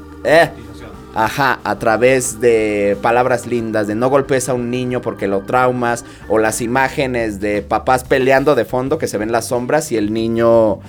Ajá, 1.14 1.61
a 1.64 1.79
través 1.79 2.41
de 2.41 2.97
palabras 3.03 3.47
lindas, 3.47 3.87
de 3.87 3.95
no 3.95 4.09
golpes 4.09 4.49
a 4.49 4.55
un 4.55 4.71
niño 4.71 5.01
porque 5.03 5.27
lo 5.29 5.41
traumas, 5.43 6.05
o 6.29 6.39
las 6.39 6.61
imágenes 6.61 7.41
de 7.41 7.62
papás 7.62 8.05
peleando 8.05 8.55
de 8.55 8.64
fondo 8.64 8.99
que 8.99 9.07
se 9.07 9.19
ven 9.19 9.33
las 9.33 9.49
sombras 9.49 9.93
y 9.93 9.97
el 9.97 10.12
niño 10.12 10.81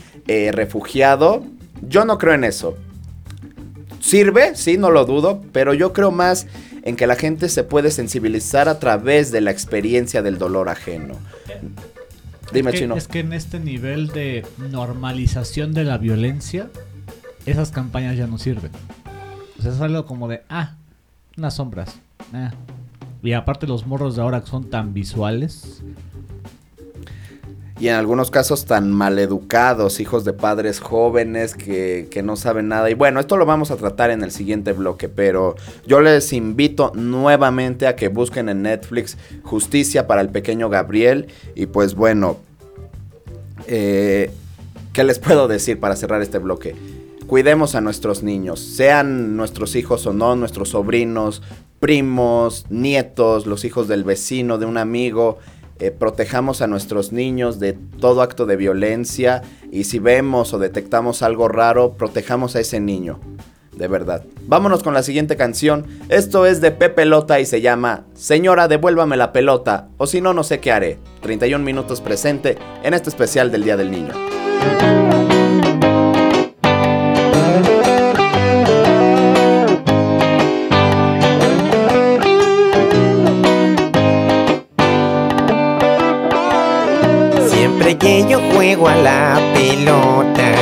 refugiado. 0.54 1.44
Yo 1.88 2.06
no 2.06 2.18
creo 2.18 2.34
en 2.34 2.44
eso. 2.46 2.76
Sirve, 4.00 4.56
sí, 4.56 4.78
no 4.78 4.91
lo 4.91 5.06
dudo, 5.06 5.43
pero 5.52 5.74
yo 5.74 5.93
creo 5.93 6.12
más 6.12 6.47
en 6.84 6.95
que 6.95 7.08
la 7.08 7.16
gente 7.16 7.50
se 7.50 7.64
puede 7.64 7.91
sensibilizar 7.91 8.70
a 8.70 8.80
través 8.80 9.32
de 9.32 9.41
la 9.41 9.52
experiencia 9.52 10.22
del 10.22 10.38
dolor 10.38 10.70
ajeno. 10.70 11.16
Dime, 12.54 12.70
es 12.70 12.74
que, 12.74 12.80
chino. 12.80 12.95
Es 12.95 13.08
que 13.08 13.20
en 13.20 13.34
este 13.34 13.60
nivel 13.60 14.08
de 14.08 14.45
normalización 14.58 15.74
de 15.74 15.84
la 15.84 15.97
violencia, 15.97 16.70
esas 17.45 17.72
campañas 17.72 18.18
ya 18.18 18.28
no 18.28 18.38
sirven. 18.38 18.72
O 19.58 19.62
sea, 19.62 19.72
es 19.72 19.82
algo 19.82 20.06
como 20.06 20.28
de, 20.28 20.41
ah, 20.50 20.76
unas 21.38 21.56
sombras. 21.56 22.00
ah. 22.34 22.52
Y 23.22 23.34
aparte 23.34 23.68
los 23.68 23.86
morros 23.86 24.16
de 24.16 24.22
ahora 24.22 24.45
son 24.45 24.70
tan 24.70 24.93
visuales. 24.93 25.84
Y 27.80 27.88
en 27.88 27.96
algunos 27.96 28.30
casos 28.30 28.66
tan 28.66 28.92
maleducados, 28.92 30.02
hijos 30.02 30.26
de 30.26 30.34
padres 30.34 30.82
jóvenes 30.82 31.56
que, 31.56 32.10
que 32.12 32.22
no 32.22 32.36
saben 32.36 32.68
nada. 32.68 32.90
Y 32.90 32.94
bueno, 32.94 33.22
esto 33.22 33.38
lo 33.38 33.46
vamos 33.46 33.72
a 33.72 33.78
tratar 33.78 34.12
en 34.12 34.22
el 34.22 34.32
siguiente 34.32 34.74
bloque, 34.74 35.08
pero 35.08 35.56
yo 35.88 36.02
les 36.02 36.34
invito 36.34 36.92
nuevamente 36.94 37.88
a 37.88 37.96
que 37.96 38.10
busquen 38.10 38.50
en 38.50 38.64
Netflix 38.64 39.18
Justicia 39.44 40.08
para 40.08 40.20
el 40.20 40.28
pequeño 40.28 40.70
Gabriel. 40.70 41.28
Y 41.56 41.68
pues 41.68 41.96
bueno, 41.96 42.38
eh, 43.68 44.30
¿qué 44.92 45.06
les 45.06 45.20
puedo 45.20 45.48
decir 45.48 45.80
para 45.80 45.96
cerrar 45.96 46.22
este 46.22 46.38
bloque? 46.38 46.76
Cuidemos 47.28 47.76
a 47.76 47.82
nuestros 47.82 48.24
niños, 48.24 48.60
sean 48.60 49.38
nuestros 49.38 49.76
hijos 49.76 50.06
o 50.06 50.14
no, 50.14 50.36
nuestros 50.36 50.70
sobrinos, 50.70 51.44
primos, 51.80 52.66
nietos, 52.70 53.46
los 53.46 53.64
hijos 53.64 53.88
del 53.88 54.04
vecino, 54.04 54.58
de 54.58 54.66
un 54.66 54.78
amigo. 54.78 55.38
Eh, 55.80 55.92
protejamos 55.92 56.62
a 56.62 56.68
nuestros 56.68 57.12
niños 57.12 57.60
de 57.60 57.74
todo 57.74 58.22
acto 58.22 58.46
de 58.46 58.58
violencia 58.58 59.42
y 59.72 59.86
si 59.86 60.00
vemos 60.00 60.54
o 60.54 60.60
detectamos 60.60 61.22
algo 61.22 61.48
raro, 61.48 61.94
protejamos 61.94 62.56
a 62.56 62.60
ese 62.60 62.80
niño. 62.80 63.20
De 63.76 63.88
verdad. 63.88 64.26
Vámonos 64.46 64.84
con 64.84 64.94
la 64.94 65.04
siguiente 65.04 65.38
canción. 65.38 65.86
Esto 66.10 66.46
es 66.46 66.60
de 66.60 66.72
Pepe 66.72 67.06
Lota 67.06 67.40
y 67.40 67.46
se 67.46 67.62
llama 67.62 68.04
Señora, 68.14 68.68
devuélvame 68.68 69.16
la 69.16 69.32
pelota. 69.32 69.88
O 69.98 70.06
si 70.06 70.20
no, 70.20 70.34
no 70.34 70.44
sé 70.44 70.60
qué 70.60 70.74
haré. 70.74 71.00
31 71.22 71.64
minutos 71.64 72.02
presente 72.02 72.58
en 72.84 72.94
este 72.94 73.10
especial 73.10 73.52
del 73.52 73.64
Día 73.64 73.78
del 73.78 73.90
Niño. 73.90 75.09
Que 88.00 88.26
yo 88.30 88.39
juego 88.54 88.88
a 88.88 88.95
la 88.95 89.38
pelota, 89.54 90.54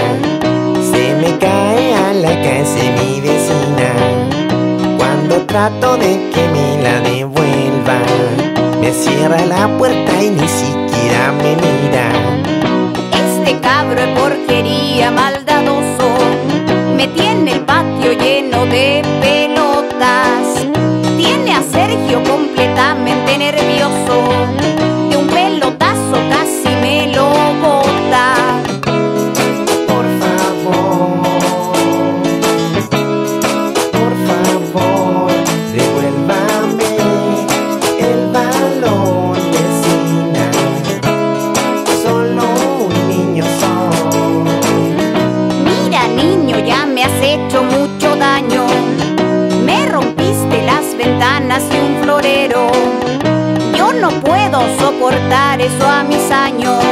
se 0.92 1.16
me 1.22 1.38
cae 1.38 1.94
a 1.94 2.12
la 2.12 2.30
casa 2.42 2.76
de 2.76 2.92
mi 3.00 3.22
vecina. 3.22 3.94
Cuando 4.98 5.46
trato 5.46 5.98
de 5.98 6.32
que 6.34 6.48
me 6.50 6.82
la 6.82 7.00
devuelva, 7.02 8.00
me 8.82 8.92
cierra 8.92 9.46
la 9.46 9.68
puerta 9.78 10.12
y 10.20 10.32
ni 10.32 10.48
siquiera 10.48 11.32
me 11.32 11.56
mira. 11.56 12.10
Este 13.14 13.60
cabro 13.60 14.02
es 14.02 14.20
porquería 14.20 15.12
maldadoso. 15.12 16.10
Me 16.96 17.08
tiene 17.10 17.54
el 17.54 17.60
patio 17.62 18.14
lleno 18.14 18.66
de 18.66 19.04
pelotas. 19.22 20.66
Tiene 21.16 21.54
a 21.54 21.62
Sergio 21.62 22.24
completamente 22.24 23.38
nervioso. 23.38 24.67
A 55.86 56.04
mis 56.04 56.32
años. 56.32 56.84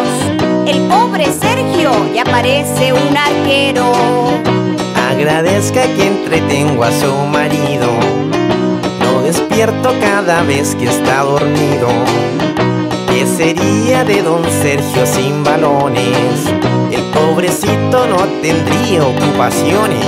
El 0.68 0.80
pobre 0.88 1.26
Sergio 1.32 1.92
ya 2.14 2.24
parece 2.24 2.92
un 2.92 3.16
arquero. 3.16 3.92
Agradezca 5.10 5.84
que 5.96 6.08
entretengo 6.08 6.84
a 6.84 6.92
su 6.92 7.14
marido. 7.32 7.88
Lo 9.00 9.22
despierto 9.22 9.94
cada 10.02 10.42
vez 10.44 10.76
que 10.76 10.86
está 10.86 11.24
dormido. 11.24 11.88
¿Qué 13.08 13.26
sería 13.26 14.04
de 14.04 14.22
don 14.22 14.44
Sergio 14.62 15.06
sin 15.06 15.44
balones? 15.44 16.50
El 16.92 17.02
pobrecito 17.12 18.08
no 18.08 18.26
tendría 18.42 19.06
ocupaciones. 19.06 20.06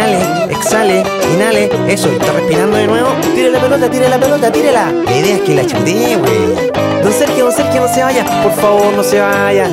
Inhale, 0.00 0.50
exhale, 0.50 1.02
inhale. 1.34 1.70
Eso, 1.86 2.10
está 2.10 2.32
respirando 2.32 2.78
de 2.78 2.86
nuevo. 2.86 3.10
Tire 3.34 3.50
la 3.50 3.60
pelota, 3.60 3.90
tire 3.90 4.08
la 4.08 4.18
pelota, 4.18 4.50
tírela. 4.50 4.90
La 5.04 5.16
idea 5.16 5.34
es 5.34 5.42
que 5.42 5.54
la 5.54 5.66
chutee, 5.66 6.16
güey. 6.16 6.70
Don 7.02 7.12
Sergio, 7.12 7.44
don 7.44 7.52
Sergio, 7.52 7.82
no 7.82 7.88
se 7.88 8.02
vaya. 8.02 8.24
Por 8.42 8.52
favor, 8.52 8.94
no 8.94 9.02
se 9.02 9.20
vaya. 9.20 9.68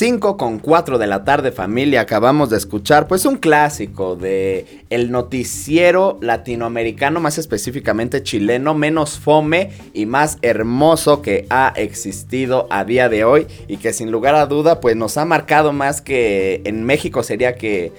5 0.00 0.38
con 0.38 0.60
4 0.60 0.96
de 0.96 1.06
la 1.06 1.24
tarde 1.24 1.52
familia, 1.52 2.00
acabamos 2.00 2.48
de 2.48 2.56
escuchar 2.56 3.06
pues 3.06 3.26
un 3.26 3.36
clásico 3.36 4.16
de 4.16 4.64
el 4.88 5.10
noticiero 5.10 6.16
latinoamericano, 6.22 7.20
más 7.20 7.36
específicamente 7.36 8.22
chileno, 8.22 8.72
menos 8.72 9.18
fome 9.18 9.72
y 9.92 10.06
más 10.06 10.38
hermoso 10.40 11.20
que 11.20 11.44
ha 11.50 11.74
existido 11.76 12.66
a 12.70 12.86
día 12.86 13.10
de 13.10 13.24
hoy 13.24 13.46
y 13.68 13.76
que 13.76 13.92
sin 13.92 14.10
lugar 14.10 14.36
a 14.36 14.46
duda 14.46 14.80
pues 14.80 14.96
nos 14.96 15.18
ha 15.18 15.26
marcado 15.26 15.74
más 15.74 16.00
que 16.00 16.62
en 16.64 16.82
México 16.84 17.22
sería 17.22 17.56
que, 17.56 17.92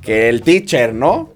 que 0.00 0.28
el 0.28 0.42
teacher, 0.42 0.92
¿no? 0.92 1.28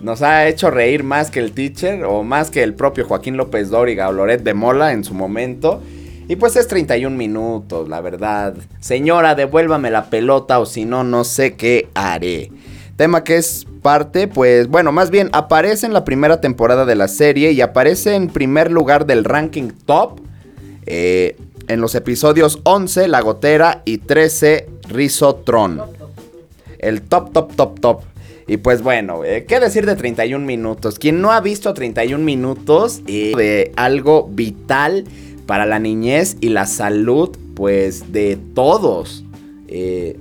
nos 0.00 0.22
ha 0.22 0.48
hecho 0.48 0.70
reír 0.70 1.02
más 1.02 1.30
que 1.30 1.40
el 1.40 1.52
teacher 1.52 2.06
o 2.06 2.22
más 2.22 2.50
que 2.50 2.62
el 2.62 2.72
propio 2.72 3.04
Joaquín 3.04 3.36
López 3.36 3.68
Dóriga 3.68 4.08
o 4.08 4.12
Loret 4.12 4.42
de 4.42 4.54
Mola 4.54 4.92
en 4.92 5.04
su 5.04 5.12
momento. 5.12 5.82
Y 6.28 6.36
pues 6.36 6.56
es 6.56 6.68
31 6.68 7.16
minutos, 7.16 7.88
la 7.88 8.00
verdad. 8.00 8.54
Señora, 8.80 9.34
devuélvame 9.34 9.90
la 9.90 10.08
pelota 10.08 10.58
o 10.58 10.66
si 10.66 10.84
no, 10.84 11.04
no 11.04 11.24
sé 11.24 11.54
qué 11.54 11.88
haré. 11.94 12.50
Tema 12.96 13.24
que 13.24 13.36
es 13.36 13.66
parte, 13.82 14.28
pues 14.28 14.68
bueno, 14.68 14.92
más 14.92 15.10
bien 15.10 15.28
aparece 15.32 15.84
en 15.84 15.92
la 15.92 16.04
primera 16.04 16.40
temporada 16.40 16.86
de 16.86 16.94
la 16.94 17.08
serie 17.08 17.52
y 17.52 17.60
aparece 17.60 18.14
en 18.14 18.28
primer 18.28 18.70
lugar 18.70 19.04
del 19.04 19.24
ranking 19.24 19.70
top. 19.84 20.20
Eh, 20.86 21.36
en 21.68 21.80
los 21.80 21.94
episodios 21.94 22.60
11, 22.64 23.08
La 23.08 23.20
Gotera 23.20 23.82
y 23.84 23.98
13, 23.98 24.68
Risotron. 24.88 25.82
El 26.78 27.02
top, 27.02 27.32
top, 27.32 27.54
top, 27.54 27.80
top. 27.80 28.02
Y 28.46 28.58
pues 28.58 28.82
bueno, 28.82 29.24
eh, 29.24 29.46
¿qué 29.48 29.58
decir 29.58 29.86
de 29.86 29.96
31 29.96 30.44
minutos? 30.44 30.98
Quien 30.98 31.20
no 31.20 31.32
ha 31.32 31.40
visto 31.40 31.72
31 31.72 32.22
minutos 32.22 33.00
eh, 33.06 33.32
de 33.36 33.72
algo 33.76 34.28
vital 34.30 35.04
para 35.46 35.66
la 35.66 35.78
niñez 35.78 36.36
y 36.40 36.48
la 36.48 36.66
salud, 36.66 37.36
pues 37.54 38.12
de 38.12 38.38
todos. 38.54 39.24
Eh, 39.68 40.18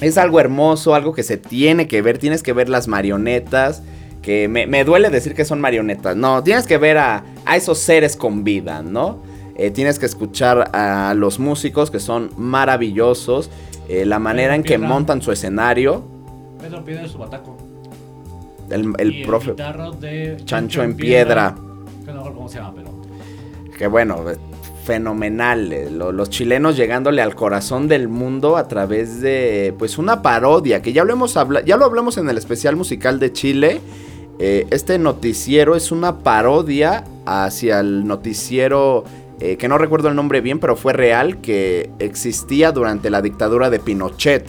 es 0.00 0.18
algo 0.18 0.40
hermoso, 0.40 0.94
algo 0.94 1.12
que 1.12 1.22
se 1.22 1.36
tiene 1.36 1.88
que 1.88 2.02
ver. 2.02 2.18
Tienes 2.18 2.42
que 2.42 2.52
ver 2.52 2.68
las 2.68 2.88
marionetas. 2.88 3.82
Que 4.22 4.48
me, 4.48 4.84
duele 4.84 5.10
decir 5.10 5.34
que 5.34 5.44
son 5.44 5.60
marionetas. 5.60 6.16
No, 6.16 6.42
tienes 6.42 6.66
que 6.66 6.78
ver 6.78 6.96
a, 6.96 7.24
esos 7.54 7.78
seres 7.78 8.16
con 8.16 8.42
vida, 8.42 8.82
¿no? 8.82 9.22
tienes 9.72 10.00
que 10.00 10.06
escuchar 10.06 10.70
a 10.74 11.14
los 11.14 11.38
músicos 11.38 11.90
que 11.90 12.00
son 12.00 12.30
maravillosos. 12.36 13.50
la 13.88 14.18
manera 14.18 14.56
en 14.56 14.62
que 14.62 14.78
montan 14.78 15.22
su 15.22 15.30
escenario 15.30 16.02
Pedro 16.64 16.82
Piedra 16.82 17.06
su 17.06 17.18
bataco. 17.18 17.56
El, 18.70 18.94
el 18.98 19.14
y 19.16 19.26
profe. 19.26 19.50
El 19.50 20.00
de 20.00 20.36
Chancho 20.46 20.82
en 20.82 20.96
piedra. 20.96 21.54
Que 22.06 22.12
no 22.12 22.22
cómo 22.32 22.48
se 22.48 22.58
llama, 22.58 22.72
pero. 22.74 23.03
Que 23.76 23.86
bueno, 23.86 24.24
fenomenal. 24.84 25.72
Eh, 25.72 25.90
los 25.90 26.30
chilenos 26.30 26.76
llegándole 26.76 27.22
al 27.22 27.34
corazón 27.34 27.88
del 27.88 28.08
mundo 28.08 28.56
a 28.56 28.68
través 28.68 29.20
de 29.20 29.74
pues 29.78 29.98
una 29.98 30.22
parodia. 30.22 30.82
Que 30.82 30.92
ya 30.92 31.04
lo 31.04 31.12
hemos. 31.12 31.34
Ya 31.64 31.76
lo 31.76 31.84
hablamos 31.84 32.16
en 32.18 32.28
el 32.28 32.38
especial 32.38 32.76
musical 32.76 33.18
de 33.18 33.32
Chile. 33.32 33.80
Eh, 34.38 34.66
este 34.70 34.98
noticiero 34.98 35.76
es 35.76 35.92
una 35.92 36.18
parodia 36.18 37.04
hacia 37.26 37.80
el 37.80 38.06
noticiero. 38.06 39.04
Eh, 39.40 39.56
que 39.56 39.66
no 39.66 39.78
recuerdo 39.78 40.08
el 40.08 40.14
nombre 40.14 40.40
bien, 40.40 40.60
pero 40.60 40.76
fue 40.76 40.92
real, 40.92 41.40
que 41.40 41.90
existía 41.98 42.70
durante 42.70 43.10
la 43.10 43.20
dictadura 43.20 43.68
de 43.68 43.80
Pinochet 43.80 44.48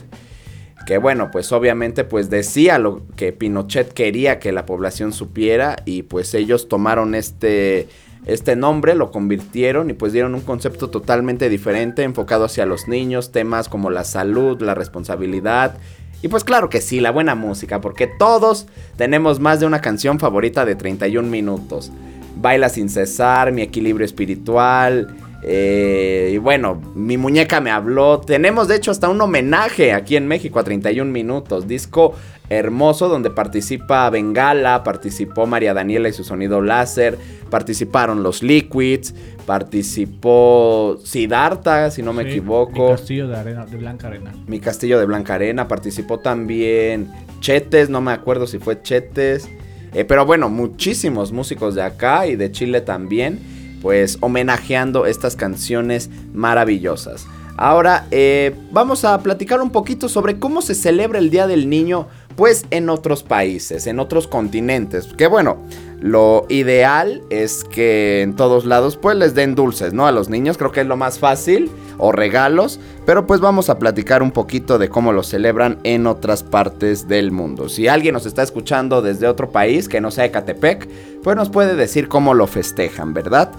que 0.85 0.99
bueno, 0.99 1.31
pues 1.31 1.51
obviamente 1.51 2.03
pues 2.03 2.29
decía 2.29 2.77
lo 2.77 3.01
que 3.15 3.33
Pinochet 3.33 3.91
quería 3.91 4.39
que 4.39 4.51
la 4.51 4.65
población 4.65 5.11
supiera 5.11 5.77
y 5.85 6.03
pues 6.03 6.33
ellos 6.33 6.69
tomaron 6.69 7.15
este 7.15 7.87
este 8.25 8.55
nombre, 8.55 8.95
lo 8.95 9.11
convirtieron 9.11 9.89
y 9.89 9.93
pues 9.93 10.13
dieron 10.13 10.35
un 10.35 10.41
concepto 10.41 10.89
totalmente 10.89 11.49
diferente 11.49 12.03
enfocado 12.03 12.45
hacia 12.45 12.65
los 12.65 12.87
niños, 12.87 13.31
temas 13.31 13.69
como 13.69 13.89
la 13.89 14.03
salud, 14.03 14.61
la 14.61 14.75
responsabilidad 14.75 15.77
y 16.25 16.27
pues 16.27 16.43
claro 16.43 16.69
que 16.69 16.81
sí, 16.81 17.01
la 17.01 17.11
buena 17.11 17.35
música, 17.35 17.81
porque 17.81 18.07
todos 18.07 18.65
tenemos 18.97 19.39
más 19.39 19.59
de 19.59 19.67
una 19.67 19.81
canción 19.81 20.19
favorita 20.19 20.65
de 20.65 20.75
31 20.75 21.29
minutos. 21.29 21.91
Baila 22.37 22.69
sin 22.69 22.89
cesar, 22.89 23.51
mi 23.51 23.61
equilibrio 23.61 24.05
espiritual, 24.05 25.15
eh, 25.43 26.31
y 26.33 26.37
bueno, 26.39 26.81
mi 26.95 27.17
muñeca 27.17 27.61
me 27.61 27.69
habló. 27.69 28.21
Tenemos 28.21 28.67
de 28.67 28.77
hecho 28.77 28.89
hasta 28.89 29.07
un 29.07 29.21
homenaje 29.21 29.93
aquí 29.93 30.15
en 30.15 30.27
México 30.27 30.57
a 30.57 30.63
31 30.63 31.11
minutos. 31.11 31.67
Disco 31.67 32.15
hermoso 32.49 33.09
donde 33.09 33.29
participa 33.29 34.09
Bengala, 34.09 34.83
participó 34.83 35.45
María 35.45 35.73
Daniela 35.73 36.09
y 36.09 36.13
su 36.13 36.23
sonido 36.23 36.61
láser, 36.61 37.17
participaron 37.49 38.23
los 38.23 38.43
Liquids, 38.43 39.13
participó 39.45 40.97
Siddhartha, 41.03 41.91
si 41.91 42.01
no 42.01 42.13
me 42.13 42.23
equivoco. 42.23 42.89
Mi 42.89 42.95
castillo 42.95 43.27
de, 43.27 43.35
arena, 43.37 43.65
de 43.65 43.77
Blanca 43.77 44.07
Arena. 44.07 44.33
Mi 44.47 44.59
castillo 44.59 44.99
de 44.99 45.05
Blanca 45.05 45.35
Arena, 45.35 45.67
participó 45.67 46.19
también 46.19 47.11
Chetes, 47.39 47.89
no 47.89 48.01
me 48.01 48.11
acuerdo 48.11 48.47
si 48.47 48.59
fue 48.59 48.81
Chetes. 48.81 49.49
Eh, 49.93 50.03
pero 50.03 50.25
bueno, 50.25 50.49
muchísimos 50.49 51.31
músicos 51.31 51.73
de 51.75 51.81
acá 51.81 52.27
y 52.27 52.35
de 52.35 52.51
Chile 52.51 52.81
también 52.81 53.39
pues 53.85 54.17
homenajeando 54.21 55.05
estas 55.05 55.35
canciones 55.35 56.09
maravillosas. 56.33 57.27
Ahora 57.55 58.07
eh, 58.09 58.55
vamos 58.71 59.05
a 59.05 59.21
platicar 59.21 59.61
un 59.61 59.69
poquito 59.69 60.09
sobre 60.09 60.39
cómo 60.39 60.63
se 60.63 60.73
celebra 60.73 61.19
el 61.19 61.29
Día 61.29 61.45
del 61.45 61.69
Niño 61.69 62.07
pues 62.35 62.65
en 62.71 62.89
otros 62.89 63.23
países, 63.23 63.87
en 63.87 63.99
otros 63.99 64.27
continentes. 64.27 65.07
Que 65.17 65.27
bueno, 65.27 65.57
lo 66.01 66.45
ideal 66.49 67.21
es 67.29 67.63
que 67.63 68.21
en 68.21 68.35
todos 68.35 68.65
lados 68.65 68.97
pues 68.97 69.15
les 69.15 69.33
den 69.33 69.55
dulces, 69.55 69.93
¿no? 69.93 70.05
A 70.05 70.11
los 70.11 70.29
niños 70.29 70.57
creo 70.57 70.71
que 70.71 70.81
es 70.81 70.87
lo 70.87 70.97
más 70.97 71.19
fácil 71.19 71.71
o 71.97 72.11
regalos, 72.11 72.79
pero 73.05 73.25
pues 73.25 73.39
vamos 73.39 73.69
a 73.69 73.79
platicar 73.79 74.21
un 74.21 74.31
poquito 74.31 74.77
de 74.77 74.89
cómo 74.89 75.13
lo 75.13 75.23
celebran 75.23 75.79
en 75.83 76.07
otras 76.07 76.43
partes 76.43 77.07
del 77.07 77.31
mundo. 77.31 77.69
Si 77.69 77.87
alguien 77.87 78.13
nos 78.13 78.25
está 78.25 78.43
escuchando 78.43 79.01
desde 79.01 79.27
otro 79.27 79.49
país 79.49 79.87
que 79.87 80.01
no 80.01 80.11
sea 80.11 80.25
Ecatepec, 80.25 80.89
pues 81.23 81.35
nos 81.35 81.49
puede 81.49 81.75
decir 81.75 82.07
cómo 82.07 82.33
lo 82.33 82.47
festejan, 82.47 83.13
¿verdad? 83.13 83.51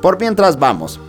Por 0.00 0.18
mientras 0.18 0.58
vamos. 0.58 1.00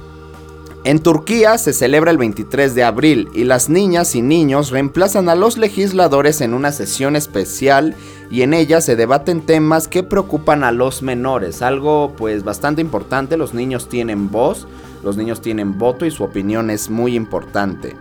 En 0.85 0.99
Turquía 0.99 1.57
se 1.57 1.73
celebra 1.73 2.11
el 2.11 2.19
23 2.19 2.75
de 2.75 2.83
abril 2.83 3.27
y 3.33 3.43
las 3.43 3.69
niñas 3.69 4.13
y 4.13 4.21
niños 4.21 4.69
reemplazan 4.69 5.29
a 5.29 5.35
los 5.35 5.57
legisladores 5.57 6.41
en 6.41 6.53
una 6.53 6.71
sesión 6.71 7.15
especial 7.15 7.95
y 8.29 8.43
en 8.43 8.53
ella 8.53 8.79
se 8.81 8.95
debaten 8.95 9.41
temas 9.41 9.87
que 9.87 10.03
preocupan 10.03 10.63
a 10.63 10.71
los 10.71 11.01
menores, 11.01 11.63
algo 11.63 12.13
pues 12.15 12.43
bastante 12.43 12.81
importante, 12.81 13.35
los 13.35 13.55
niños 13.55 13.89
tienen 13.89 14.29
voz, 14.29 14.67
los 15.03 15.17
niños 15.17 15.41
tienen 15.41 15.79
voto 15.79 16.05
y 16.05 16.11
su 16.11 16.23
opinión 16.23 16.69
es 16.69 16.91
muy 16.91 17.15
importante. 17.15 17.95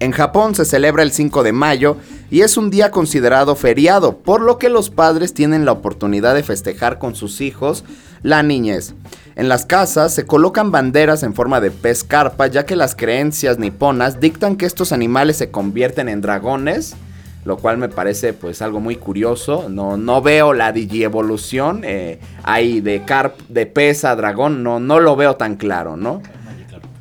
En 0.00 0.10
Japón 0.10 0.56
se 0.56 0.64
celebra 0.64 1.04
el 1.04 1.12
5 1.12 1.44
de 1.44 1.52
mayo 1.52 1.98
y 2.32 2.40
es 2.40 2.56
un 2.56 2.68
día 2.68 2.90
considerado 2.90 3.54
feriado, 3.54 4.18
por 4.18 4.40
lo 4.40 4.58
que 4.58 4.70
los 4.70 4.90
padres 4.90 5.34
tienen 5.34 5.64
la 5.64 5.70
oportunidad 5.70 6.34
de 6.34 6.42
festejar 6.42 6.98
con 6.98 7.14
sus 7.14 7.40
hijos 7.40 7.84
la 8.24 8.42
niñez. 8.42 8.94
En 9.36 9.50
las 9.50 9.66
casas 9.66 10.14
se 10.14 10.24
colocan 10.24 10.70
banderas 10.70 11.22
en 11.22 11.34
forma 11.34 11.60
de 11.60 11.70
pez 11.70 12.04
carpa, 12.04 12.46
ya 12.46 12.64
que 12.64 12.74
las 12.74 12.96
creencias 12.96 13.58
niponas 13.58 14.18
dictan 14.18 14.56
que 14.56 14.64
estos 14.64 14.92
animales 14.92 15.36
se 15.36 15.50
convierten 15.50 16.08
en 16.08 16.22
dragones, 16.22 16.96
lo 17.44 17.58
cual 17.58 17.76
me 17.76 17.90
parece 17.90 18.32
pues 18.32 18.62
algo 18.62 18.80
muy 18.80 18.96
curioso. 18.96 19.68
No, 19.68 19.98
no 19.98 20.22
veo 20.22 20.54
la 20.54 20.72
digievolución 20.72 21.82
eh, 21.84 22.18
ahí 22.44 22.80
de 22.80 23.04
carp, 23.04 23.38
de 23.50 23.66
pez 23.66 24.06
a 24.06 24.16
dragón, 24.16 24.62
no, 24.62 24.80
no 24.80 25.00
lo 25.00 25.16
veo 25.16 25.36
tan 25.36 25.56
claro, 25.56 25.98
¿no? 25.98 26.22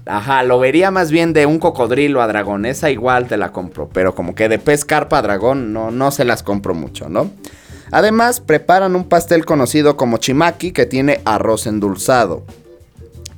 Ajá, 0.05 0.43
lo 0.43 0.59
vería 0.59 0.91
más 0.91 1.11
bien 1.11 1.31
de 1.31 1.45
un 1.45 1.57
cocodrilo 1.57 2.21
a 2.21 2.27
dragón. 2.27 2.65
Esa 2.65 2.91
igual 2.91 3.27
te 3.27 3.37
la 3.37 3.53
compro. 3.53 3.89
Pero 3.91 4.13
como 4.13 4.35
que 4.35 4.49
de 4.49 4.59
pez 4.59 4.83
carpa 4.83 5.19
a 5.19 5.21
dragón 5.21 5.71
no, 5.71 5.89
no 5.89 6.11
se 6.11 6.25
las 6.25 6.43
compro 6.43 6.75
mucho, 6.75 7.07
¿no? 7.07 7.31
Además, 7.91 8.39
preparan 8.39 8.95
un 8.95 9.07
pastel 9.07 9.45
conocido 9.45 9.97
como 9.97 10.17
chimaki 10.17 10.71
que 10.71 10.85
tiene 10.85 11.21
arroz 11.25 11.67
endulzado. 11.67 12.43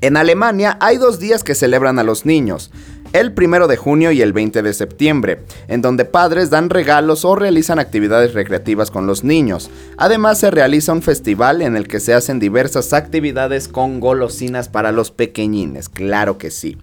En 0.02 0.16
Alemania 0.16 0.78
hay 0.80 0.98
dos 0.98 1.20
días 1.20 1.44
que 1.44 1.56
celebran 1.56 1.98
a 1.98 2.04
los 2.04 2.26
niños, 2.26 2.72
el 3.14 3.34
primero 3.34 3.68
de 3.68 3.78
junio 3.78 4.12
y 4.12 4.22
el 4.22 4.34
20 4.34 4.62
de 4.62 4.74
septiembre, 4.74 5.40
en 5.68 5.82
donde 5.82 6.06
padres 6.06 6.50
dan 6.50 6.70
regalos 6.70 7.26
o 7.26 7.36
realizan 7.36 7.80
actividades 7.80 8.34
recreativas 8.34 8.92
con 8.92 9.08
los 9.08 9.24
niños. 9.24 9.70
Además 9.98 10.40
se 10.40 10.52
realiza 10.52 10.94
un 10.94 11.02
festival 11.02 11.62
en 11.62 11.76
el 11.76 11.88
que 11.88 12.00
se 12.00 12.14
hacen 12.14 12.40
diversas 12.40 12.94
actividades 12.94 13.68
con 13.68 14.00
golosinas 14.00 14.70
para 14.70 14.92
los 14.92 15.12
pequeñines, 15.12 15.90
claro 15.90 16.38
que 16.38 16.52
sí. 16.52 16.78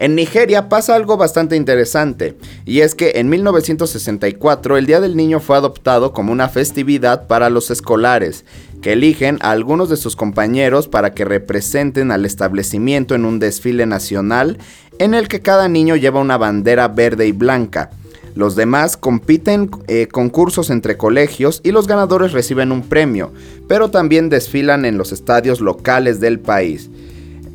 En 0.00 0.14
Nigeria 0.14 0.70
pasa 0.70 0.94
algo 0.94 1.18
bastante 1.18 1.56
interesante, 1.56 2.34
y 2.64 2.80
es 2.80 2.94
que 2.94 3.12
en 3.16 3.28
1964 3.28 4.78
el 4.78 4.86
Día 4.86 4.98
del 4.98 5.14
Niño 5.14 5.40
fue 5.40 5.58
adoptado 5.58 6.14
como 6.14 6.32
una 6.32 6.48
festividad 6.48 7.26
para 7.26 7.50
los 7.50 7.70
escolares, 7.70 8.46
que 8.80 8.94
eligen 8.94 9.36
a 9.42 9.50
algunos 9.50 9.90
de 9.90 9.98
sus 9.98 10.16
compañeros 10.16 10.88
para 10.88 11.12
que 11.12 11.26
representen 11.26 12.12
al 12.12 12.24
establecimiento 12.24 13.14
en 13.14 13.26
un 13.26 13.40
desfile 13.40 13.84
nacional 13.84 14.56
en 14.98 15.12
el 15.12 15.28
que 15.28 15.42
cada 15.42 15.68
niño 15.68 15.96
lleva 15.96 16.20
una 16.20 16.38
bandera 16.38 16.88
verde 16.88 17.26
y 17.26 17.32
blanca. 17.32 17.90
Los 18.34 18.56
demás 18.56 18.96
compiten 18.96 19.70
eh, 19.86 20.08
concursos 20.10 20.70
entre 20.70 20.96
colegios 20.96 21.60
y 21.62 21.72
los 21.72 21.86
ganadores 21.86 22.32
reciben 22.32 22.72
un 22.72 22.88
premio, 22.88 23.32
pero 23.68 23.90
también 23.90 24.30
desfilan 24.30 24.86
en 24.86 24.96
los 24.96 25.12
estadios 25.12 25.60
locales 25.60 26.20
del 26.20 26.40
país. 26.40 26.88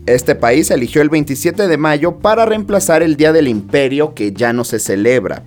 Este 0.05 0.35
país 0.35 0.69
eligió 0.69 1.01
el 1.01 1.09
27 1.09 1.67
de 1.67 1.77
mayo 1.77 2.17
para 2.19 2.45
reemplazar 2.45 3.01
el 3.01 3.15
Día 3.15 3.33
del 3.33 3.47
Imperio 3.47 4.13
que 4.13 4.33
ya 4.33 4.53
no 4.53 4.63
se 4.63 4.77
celebra. 4.79 5.43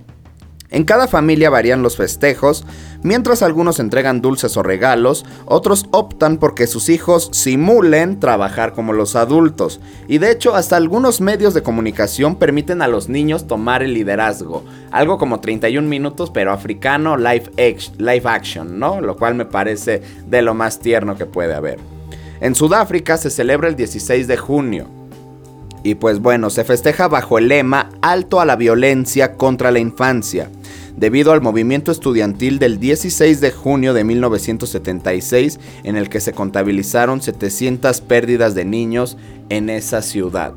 En 0.71 0.83
cada 0.83 1.07
familia 1.07 1.49
varían 1.49 1.81
los 1.81 1.95
festejos, 1.97 2.63
mientras 3.01 3.41
algunos 3.41 3.79
entregan 3.79 4.21
dulces 4.21 4.55
o 4.55 4.61
regalos, 4.61 5.25
otros 5.45 5.85
optan 5.91 6.37
porque 6.37 6.67
sus 6.67 6.89
hijos 6.89 7.29
simulen 7.31 8.19
trabajar 8.19 8.73
como 8.73 8.93
los 8.93 9.15
adultos, 9.15 9.79
y 10.07 10.19
de 10.19 10.29
hecho 10.29 10.53
hasta 10.55 10.75
algunos 10.77 11.21
medios 11.21 11.55
de 11.55 11.63
comunicación 11.63 12.35
permiten 12.35 12.83
a 12.83 12.87
los 12.87 13.09
niños 13.09 13.47
tomar 13.47 13.81
el 13.81 13.95
liderazgo, 13.95 14.63
algo 14.91 15.17
como 15.17 15.39
31 15.39 15.87
minutos 15.87 16.29
pero 16.31 16.51
africano 16.51 17.17
live, 17.17 17.49
act- 17.57 17.95
live 17.97 18.23
action, 18.25 18.77
¿no? 18.77 19.01
Lo 19.01 19.15
cual 19.17 19.33
me 19.33 19.45
parece 19.45 20.03
de 20.27 20.41
lo 20.43 20.53
más 20.53 20.77
tierno 20.79 21.15
que 21.17 21.25
puede 21.25 21.55
haber. 21.55 21.79
En 22.41 22.55
Sudáfrica 22.55 23.17
se 23.17 23.29
celebra 23.29 23.67
el 23.67 23.75
16 23.75 24.27
de 24.27 24.37
junio. 24.37 24.87
Y 25.83 25.95
pues 25.95 26.19
bueno, 26.19 26.49
se 26.49 26.63
festeja 26.63 27.07
bajo 27.07 27.37
el 27.37 27.49
lema 27.49 27.89
Alto 28.01 28.39
a 28.39 28.45
la 28.45 28.55
violencia 28.55 29.35
contra 29.35 29.71
la 29.71 29.79
infancia, 29.79 30.49
debido 30.95 31.31
al 31.31 31.41
movimiento 31.41 31.91
estudiantil 31.91 32.59
del 32.59 32.79
16 32.79 33.39
de 33.39 33.51
junio 33.51 33.93
de 33.93 34.03
1976 34.03 35.59
en 35.83 35.95
el 35.95 36.09
que 36.09 36.19
se 36.19 36.33
contabilizaron 36.33 37.21
700 37.21 38.01
pérdidas 38.01 38.55
de 38.55 38.65
niños 38.65 39.17
en 39.49 39.69
esa 39.69 40.01
ciudad. 40.01 40.53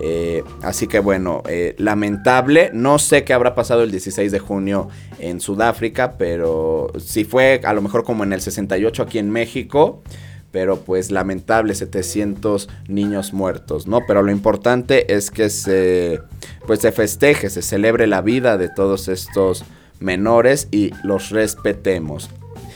Eh, 0.00 0.44
así 0.62 0.86
que 0.86 1.00
bueno, 1.00 1.42
eh, 1.48 1.74
lamentable, 1.78 2.70
no 2.72 2.98
sé 2.98 3.24
qué 3.24 3.32
habrá 3.32 3.54
pasado 3.54 3.82
el 3.82 3.90
16 3.90 4.30
de 4.30 4.38
junio 4.38 4.88
en 5.18 5.40
Sudáfrica, 5.40 6.16
pero 6.16 6.92
si 6.98 7.24
fue 7.24 7.60
a 7.64 7.72
lo 7.72 7.82
mejor 7.82 8.04
como 8.04 8.22
en 8.22 8.32
el 8.32 8.40
68 8.40 9.02
aquí 9.02 9.18
en 9.18 9.30
México, 9.30 10.02
pero 10.50 10.80
pues 10.80 11.10
lamentable 11.10 11.74
700 11.74 12.68
niños 12.88 13.32
muertos, 13.32 13.86
¿no? 13.86 14.00
Pero 14.06 14.22
lo 14.22 14.30
importante 14.30 15.14
es 15.14 15.30
que 15.30 15.50
se 15.50 16.20
pues 16.66 16.80
se 16.80 16.92
festeje, 16.92 17.50
se 17.50 17.62
celebre 17.62 18.06
la 18.06 18.20
vida 18.20 18.58
de 18.58 18.68
todos 18.68 19.08
estos 19.08 19.64
menores 20.00 20.68
y 20.70 20.92
los 21.02 21.30
respetemos. 21.30 22.30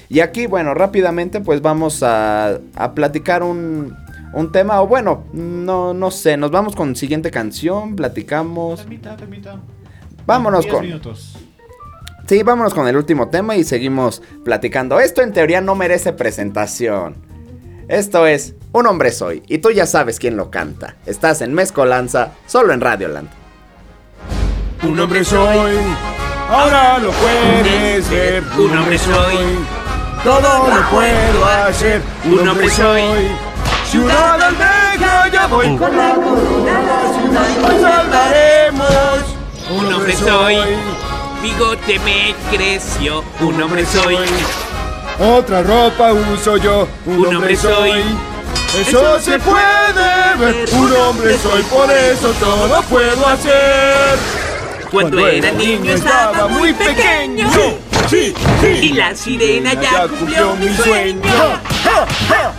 Y 0.09 0.21
aquí, 0.21 0.47
bueno, 0.47 0.75
rápidamente 0.75 1.41
pues 1.41 1.63
vamos 1.63 2.03
a, 2.03 2.59
a 2.75 2.95
platicar 2.95 3.43
un, 3.43 3.97
un 4.33 4.53
tema, 4.53 4.81
o 4.83 4.87
bueno, 4.87 5.25
no, 5.33 5.95
no 5.95 6.11
sé, 6.11 6.37
nos 6.37 6.51
vamos 6.51 6.75
con 6.75 6.97
siguiente 6.97 7.31
canción, 7.31 7.97
platicamos. 7.97 8.83
Temita, 8.83 9.17
temita. 9.17 9.61
Vámonos 10.27 10.65
10 10.65 10.75
con... 10.75 10.87
minutos. 10.87 11.39
Sí, 12.27 12.43
vámonos 12.43 12.73
con 12.73 12.87
el 12.89 12.97
último 12.97 13.29
tema 13.29 13.57
y 13.57 13.65
seguimos 13.65 14.23
platicando. 14.45 15.01
Esto 15.01 15.23
en 15.23 15.33
teoría 15.33 15.61
no 15.61 15.75
merece 15.75 16.13
presentación. 16.13 17.17
Esto 17.93 18.27
es 18.27 18.55
Un 18.73 18.87
hombre 18.87 19.13
soy 19.13 19.43
y 19.49 19.59
tú 19.59 19.71
ya 19.71 19.85
sabes 19.85 20.19
quién 20.19 20.35
lo 20.35 20.51
canta. 20.51 20.95
Estás 21.05 21.43
en 21.43 21.53
Mezcolanza, 21.53 22.31
solo 22.47 22.73
en 22.73 22.81
Radioland. 22.81 23.29
Un 24.83 24.99
hombre 24.99 25.23
soy, 25.23 25.77
ahora 26.49 26.99
lo 27.01 27.11
puedes 27.11 28.09
ver. 28.09 28.43
Un 28.57 28.79
hombre 28.79 28.97
soy, 28.97 29.37
todo 30.25 30.71
lo 30.71 30.89
puedo 30.89 31.45
hacer. 31.45 32.01
Un 32.25 32.49
hombre 32.49 32.71
soy, 32.71 33.03
ciudad 33.91 34.41
almeja, 34.41 35.29
ya 35.29 35.47
voy 35.49 35.77
con 35.77 35.95
la 35.95 36.15
corona. 36.15 36.81
La 36.81 37.21
ciudad 37.21 37.59
nos 37.61 37.83
salvaremos. 37.83 39.25
Un 39.71 39.93
hombre 39.93 40.17
soy, 40.17 40.57
bigote 41.43 41.99
me 41.99 42.35
creció. 42.51 43.23
Un 43.43 43.63
hombre 43.63 43.85
soy, 43.85 44.17
Otra 45.23 45.63
ropa 45.63 46.13
uso 46.13 46.57
yo. 46.57 46.89
Un, 47.07 47.37
hombre 47.37 47.57
soy. 47.57 48.03
Eso 48.81 49.21
se 49.21 49.39
puede 49.39 50.35
ver. 50.37 50.69
Un 50.73 50.93
hombre 50.97 51.39
soy, 51.39 51.63
por 51.63 51.89
eso 51.93 52.33
todo 52.41 52.83
puedo 52.83 53.29
hacer. 53.29 54.19
cuando 54.91 55.25
era 55.29 55.53
niño 55.53 55.93
estaba 55.93 56.49
muy 56.49 56.73
pequeño. 56.73 57.49
Sí, 58.11 58.35
sí. 58.61 58.67
Y 58.67 58.93
la 58.95 59.15
sirena 59.15 59.75
ya 59.75 60.09
cumplió 60.09 60.57
mi 60.57 60.75
sueño. 60.75 61.23
Ja, 61.85 62.07
ja. 62.29 62.53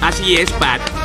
Así 0.00 0.36
es, 0.36 0.50
Pat. 0.52 0.97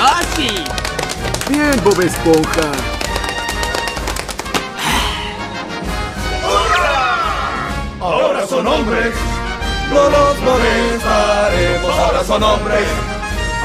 ¡Ah, 0.00 0.20
sí! 0.34 0.48
Bien, 1.48 1.80
Bob 1.84 2.00
Esponja. 2.00 2.72
Ahora 8.00 8.44
son 8.48 8.66
hombres, 8.66 9.14
no 9.92 10.10
los 10.10 10.40
molestaremos. 10.40 11.98
Ahora 11.98 12.24
son 12.24 12.42
hombres, 12.42 12.88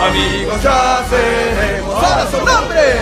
amigos 0.07 0.61
ya 0.61 1.03
seremos. 1.09 1.95
Ahora 1.95 2.27
son 2.29 2.47
hombres, 2.47 2.95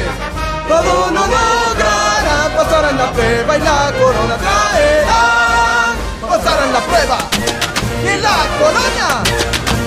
todo 0.69 1.11
lo 1.11 1.21
lograrán. 1.21 2.55
Pasarán 2.55 2.97
la 2.97 3.11
prueba 3.11 3.57
y 3.57 3.59
la 3.59 3.91
corona 3.99 4.37
traerán. 4.37 5.95
Pasarán 6.29 6.71
la 6.71 6.79
prueba 6.79 7.32
la 8.21 8.37
corona. 8.59 9.23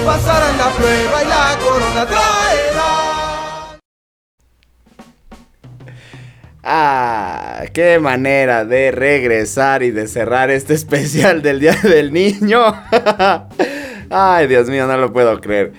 Pasarán 0.04 0.58
la 0.58 0.70
prueba 0.70 1.22
y 1.22 1.26
la 1.26 1.58
corona 1.62 2.06
traerán. 2.06 3.16
Ah, 6.68 7.62
qué 7.72 8.00
manera 8.00 8.64
de 8.64 8.90
regresar 8.90 9.84
y 9.84 9.92
de 9.92 10.08
cerrar 10.08 10.50
este 10.50 10.74
especial 10.80 11.40
del 11.42 11.60
Día 11.60 11.76
del 11.82 12.12
Niño. 12.12 12.74
Ay, 14.10 14.46
Dios 14.46 14.68
mío, 14.68 14.86
no 14.86 14.96
lo 14.96 15.12
puedo 15.12 15.40
creer. 15.40 15.72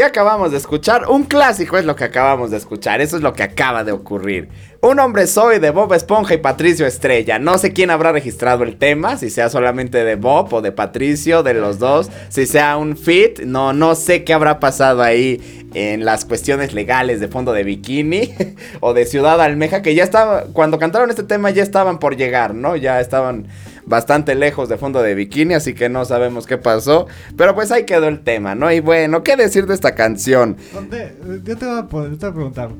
¿Qué 0.00 0.06
acabamos 0.06 0.50
de 0.50 0.56
escuchar? 0.56 1.10
Un 1.10 1.24
clásico 1.24 1.76
es 1.76 1.84
lo 1.84 1.94
que 1.94 2.04
acabamos 2.04 2.50
de 2.50 2.56
escuchar. 2.56 3.02
Eso 3.02 3.18
es 3.18 3.22
lo 3.22 3.34
que 3.34 3.42
acaba 3.42 3.84
de 3.84 3.92
ocurrir. 3.92 4.48
Un 4.80 4.98
hombre 4.98 5.26
soy 5.26 5.58
de 5.58 5.68
Bob 5.68 5.92
Esponja 5.92 6.32
y 6.32 6.38
Patricio 6.38 6.86
Estrella. 6.86 7.38
No 7.38 7.58
sé 7.58 7.74
quién 7.74 7.90
habrá 7.90 8.10
registrado 8.10 8.64
el 8.64 8.78
tema, 8.78 9.18
si 9.18 9.28
sea 9.28 9.50
solamente 9.50 10.02
de 10.02 10.14
Bob 10.14 10.54
o 10.54 10.62
de 10.62 10.72
Patricio, 10.72 11.42
de 11.42 11.52
los 11.52 11.78
dos, 11.78 12.08
si 12.30 12.46
sea 12.46 12.78
un 12.78 12.96
fit. 12.96 13.40
No, 13.40 13.74
no 13.74 13.94
sé 13.94 14.24
qué 14.24 14.32
habrá 14.32 14.58
pasado 14.58 15.02
ahí 15.02 15.68
en 15.74 16.06
las 16.06 16.24
cuestiones 16.24 16.72
legales 16.72 17.20
de 17.20 17.28
fondo 17.28 17.52
de 17.52 17.62
bikini 17.62 18.32
o 18.80 18.94
de 18.94 19.04
Ciudad 19.04 19.38
Almeja, 19.38 19.82
que 19.82 19.94
ya 19.94 20.02
estaba, 20.02 20.44
cuando 20.54 20.78
cantaron 20.78 21.10
este 21.10 21.24
tema 21.24 21.50
ya 21.50 21.62
estaban 21.62 21.98
por 21.98 22.16
llegar, 22.16 22.54
¿no? 22.54 22.74
Ya 22.74 23.02
estaban 23.02 23.48
bastante 23.90 24.34
lejos 24.34 24.70
de 24.70 24.78
fondo 24.78 25.02
de 25.02 25.14
bikini, 25.14 25.52
así 25.52 25.74
que 25.74 25.90
no 25.90 26.06
sabemos 26.06 26.46
qué 26.46 26.56
pasó. 26.56 27.06
Pero 27.36 27.54
pues 27.54 27.70
ahí 27.70 27.84
quedó 27.84 28.08
el 28.08 28.20
tema, 28.20 28.54
¿no? 28.54 28.72
Y 28.72 28.80
bueno, 28.80 29.22
¿qué 29.22 29.36
decir 29.36 29.66
de 29.66 29.74
esta 29.74 29.94
canción? 29.94 30.56
Yo 30.72 31.56
te 31.58 31.66
voy 31.66 31.76
a, 31.76 31.80
a 31.80 32.32
preguntar. 32.32 32.70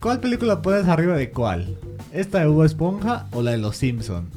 ¿Cuál 0.00 0.18
película 0.18 0.62
pones 0.62 0.88
arriba 0.88 1.16
de 1.16 1.30
cuál? 1.30 1.76
¿Esta 2.12 2.40
de 2.40 2.48
Hugo 2.48 2.64
Esponja 2.64 3.26
o 3.32 3.42
la 3.42 3.52
de 3.52 3.58
Los 3.58 3.76
Simpson? 3.76 4.28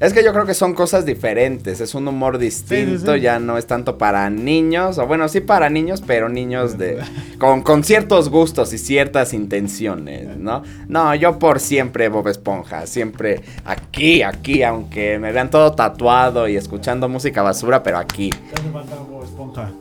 Es 0.00 0.12
que 0.12 0.22
yo 0.22 0.32
creo 0.32 0.44
que 0.44 0.54
son 0.54 0.74
cosas 0.74 1.06
diferentes, 1.06 1.80
es 1.80 1.94
un 1.94 2.06
humor 2.06 2.38
distinto, 2.38 2.98
Sí, 2.98 3.06
sí, 3.06 3.12
sí. 3.14 3.20
ya 3.20 3.38
no 3.38 3.56
es 3.56 3.66
tanto 3.66 3.96
para 3.96 4.28
niños, 4.30 4.98
o 4.98 5.06
bueno, 5.06 5.28
sí 5.28 5.40
para 5.40 5.70
niños, 5.70 6.02
pero 6.06 6.28
niños 6.28 6.76
de 6.78 6.98
con, 7.38 7.62
con 7.62 7.82
ciertos 7.82 8.28
gustos 8.28 8.72
y 8.72 8.78
ciertas 8.78 9.32
intenciones, 9.32 10.36
¿no? 10.36 10.62
No, 10.88 11.14
yo 11.14 11.38
por 11.38 11.60
siempre 11.60 12.08
Bob 12.08 12.28
Esponja, 12.28 12.86
siempre 12.86 13.40
aquí, 13.64 14.22
aquí, 14.22 14.62
aunque 14.62 15.18
me 15.18 15.32
vean 15.32 15.50
todo 15.50 15.72
tatuado 15.72 16.46
y 16.48 16.56
escuchando 16.56 17.08
música 17.08 17.42
basura, 17.42 17.82
pero 17.82 17.98
aquí. 17.98 18.30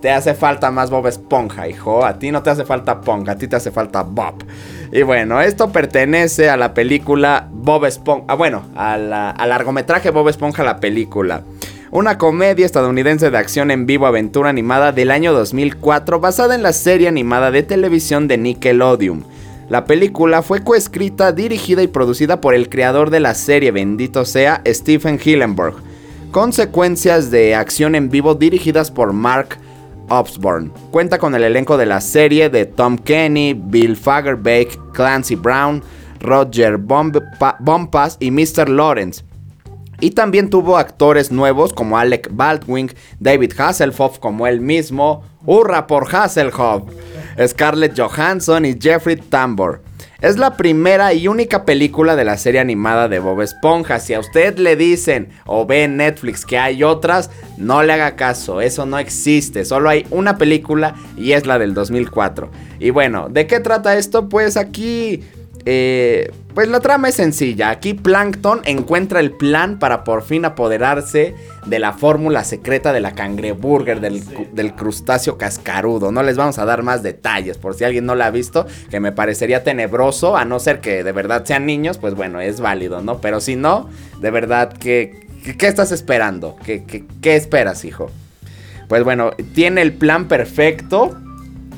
Te 0.01 0.11
hace 0.11 0.33
falta 0.33 0.69
más 0.71 0.89
Bob 0.89 1.07
Esponja, 1.07 1.67
hijo. 1.67 2.05
A 2.05 2.19
ti 2.19 2.31
no 2.31 2.43
te 2.43 2.49
hace 2.49 2.65
falta 2.65 3.01
Pong, 3.01 3.29
a 3.29 3.37
ti 3.37 3.47
te 3.47 3.55
hace 3.55 3.71
falta 3.71 4.03
Bob. 4.03 4.43
Y 4.91 5.01
bueno, 5.03 5.41
esto 5.41 5.71
pertenece 5.71 6.49
a 6.49 6.57
la 6.57 6.73
película 6.73 7.47
Bob 7.51 7.85
Esponja. 7.85 8.25
Ah, 8.27 8.35
bueno, 8.35 8.63
al 8.75 9.09
largometraje 9.09 10.11
Bob 10.11 10.29
Esponja, 10.29 10.63
la 10.63 10.79
película. 10.79 11.43
Una 11.91 12.17
comedia 12.17 12.65
estadounidense 12.65 13.31
de 13.31 13.37
acción 13.37 13.71
en 13.71 13.85
vivo 13.85 14.05
aventura 14.05 14.49
animada 14.49 14.91
del 14.91 15.11
año 15.11 15.31
2004 15.33 16.19
basada 16.19 16.55
en 16.55 16.63
la 16.63 16.73
serie 16.73 17.07
animada 17.07 17.51
de 17.51 17.63
televisión 17.63 18.27
de 18.27 18.37
Nickelodeon. 18.37 19.25
La 19.69 19.85
película 19.85 20.41
fue 20.41 20.63
coescrita, 20.63 21.31
dirigida 21.31 21.81
y 21.81 21.87
producida 21.87 22.41
por 22.41 22.53
el 22.53 22.69
creador 22.69 23.09
de 23.09 23.19
la 23.19 23.33
serie, 23.33 23.71
bendito 23.71 24.25
sea, 24.25 24.61
Stephen 24.67 25.19
Hillenburg 25.23 25.75
con 26.31 26.51
secuencias 26.53 27.31
de 27.31 27.55
acción 27.55 27.95
en 27.95 28.09
vivo 28.09 28.35
dirigidas 28.35 28.91
por 28.91 29.13
Mark 29.13 29.57
Osborne. 30.09 30.71
Cuenta 30.91 31.17
con 31.17 31.33
el 31.35 31.43
elenco 31.43 31.77
de 31.77 31.85
la 31.85 32.01
serie 32.01 32.49
de 32.49 32.65
Tom 32.65 32.97
Kenny, 32.97 33.53
Bill 33.53 33.95
Fagerbakke, 33.95 34.77
Clancy 34.93 35.35
Brown, 35.35 35.81
Roger 36.19 36.77
Bompa- 36.77 37.55
Bompas 37.59 38.17
y 38.19 38.31
Mr. 38.31 38.69
Lawrence. 38.69 39.23
Y 40.01 40.11
también 40.11 40.49
tuvo 40.49 40.77
actores 40.77 41.31
nuevos 41.31 41.71
como 41.71 41.97
Alec 41.97 42.29
Baldwin, 42.33 42.91
David 43.19 43.53
Hasselhoff 43.57 44.19
como 44.19 44.45
él 44.45 44.59
mismo, 44.59 45.23
hurra 45.45 45.87
por 45.87 46.13
Hasselhoff, 46.13 46.83
Scarlett 47.47 47.97
Johansson 47.97 48.65
y 48.65 48.75
Jeffrey 48.79 49.15
Tambor. 49.15 49.81
Es 50.25 50.39
la 50.39 50.57
primera 50.57 51.13
y 51.13 51.27
única 51.27 51.65
película 51.65 52.15
de 52.15 52.23
la 52.23 52.35
serie 52.39 52.59
animada 52.59 53.07
de 53.07 53.19
Bob 53.19 53.43
Esponja. 53.43 53.99
Si 53.99 54.15
a 54.15 54.19
usted 54.19 54.57
le 54.57 54.75
dicen 54.75 55.29
o 55.45 55.67
ve 55.67 55.83
en 55.83 55.97
Netflix 55.97 56.47
que 56.47 56.57
hay 56.57 56.81
otras, 56.81 57.29
no 57.57 57.83
le 57.83 57.93
haga 57.93 58.15
caso. 58.15 58.59
Eso 58.59 58.87
no 58.87 58.97
existe. 58.97 59.65
Solo 59.65 59.87
hay 59.87 60.07
una 60.09 60.39
película 60.39 60.95
y 61.15 61.33
es 61.33 61.45
la 61.45 61.59
del 61.59 61.75
2004. 61.75 62.49
Y 62.79 62.89
bueno, 62.89 63.29
¿de 63.29 63.45
qué 63.45 63.59
trata 63.59 63.97
esto? 63.97 64.27
Pues 64.27 64.57
aquí 64.57 65.21
eh, 65.67 66.31
pues 66.53 66.67
la 66.69 66.79
trama 66.79 67.09
es 67.09 67.15
sencilla. 67.15 67.71
Aquí 67.71 67.95
Plankton 67.95 68.61
encuentra 68.65 69.19
el 69.19 69.31
plan 69.31 69.79
para 69.79 70.03
por 70.03 70.23
fin 70.23 70.45
apoderarse 70.45 71.35
de 71.65 71.79
la 71.79 71.91
fórmula 71.93 72.43
secreta 72.43 72.93
de 72.93 73.01
la 73.01 73.15
cangreburger 73.15 73.99
del, 73.99 74.23
del, 74.53 74.73
crustáceo 74.73 75.37
cascarudo. 75.37 76.11
No 76.11 76.21
les 76.21 76.37
vamos 76.37 76.59
a 76.59 76.65
dar 76.65 76.83
más 76.83 77.01
detalles 77.01 77.57
por 77.57 77.73
si 77.73 77.83
alguien 77.83 78.05
no 78.05 78.13
la 78.13 78.27
ha 78.27 78.31
visto, 78.31 78.67
que 78.91 78.99
me 78.99 79.11
parecería 79.11 79.63
tenebroso, 79.63 80.37
a 80.37 80.45
no 80.45 80.59
ser 80.59 80.81
que 80.81 81.03
de 81.03 81.11
verdad 81.11 81.43
sean 81.45 81.65
niños, 81.65 81.97
pues 81.97 82.13
bueno, 82.13 82.39
es 82.39 82.61
válido, 82.61 83.01
¿no? 83.01 83.19
Pero 83.19 83.41
si 83.41 83.55
no, 83.55 83.89
de 84.21 84.29
verdad, 84.31 84.71
¿qué, 84.71 85.27
qué 85.57 85.67
estás 85.67 85.91
esperando? 85.91 86.55
¿Qué, 86.63 86.83
qué, 86.85 87.05
qué 87.21 87.35
esperas, 87.35 87.83
hijo? 87.85 88.11
Pues 88.87 89.03
bueno, 89.03 89.31
tiene 89.55 89.81
el 89.81 89.93
plan 89.93 90.27
perfecto 90.27 91.17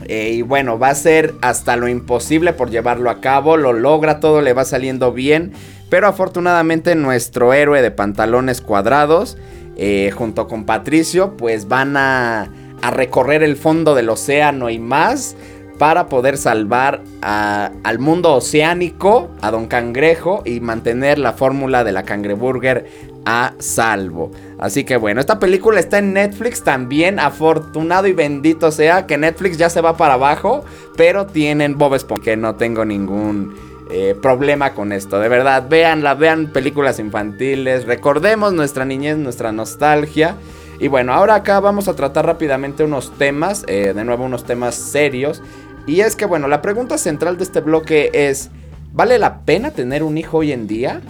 eh, 0.07 0.31
y 0.35 0.41
bueno, 0.41 0.79
va 0.79 0.89
a 0.89 0.95
ser 0.95 1.35
hasta 1.41 1.75
lo 1.75 1.87
imposible 1.87 2.53
por 2.53 2.69
llevarlo 2.69 3.09
a 3.09 3.19
cabo. 3.19 3.57
Lo 3.57 3.73
logra, 3.73 4.19
todo 4.19 4.41
le 4.41 4.53
va 4.53 4.65
saliendo 4.65 5.11
bien. 5.11 5.51
Pero 5.89 6.07
afortunadamente 6.07 6.95
nuestro 6.95 7.53
héroe 7.53 7.81
de 7.81 7.91
pantalones 7.91 8.61
cuadrados, 8.61 9.37
eh, 9.77 10.11
junto 10.15 10.47
con 10.47 10.65
Patricio, 10.65 11.35
pues 11.37 11.67
van 11.67 11.97
a, 11.97 12.51
recorrer 12.91 13.43
el 13.43 13.57
fondo 13.57 13.95
del 13.95 14.07
océano 14.07 14.69
y 14.69 14.79
más 14.79 15.35
para 15.77 16.07
poder 16.07 16.37
salvar 16.37 17.01
a, 17.21 17.71
al 17.83 17.99
mundo 17.99 18.33
oceánico, 18.33 19.29
a 19.41 19.51
Don 19.51 19.67
Cangrejo 19.67 20.41
y 20.45 20.59
mantener 20.61 21.19
la 21.19 21.33
fórmula 21.33 21.83
de 21.83 21.91
la 21.91 22.03
cangreburger 22.03 22.85
a 23.25 23.53
salvo. 23.59 24.31
Así 24.59 24.83
que 24.83 24.97
bueno, 24.97 25.19
esta 25.19 25.39
película 25.39 25.79
está 25.79 25.99
en 25.99 26.13
Netflix 26.13 26.63
también. 26.63 27.19
Afortunado 27.19 28.07
y 28.07 28.13
bendito 28.13 28.71
sea 28.71 29.05
que 29.05 29.17
Netflix 29.17 29.57
ya 29.57 29.69
se 29.69 29.81
va 29.81 29.97
para 29.97 30.15
abajo. 30.15 30.65
Pero 30.95 31.27
tienen 31.27 31.77
Bob 31.77 31.93
Esponja. 31.93 32.23
Que 32.23 32.37
no 32.37 32.55
tengo 32.55 32.83
ningún 32.83 33.55
eh, 33.91 34.15
problema 34.19 34.73
con 34.73 34.91
esto. 34.91 35.19
De 35.19 35.29
verdad, 35.29 35.67
véanla, 35.69 36.15
vean 36.15 36.51
películas 36.51 36.99
infantiles. 36.99 37.85
Recordemos 37.85 38.53
nuestra 38.53 38.85
niñez, 38.85 39.17
nuestra 39.17 39.51
nostalgia. 39.51 40.35
Y 40.79 40.87
bueno, 40.87 41.13
ahora 41.13 41.35
acá 41.35 41.59
vamos 41.59 41.87
a 41.87 41.95
tratar 41.95 42.25
rápidamente 42.25 42.83
unos 42.83 43.11
temas. 43.17 43.63
Eh, 43.67 43.93
de 43.95 44.03
nuevo, 44.03 44.25
unos 44.25 44.43
temas 44.43 44.73
serios. 44.73 45.43
Y 45.85 46.01
es 46.01 46.15
que 46.15 46.25
bueno, 46.25 46.47
la 46.47 46.61
pregunta 46.61 46.97
central 46.97 47.37
de 47.37 47.43
este 47.43 47.61
bloque 47.61 48.09
es. 48.13 48.49
¿Vale 48.93 49.19
la 49.19 49.41
pena 49.41 49.69
tener 49.71 50.01
un 50.01 50.17
hijo 50.17 50.39
hoy 50.39 50.51
en 50.51 50.65
día? 50.65 51.01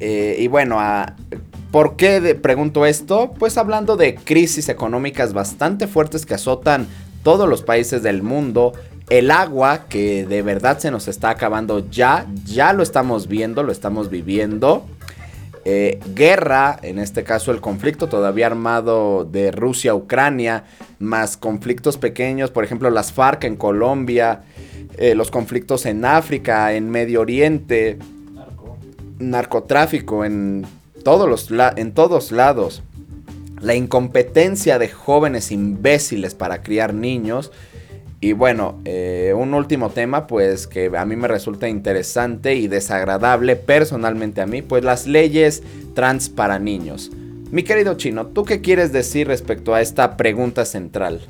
Eh, 0.00 0.36
y 0.38 0.48
bueno, 0.48 0.78
¿por 1.70 1.96
qué 1.96 2.34
pregunto 2.34 2.86
esto? 2.86 3.32
Pues 3.38 3.58
hablando 3.58 3.96
de 3.96 4.14
crisis 4.14 4.68
económicas 4.68 5.32
bastante 5.32 5.86
fuertes 5.86 6.26
que 6.26 6.34
azotan 6.34 6.86
todos 7.22 7.48
los 7.48 7.62
países 7.62 8.02
del 8.02 8.22
mundo. 8.22 8.72
El 9.10 9.30
agua 9.30 9.86
que 9.88 10.26
de 10.26 10.42
verdad 10.42 10.78
se 10.78 10.90
nos 10.90 11.08
está 11.08 11.30
acabando 11.30 11.88
ya, 11.90 12.26
ya 12.44 12.72
lo 12.72 12.82
estamos 12.82 13.26
viendo, 13.26 13.62
lo 13.62 13.72
estamos 13.72 14.10
viviendo. 14.10 14.84
Eh, 15.64 16.00
guerra, 16.14 16.78
en 16.82 16.98
este 16.98 17.24
caso 17.24 17.52
el 17.52 17.60
conflicto 17.60 18.08
todavía 18.08 18.46
armado 18.46 19.24
de 19.24 19.50
Rusia-Ucrania, 19.50 20.64
más 20.98 21.36
conflictos 21.36 21.98
pequeños, 21.98 22.50
por 22.50 22.64
ejemplo 22.64 22.88
las 22.88 23.12
FARC 23.12 23.44
en 23.44 23.56
Colombia, 23.56 24.42
eh, 24.96 25.14
los 25.14 25.30
conflictos 25.30 25.84
en 25.84 26.04
África, 26.04 26.72
en 26.72 26.88
Medio 26.88 27.20
Oriente, 27.20 27.98
narcotráfico 29.18 30.24
en 30.24 30.66
todos, 31.04 31.28
los 31.28 31.48
en 31.76 31.92
todos 31.92 32.32
lados, 32.32 32.82
la 33.60 33.74
incompetencia 33.74 34.78
de 34.78 34.88
jóvenes 34.88 35.52
imbéciles 35.52 36.34
para 36.34 36.62
criar 36.62 36.94
niños. 36.94 37.52
Y 38.20 38.32
bueno, 38.32 38.80
eh, 38.84 39.32
un 39.36 39.54
último 39.54 39.90
tema, 39.90 40.26
pues 40.26 40.66
que 40.66 40.90
a 40.96 41.04
mí 41.04 41.14
me 41.14 41.28
resulta 41.28 41.68
interesante 41.68 42.56
y 42.56 42.66
desagradable 42.66 43.54
personalmente 43.54 44.40
a 44.40 44.46
mí, 44.46 44.60
pues 44.62 44.82
las 44.82 45.06
leyes 45.06 45.62
trans 45.94 46.28
para 46.28 46.58
niños. 46.58 47.10
Mi 47.50 47.62
querido 47.62 47.94
chino, 47.94 48.26
¿tú 48.26 48.44
qué 48.44 48.60
quieres 48.60 48.92
decir 48.92 49.28
respecto 49.28 49.72
a 49.72 49.80
esta 49.80 50.16
pregunta 50.16 50.64
central? 50.64 51.20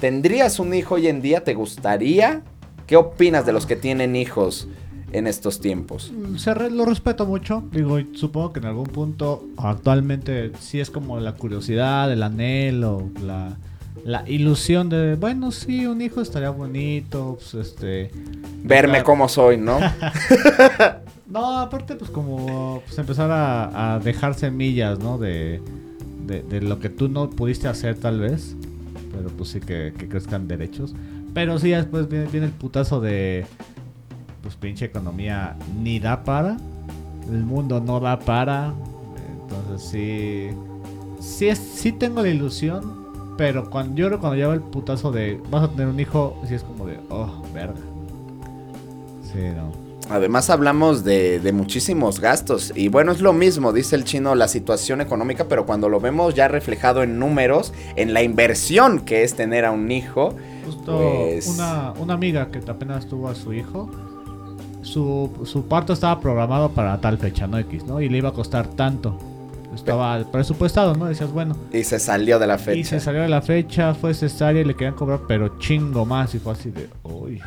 ¿Tendrías 0.00 0.58
un 0.58 0.72
hijo 0.72 0.94
hoy 0.94 1.08
en 1.08 1.20
día? 1.20 1.44
¿Te 1.44 1.54
gustaría? 1.54 2.42
¿Qué 2.86 2.96
opinas 2.96 3.44
de 3.44 3.52
los 3.52 3.66
que 3.66 3.76
tienen 3.76 4.16
hijos? 4.16 4.66
En 5.12 5.26
estos 5.26 5.60
tiempos. 5.60 6.12
Mm, 6.12 6.36
se 6.36 6.54
lo 6.70 6.84
respeto 6.84 7.26
mucho. 7.26 7.62
Digo, 7.72 7.98
supongo 8.14 8.52
que 8.52 8.60
en 8.60 8.66
algún 8.66 8.86
punto 8.86 9.44
actualmente 9.56 10.52
sí 10.60 10.80
es 10.80 10.90
como 10.90 11.18
la 11.20 11.32
curiosidad, 11.34 12.12
el 12.12 12.22
anhelo, 12.22 13.10
la, 13.22 13.56
la 14.04 14.28
ilusión 14.28 14.88
de, 14.88 15.16
bueno, 15.16 15.50
sí, 15.52 15.86
un 15.86 16.00
hijo 16.00 16.20
estaría 16.20 16.50
bonito, 16.50 17.38
pues 17.40 17.54
este... 17.54 18.10
Verme 18.62 19.02
como 19.02 19.28
soy, 19.28 19.56
¿no? 19.58 19.78
no, 21.26 21.58
aparte 21.58 21.96
pues 21.96 22.10
como 22.10 22.82
pues, 22.86 22.98
empezar 22.98 23.30
a, 23.32 24.00
dejar 24.02 24.34
semillas, 24.34 24.98
¿no? 24.98 25.18
De, 25.18 25.60
de, 26.26 26.60
lo 26.60 26.78
que 26.78 26.88
tú 26.88 27.08
no 27.08 27.28
pudiste 27.30 27.66
hacer 27.66 27.96
tal 27.96 28.20
vez, 28.20 28.54
pero 29.12 29.28
pues 29.30 29.50
sí 29.50 29.60
que, 29.60 29.92
que 29.98 30.08
crezcan 30.08 30.46
derechos. 30.46 30.94
Pero 31.34 31.58
sí, 31.58 31.70
después 31.70 32.08
viene, 32.08 32.26
viene 32.26 32.46
el 32.46 32.52
putazo 32.52 33.00
de 33.00 33.46
pues 34.42 34.54
pinche 34.56 34.86
economía 34.86 35.56
ni 35.80 35.98
da 35.98 36.24
para. 36.24 36.56
El 37.28 37.44
mundo 37.44 37.80
no 37.80 38.00
da 38.00 38.18
para. 38.18 38.72
Entonces 39.42 39.88
sí. 39.88 40.48
Sí, 41.20 41.48
es, 41.48 41.58
sí 41.58 41.92
tengo 41.92 42.22
la 42.22 42.28
ilusión. 42.28 43.00
Pero 43.36 43.70
cuando 43.70 43.96
yo 43.96 44.08
creo 44.08 44.20
cuando 44.20 44.36
lleva 44.36 44.52
el 44.52 44.60
putazo 44.60 45.12
de 45.12 45.40
vas 45.50 45.64
a 45.64 45.68
tener 45.70 45.88
un 45.88 45.98
hijo, 45.98 46.38
sí 46.46 46.54
es 46.54 46.62
como 46.62 46.86
de, 46.86 46.98
oh, 47.08 47.42
verga. 47.54 47.80
Sí, 49.22 49.38
no. 49.56 49.72
Además 50.10 50.50
hablamos 50.50 51.04
de, 51.04 51.38
de, 51.38 51.52
muchísimos 51.52 52.18
gastos 52.20 52.72
y 52.74 52.88
bueno, 52.88 53.12
es 53.12 53.20
lo 53.20 53.32
mismo, 53.32 53.72
dice 53.72 53.94
el 53.94 54.02
chino, 54.02 54.34
la 54.34 54.48
situación 54.48 55.00
económica, 55.00 55.46
pero 55.48 55.66
cuando 55.66 55.88
lo 55.88 56.00
vemos 56.00 56.34
ya 56.34 56.48
reflejado 56.48 57.04
en 57.04 57.20
números, 57.20 57.72
en 57.94 58.12
la 58.12 58.22
inversión 58.24 59.00
que 59.00 59.22
es 59.22 59.36
tener 59.36 59.64
a 59.64 59.70
un 59.70 59.90
hijo. 59.92 60.34
Justo 60.66 60.98
pues 60.98 61.46
una, 61.46 61.92
una 61.92 62.14
amiga 62.14 62.50
que 62.50 62.58
apenas 62.68 63.06
tuvo 63.06 63.28
a 63.28 63.36
su 63.36 63.52
hijo, 63.52 63.88
su, 64.82 65.30
su 65.44 65.66
parto 65.66 65.92
estaba 65.92 66.20
programado 66.20 66.70
para 66.70 67.00
tal 67.00 67.18
fecha, 67.18 67.46
¿no? 67.46 67.58
X, 67.58 67.84
¿no? 67.84 68.00
Y 68.00 68.08
le 68.08 68.18
iba 68.18 68.30
a 68.30 68.32
costar 68.32 68.66
tanto. 68.68 69.18
Estaba 69.74 70.24
presupuestado, 70.30 70.94
¿no? 70.94 71.06
Decías, 71.06 71.30
bueno. 71.30 71.56
Y 71.72 71.84
se 71.84 71.98
salió 71.98 72.38
de 72.38 72.46
la 72.46 72.58
fecha. 72.58 72.78
Y 72.78 72.84
se 72.84 72.98
salió 72.98 73.22
de 73.22 73.28
la 73.28 73.40
fecha, 73.40 73.94
fue 73.94 74.14
cesárea 74.14 74.62
y 74.62 74.64
le 74.64 74.74
querían 74.74 74.94
cobrar, 74.94 75.20
pero 75.28 75.58
chingo 75.58 76.04
más. 76.04 76.34
Y 76.34 76.38
fue 76.38 76.52
así 76.52 76.70
de, 76.70 76.88
uy. 77.04 77.40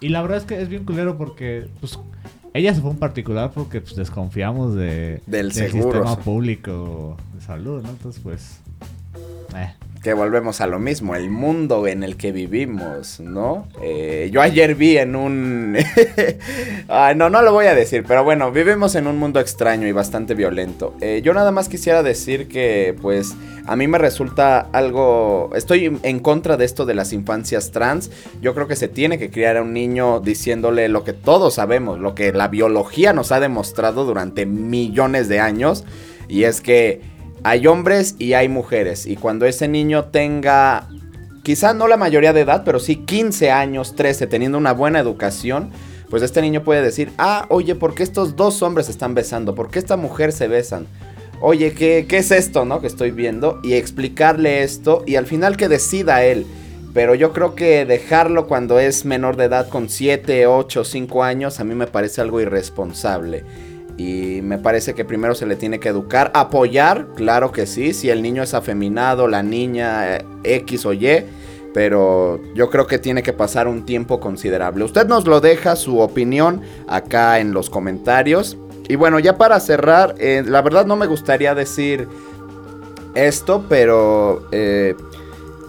Y 0.00 0.08
la 0.08 0.22
verdad 0.22 0.38
es 0.38 0.44
que 0.44 0.60
es 0.60 0.68
bien 0.68 0.84
culero 0.84 1.18
porque, 1.18 1.68
pues, 1.80 1.98
ella 2.54 2.74
se 2.74 2.80
fue 2.80 2.90
en 2.90 2.98
particular 2.98 3.50
porque 3.54 3.80
pues, 3.80 3.96
desconfiamos 3.96 4.74
de, 4.74 5.22
del, 5.26 5.52
sistema 5.52 6.18
público 6.18 7.16
de 7.34 7.40
salud, 7.40 7.82
¿no? 7.82 7.90
Entonces, 7.90 8.20
pues, 8.22 8.60
eh 9.54 9.72
que 10.02 10.14
volvemos 10.14 10.60
a 10.60 10.66
lo 10.66 10.80
mismo, 10.80 11.14
el 11.14 11.30
mundo 11.30 11.86
en 11.86 12.02
el 12.02 12.16
que 12.16 12.32
vivimos, 12.32 13.20
¿no? 13.20 13.68
Eh, 13.80 14.30
yo 14.32 14.42
ayer 14.42 14.74
vi 14.74 14.98
en 14.98 15.14
un... 15.14 15.76
no, 17.16 17.30
no 17.30 17.42
lo 17.42 17.52
voy 17.52 17.66
a 17.66 17.74
decir, 17.74 18.04
pero 18.06 18.24
bueno, 18.24 18.50
vivimos 18.50 18.96
en 18.96 19.06
un 19.06 19.16
mundo 19.16 19.38
extraño 19.38 19.86
y 19.86 19.92
bastante 19.92 20.34
violento. 20.34 20.96
Eh, 21.00 21.22
yo 21.22 21.32
nada 21.34 21.52
más 21.52 21.68
quisiera 21.68 22.02
decir 22.02 22.48
que, 22.48 22.96
pues, 23.00 23.36
a 23.64 23.76
mí 23.76 23.86
me 23.86 23.98
resulta 23.98 24.66
algo... 24.72 25.50
Estoy 25.54 25.96
en 26.02 26.18
contra 26.18 26.56
de 26.56 26.64
esto 26.64 26.84
de 26.84 26.94
las 26.94 27.12
infancias 27.12 27.70
trans. 27.70 28.10
Yo 28.40 28.54
creo 28.54 28.66
que 28.66 28.74
se 28.74 28.88
tiene 28.88 29.18
que 29.18 29.30
criar 29.30 29.56
a 29.56 29.62
un 29.62 29.72
niño 29.72 30.18
diciéndole 30.18 30.88
lo 30.88 31.04
que 31.04 31.12
todos 31.12 31.54
sabemos, 31.54 32.00
lo 32.00 32.16
que 32.16 32.32
la 32.32 32.48
biología 32.48 33.12
nos 33.12 33.30
ha 33.30 33.38
demostrado 33.38 34.04
durante 34.04 34.46
millones 34.46 35.28
de 35.28 35.38
años, 35.38 35.84
y 36.28 36.44
es 36.44 36.60
que 36.60 37.11
hay 37.44 37.66
hombres 37.66 38.14
y 38.18 38.34
hay 38.34 38.48
mujeres. 38.48 39.06
Y 39.06 39.16
cuando 39.16 39.46
ese 39.46 39.68
niño 39.68 40.06
tenga, 40.06 40.88
quizá 41.42 41.74
no 41.74 41.88
la 41.88 41.96
mayoría 41.96 42.32
de 42.32 42.42
edad, 42.42 42.62
pero 42.64 42.78
sí 42.78 42.96
15 42.96 43.50
años, 43.50 43.96
13, 43.96 44.26
teniendo 44.26 44.58
una 44.58 44.72
buena 44.72 45.00
educación, 45.00 45.70
pues 46.10 46.22
este 46.22 46.42
niño 46.42 46.62
puede 46.62 46.82
decir, 46.82 47.10
ah, 47.18 47.46
oye, 47.48 47.74
¿por 47.74 47.94
qué 47.94 48.02
estos 48.02 48.36
dos 48.36 48.62
hombres 48.62 48.88
están 48.88 49.14
besando? 49.14 49.54
¿Por 49.54 49.70
qué 49.70 49.78
esta 49.78 49.96
mujer 49.96 50.32
se 50.32 50.46
besan? 50.46 50.86
Oye, 51.40 51.72
¿qué, 51.72 52.06
¿qué 52.08 52.18
es 52.18 52.30
esto, 52.30 52.64
no? 52.64 52.80
Que 52.80 52.86
estoy 52.86 53.10
viendo. 53.10 53.60
Y 53.64 53.72
explicarle 53.72 54.62
esto 54.62 55.02
y 55.06 55.16
al 55.16 55.26
final 55.26 55.56
que 55.56 55.68
decida 55.68 56.24
él. 56.24 56.46
Pero 56.94 57.14
yo 57.14 57.32
creo 57.32 57.54
que 57.54 57.86
dejarlo 57.86 58.46
cuando 58.46 58.78
es 58.78 59.06
menor 59.06 59.36
de 59.36 59.44
edad 59.44 59.68
con 59.68 59.88
7, 59.88 60.46
8, 60.46 60.84
5 60.84 61.24
años 61.24 61.58
a 61.58 61.64
mí 61.64 61.74
me 61.74 61.86
parece 61.86 62.20
algo 62.20 62.40
irresponsable. 62.40 63.44
Y 63.96 64.40
me 64.42 64.58
parece 64.58 64.94
que 64.94 65.04
primero 65.04 65.34
se 65.34 65.46
le 65.46 65.56
tiene 65.56 65.78
que 65.78 65.88
educar, 65.88 66.30
apoyar, 66.34 67.08
claro 67.14 67.52
que 67.52 67.66
sí, 67.66 67.92
si 67.92 68.10
el 68.10 68.22
niño 68.22 68.42
es 68.42 68.54
afeminado, 68.54 69.28
la 69.28 69.42
niña 69.42 70.16
eh, 70.16 70.24
X 70.44 70.86
o 70.86 70.92
Y, 70.92 71.24
pero 71.74 72.40
yo 72.54 72.70
creo 72.70 72.86
que 72.86 72.98
tiene 72.98 73.22
que 73.22 73.32
pasar 73.32 73.68
un 73.68 73.84
tiempo 73.84 74.20
considerable. 74.20 74.84
Usted 74.84 75.06
nos 75.06 75.26
lo 75.26 75.40
deja 75.40 75.76
su 75.76 76.00
opinión 76.00 76.62
acá 76.86 77.38
en 77.38 77.52
los 77.52 77.70
comentarios. 77.70 78.56
Y 78.88 78.96
bueno, 78.96 79.18
ya 79.18 79.38
para 79.38 79.60
cerrar, 79.60 80.14
eh, 80.18 80.42
la 80.44 80.60
verdad 80.62 80.86
no 80.86 80.96
me 80.96 81.06
gustaría 81.06 81.54
decir 81.54 82.08
esto, 83.14 83.64
pero 83.68 84.48
eh, 84.52 84.96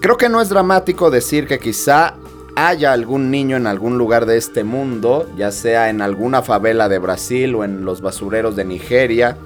creo 0.02 0.18
que 0.18 0.30
no 0.30 0.42
es 0.42 0.50
dramático 0.50 1.12
decir 1.12 1.48
que 1.48 1.60
quizá 1.60 2.16
haya 2.56 2.94
algún 2.94 3.32
niño 3.32 3.58
en 3.58 3.68
algún 3.68 3.98
lugar 3.98 4.26
de 4.26 4.38
este 4.38 4.64
mundo, 4.64 5.30
ya 5.38 5.52
sea 5.52 5.90
en 5.90 6.02
alguna 6.02 6.42
favela 6.42 6.90
de 6.90 7.00
Brasil 7.00 7.56
o 7.56 7.64
en 7.64 7.86
los 7.86 8.02
basureros 8.02 8.56
de 8.56 8.66
Nigeria, 8.66 9.38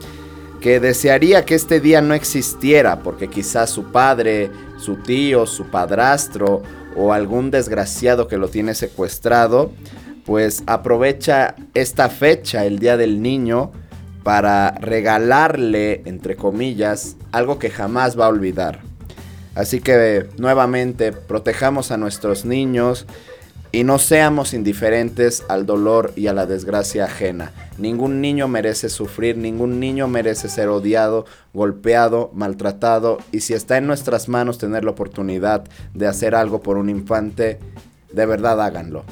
que 0.62 0.80
desearía 0.80 1.46
que 1.46 1.56
este 1.56 1.80
día 1.80 2.02
no 2.02 2.14
existiera, 2.14 3.00
porque 3.00 3.30
quizás 3.30 3.70
su 3.70 3.86
padre, 3.92 4.52
su 4.78 4.98
tío, 4.98 5.46
su 5.46 5.68
padrastro 5.68 6.64
o 6.96 7.14
algún 7.14 7.52
desgraciado 7.52 8.28
que 8.28 8.38
lo 8.38 8.50
tiene 8.50 8.74
secuestrado, 8.74 9.72
pues 10.26 10.64
aprovecha 10.66 11.56
esta 11.74 12.10
fecha, 12.10 12.66
el 12.66 12.80
Día 12.80 12.98
del 12.98 13.22
Niño, 13.22 13.72
para 14.24 14.72
regalarle, 14.72 16.02
entre 16.06 16.36
comillas, 16.36 17.16
algo 17.32 17.60
que 17.60 17.70
jamás 17.70 18.20
va 18.20 18.26
a 18.26 18.30
olvidar. 18.30 18.82
Así 19.58 19.80
que 19.80 20.30
nuevamente 20.38 21.12
protejamos 21.12 21.90
a 21.90 21.98
nuestros 21.98 22.46
niños 22.46 23.08
y 23.72 23.84
no 23.84 23.98
seamos 23.98 24.54
indiferentes 24.54 25.44
al 25.50 25.66
dolor 25.66 26.14
y 26.16 26.28
a 26.28 26.34
la 26.34 26.46
desgracia 26.46 27.06
ajena. 27.06 27.52
Ningún 27.80 28.22
niño 28.22 28.48
merece 28.48 28.88
sufrir, 28.88 29.36
ningún 29.36 29.80
niño 29.80 30.08
merece 30.08 30.48
ser 30.48 30.68
odiado, 30.68 31.26
golpeado, 31.56 32.30
maltratado 32.36 33.18
y 33.32 33.40
si 33.40 33.56
está 33.56 33.78
en 33.78 33.88
nuestras 33.88 34.30
manos 34.30 34.60
tener 34.60 34.86
la 34.86 34.92
oportunidad 34.92 35.64
de 35.96 36.06
hacer 36.06 36.36
algo 36.36 36.62
por 36.62 36.78
un 36.78 36.88
infante, 36.92 37.58
de 38.14 38.26
verdad 38.28 38.62
háganlo. 38.62 39.06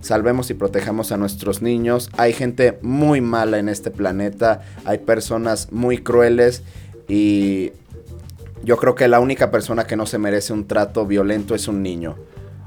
Salvemos 0.00 0.48
y 0.48 0.54
protejamos 0.54 1.12
a 1.12 1.18
nuestros 1.18 1.60
niños. 1.60 2.08
Hay 2.16 2.32
gente 2.32 2.78
muy 2.80 3.20
mala 3.20 3.58
en 3.58 3.68
este 3.68 3.90
planeta, 3.90 4.62
hay 4.86 4.96
personas 4.96 5.70
muy 5.72 5.98
crueles 5.98 6.62
y 7.06 7.72
yo 8.62 8.76
creo 8.76 8.94
que 8.94 9.08
la 9.08 9.20
única 9.20 9.50
persona 9.50 9.86
que 9.86 9.96
no 9.96 10.06
se 10.06 10.18
merece 10.18 10.52
un 10.52 10.66
trato 10.66 11.06
violento 11.06 11.54
es 11.54 11.68
un 11.68 11.82
niño. 11.82 12.16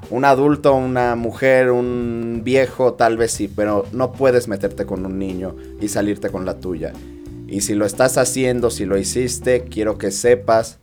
Un 0.10 0.26
adulto, 0.26 0.74
una 0.74 1.16
mujer, 1.16 1.72
un 1.72 2.42
viejo, 2.44 2.94
tal 2.94 3.18
vez 3.18 3.32
sí, 3.32 3.48
pero 3.48 3.86
no 3.92 4.12
puedes 4.12 4.48
meterte 4.48 4.86
con 4.86 5.06
un 5.06 5.18
niño 5.18 5.56
y 5.80 5.88
salirte 5.88 6.30
con 6.30 6.46
la 6.46 6.60
tuya. 6.60 6.94
Y 7.48 7.62
si 7.62 7.76
lo 7.76 7.86
estás 7.86 8.18
haciendo, 8.18 8.70
si 8.70 8.86
lo 8.86 8.98
hiciste, 8.98 9.66
quiero 9.66 9.98
que 9.98 10.12
sepas 10.12 10.80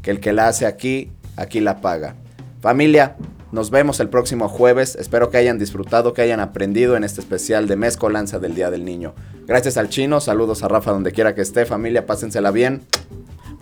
que 0.00 0.10
el 0.10 0.20
que 0.20 0.32
la 0.32 0.48
hace 0.48 0.66
aquí, 0.66 1.10
aquí 1.36 1.60
la 1.60 1.80
paga. 1.80 2.14
Familia, 2.60 3.16
nos 3.50 3.70
vemos 3.70 4.00
el 4.00 4.08
próximo 4.08 4.48
jueves. 4.48 4.96
Espero 4.96 5.30
que 5.30 5.36
hayan 5.36 5.58
disfrutado, 5.58 6.14
que 6.14 6.22
hayan 6.22 6.40
aprendido 6.40 6.96
en 6.96 7.04
este 7.04 7.20
especial 7.20 7.66
de 7.66 7.76
mezcolanza 7.76 8.38
del 8.38 8.54
Día 8.54 8.70
del 8.70 8.84
Niño. 8.84 9.14
Gracias 9.46 9.76
al 9.76 9.88
chino, 9.88 10.20
saludos 10.20 10.62
a 10.62 10.68
Rafa 10.68 10.92
donde 10.92 11.12
quiera 11.12 11.34
que 11.34 11.42
esté. 11.42 11.66
Familia, 11.66 12.06
pásensela 12.06 12.52
bien 12.52 12.82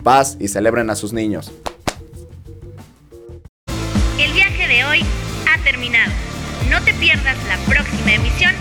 paz 0.01 0.37
y 0.39 0.47
celebren 0.47 0.89
a 0.89 0.95
sus 0.95 1.13
niños. 1.13 1.51
El 4.19 4.33
viaje 4.33 4.67
de 4.67 4.83
hoy 4.85 5.05
ha 5.51 5.63
terminado. 5.63 6.11
No 6.69 6.81
te 6.83 6.93
pierdas 6.93 7.37
la 7.47 7.57
próxima 7.71 8.13
emisión. 8.13 8.53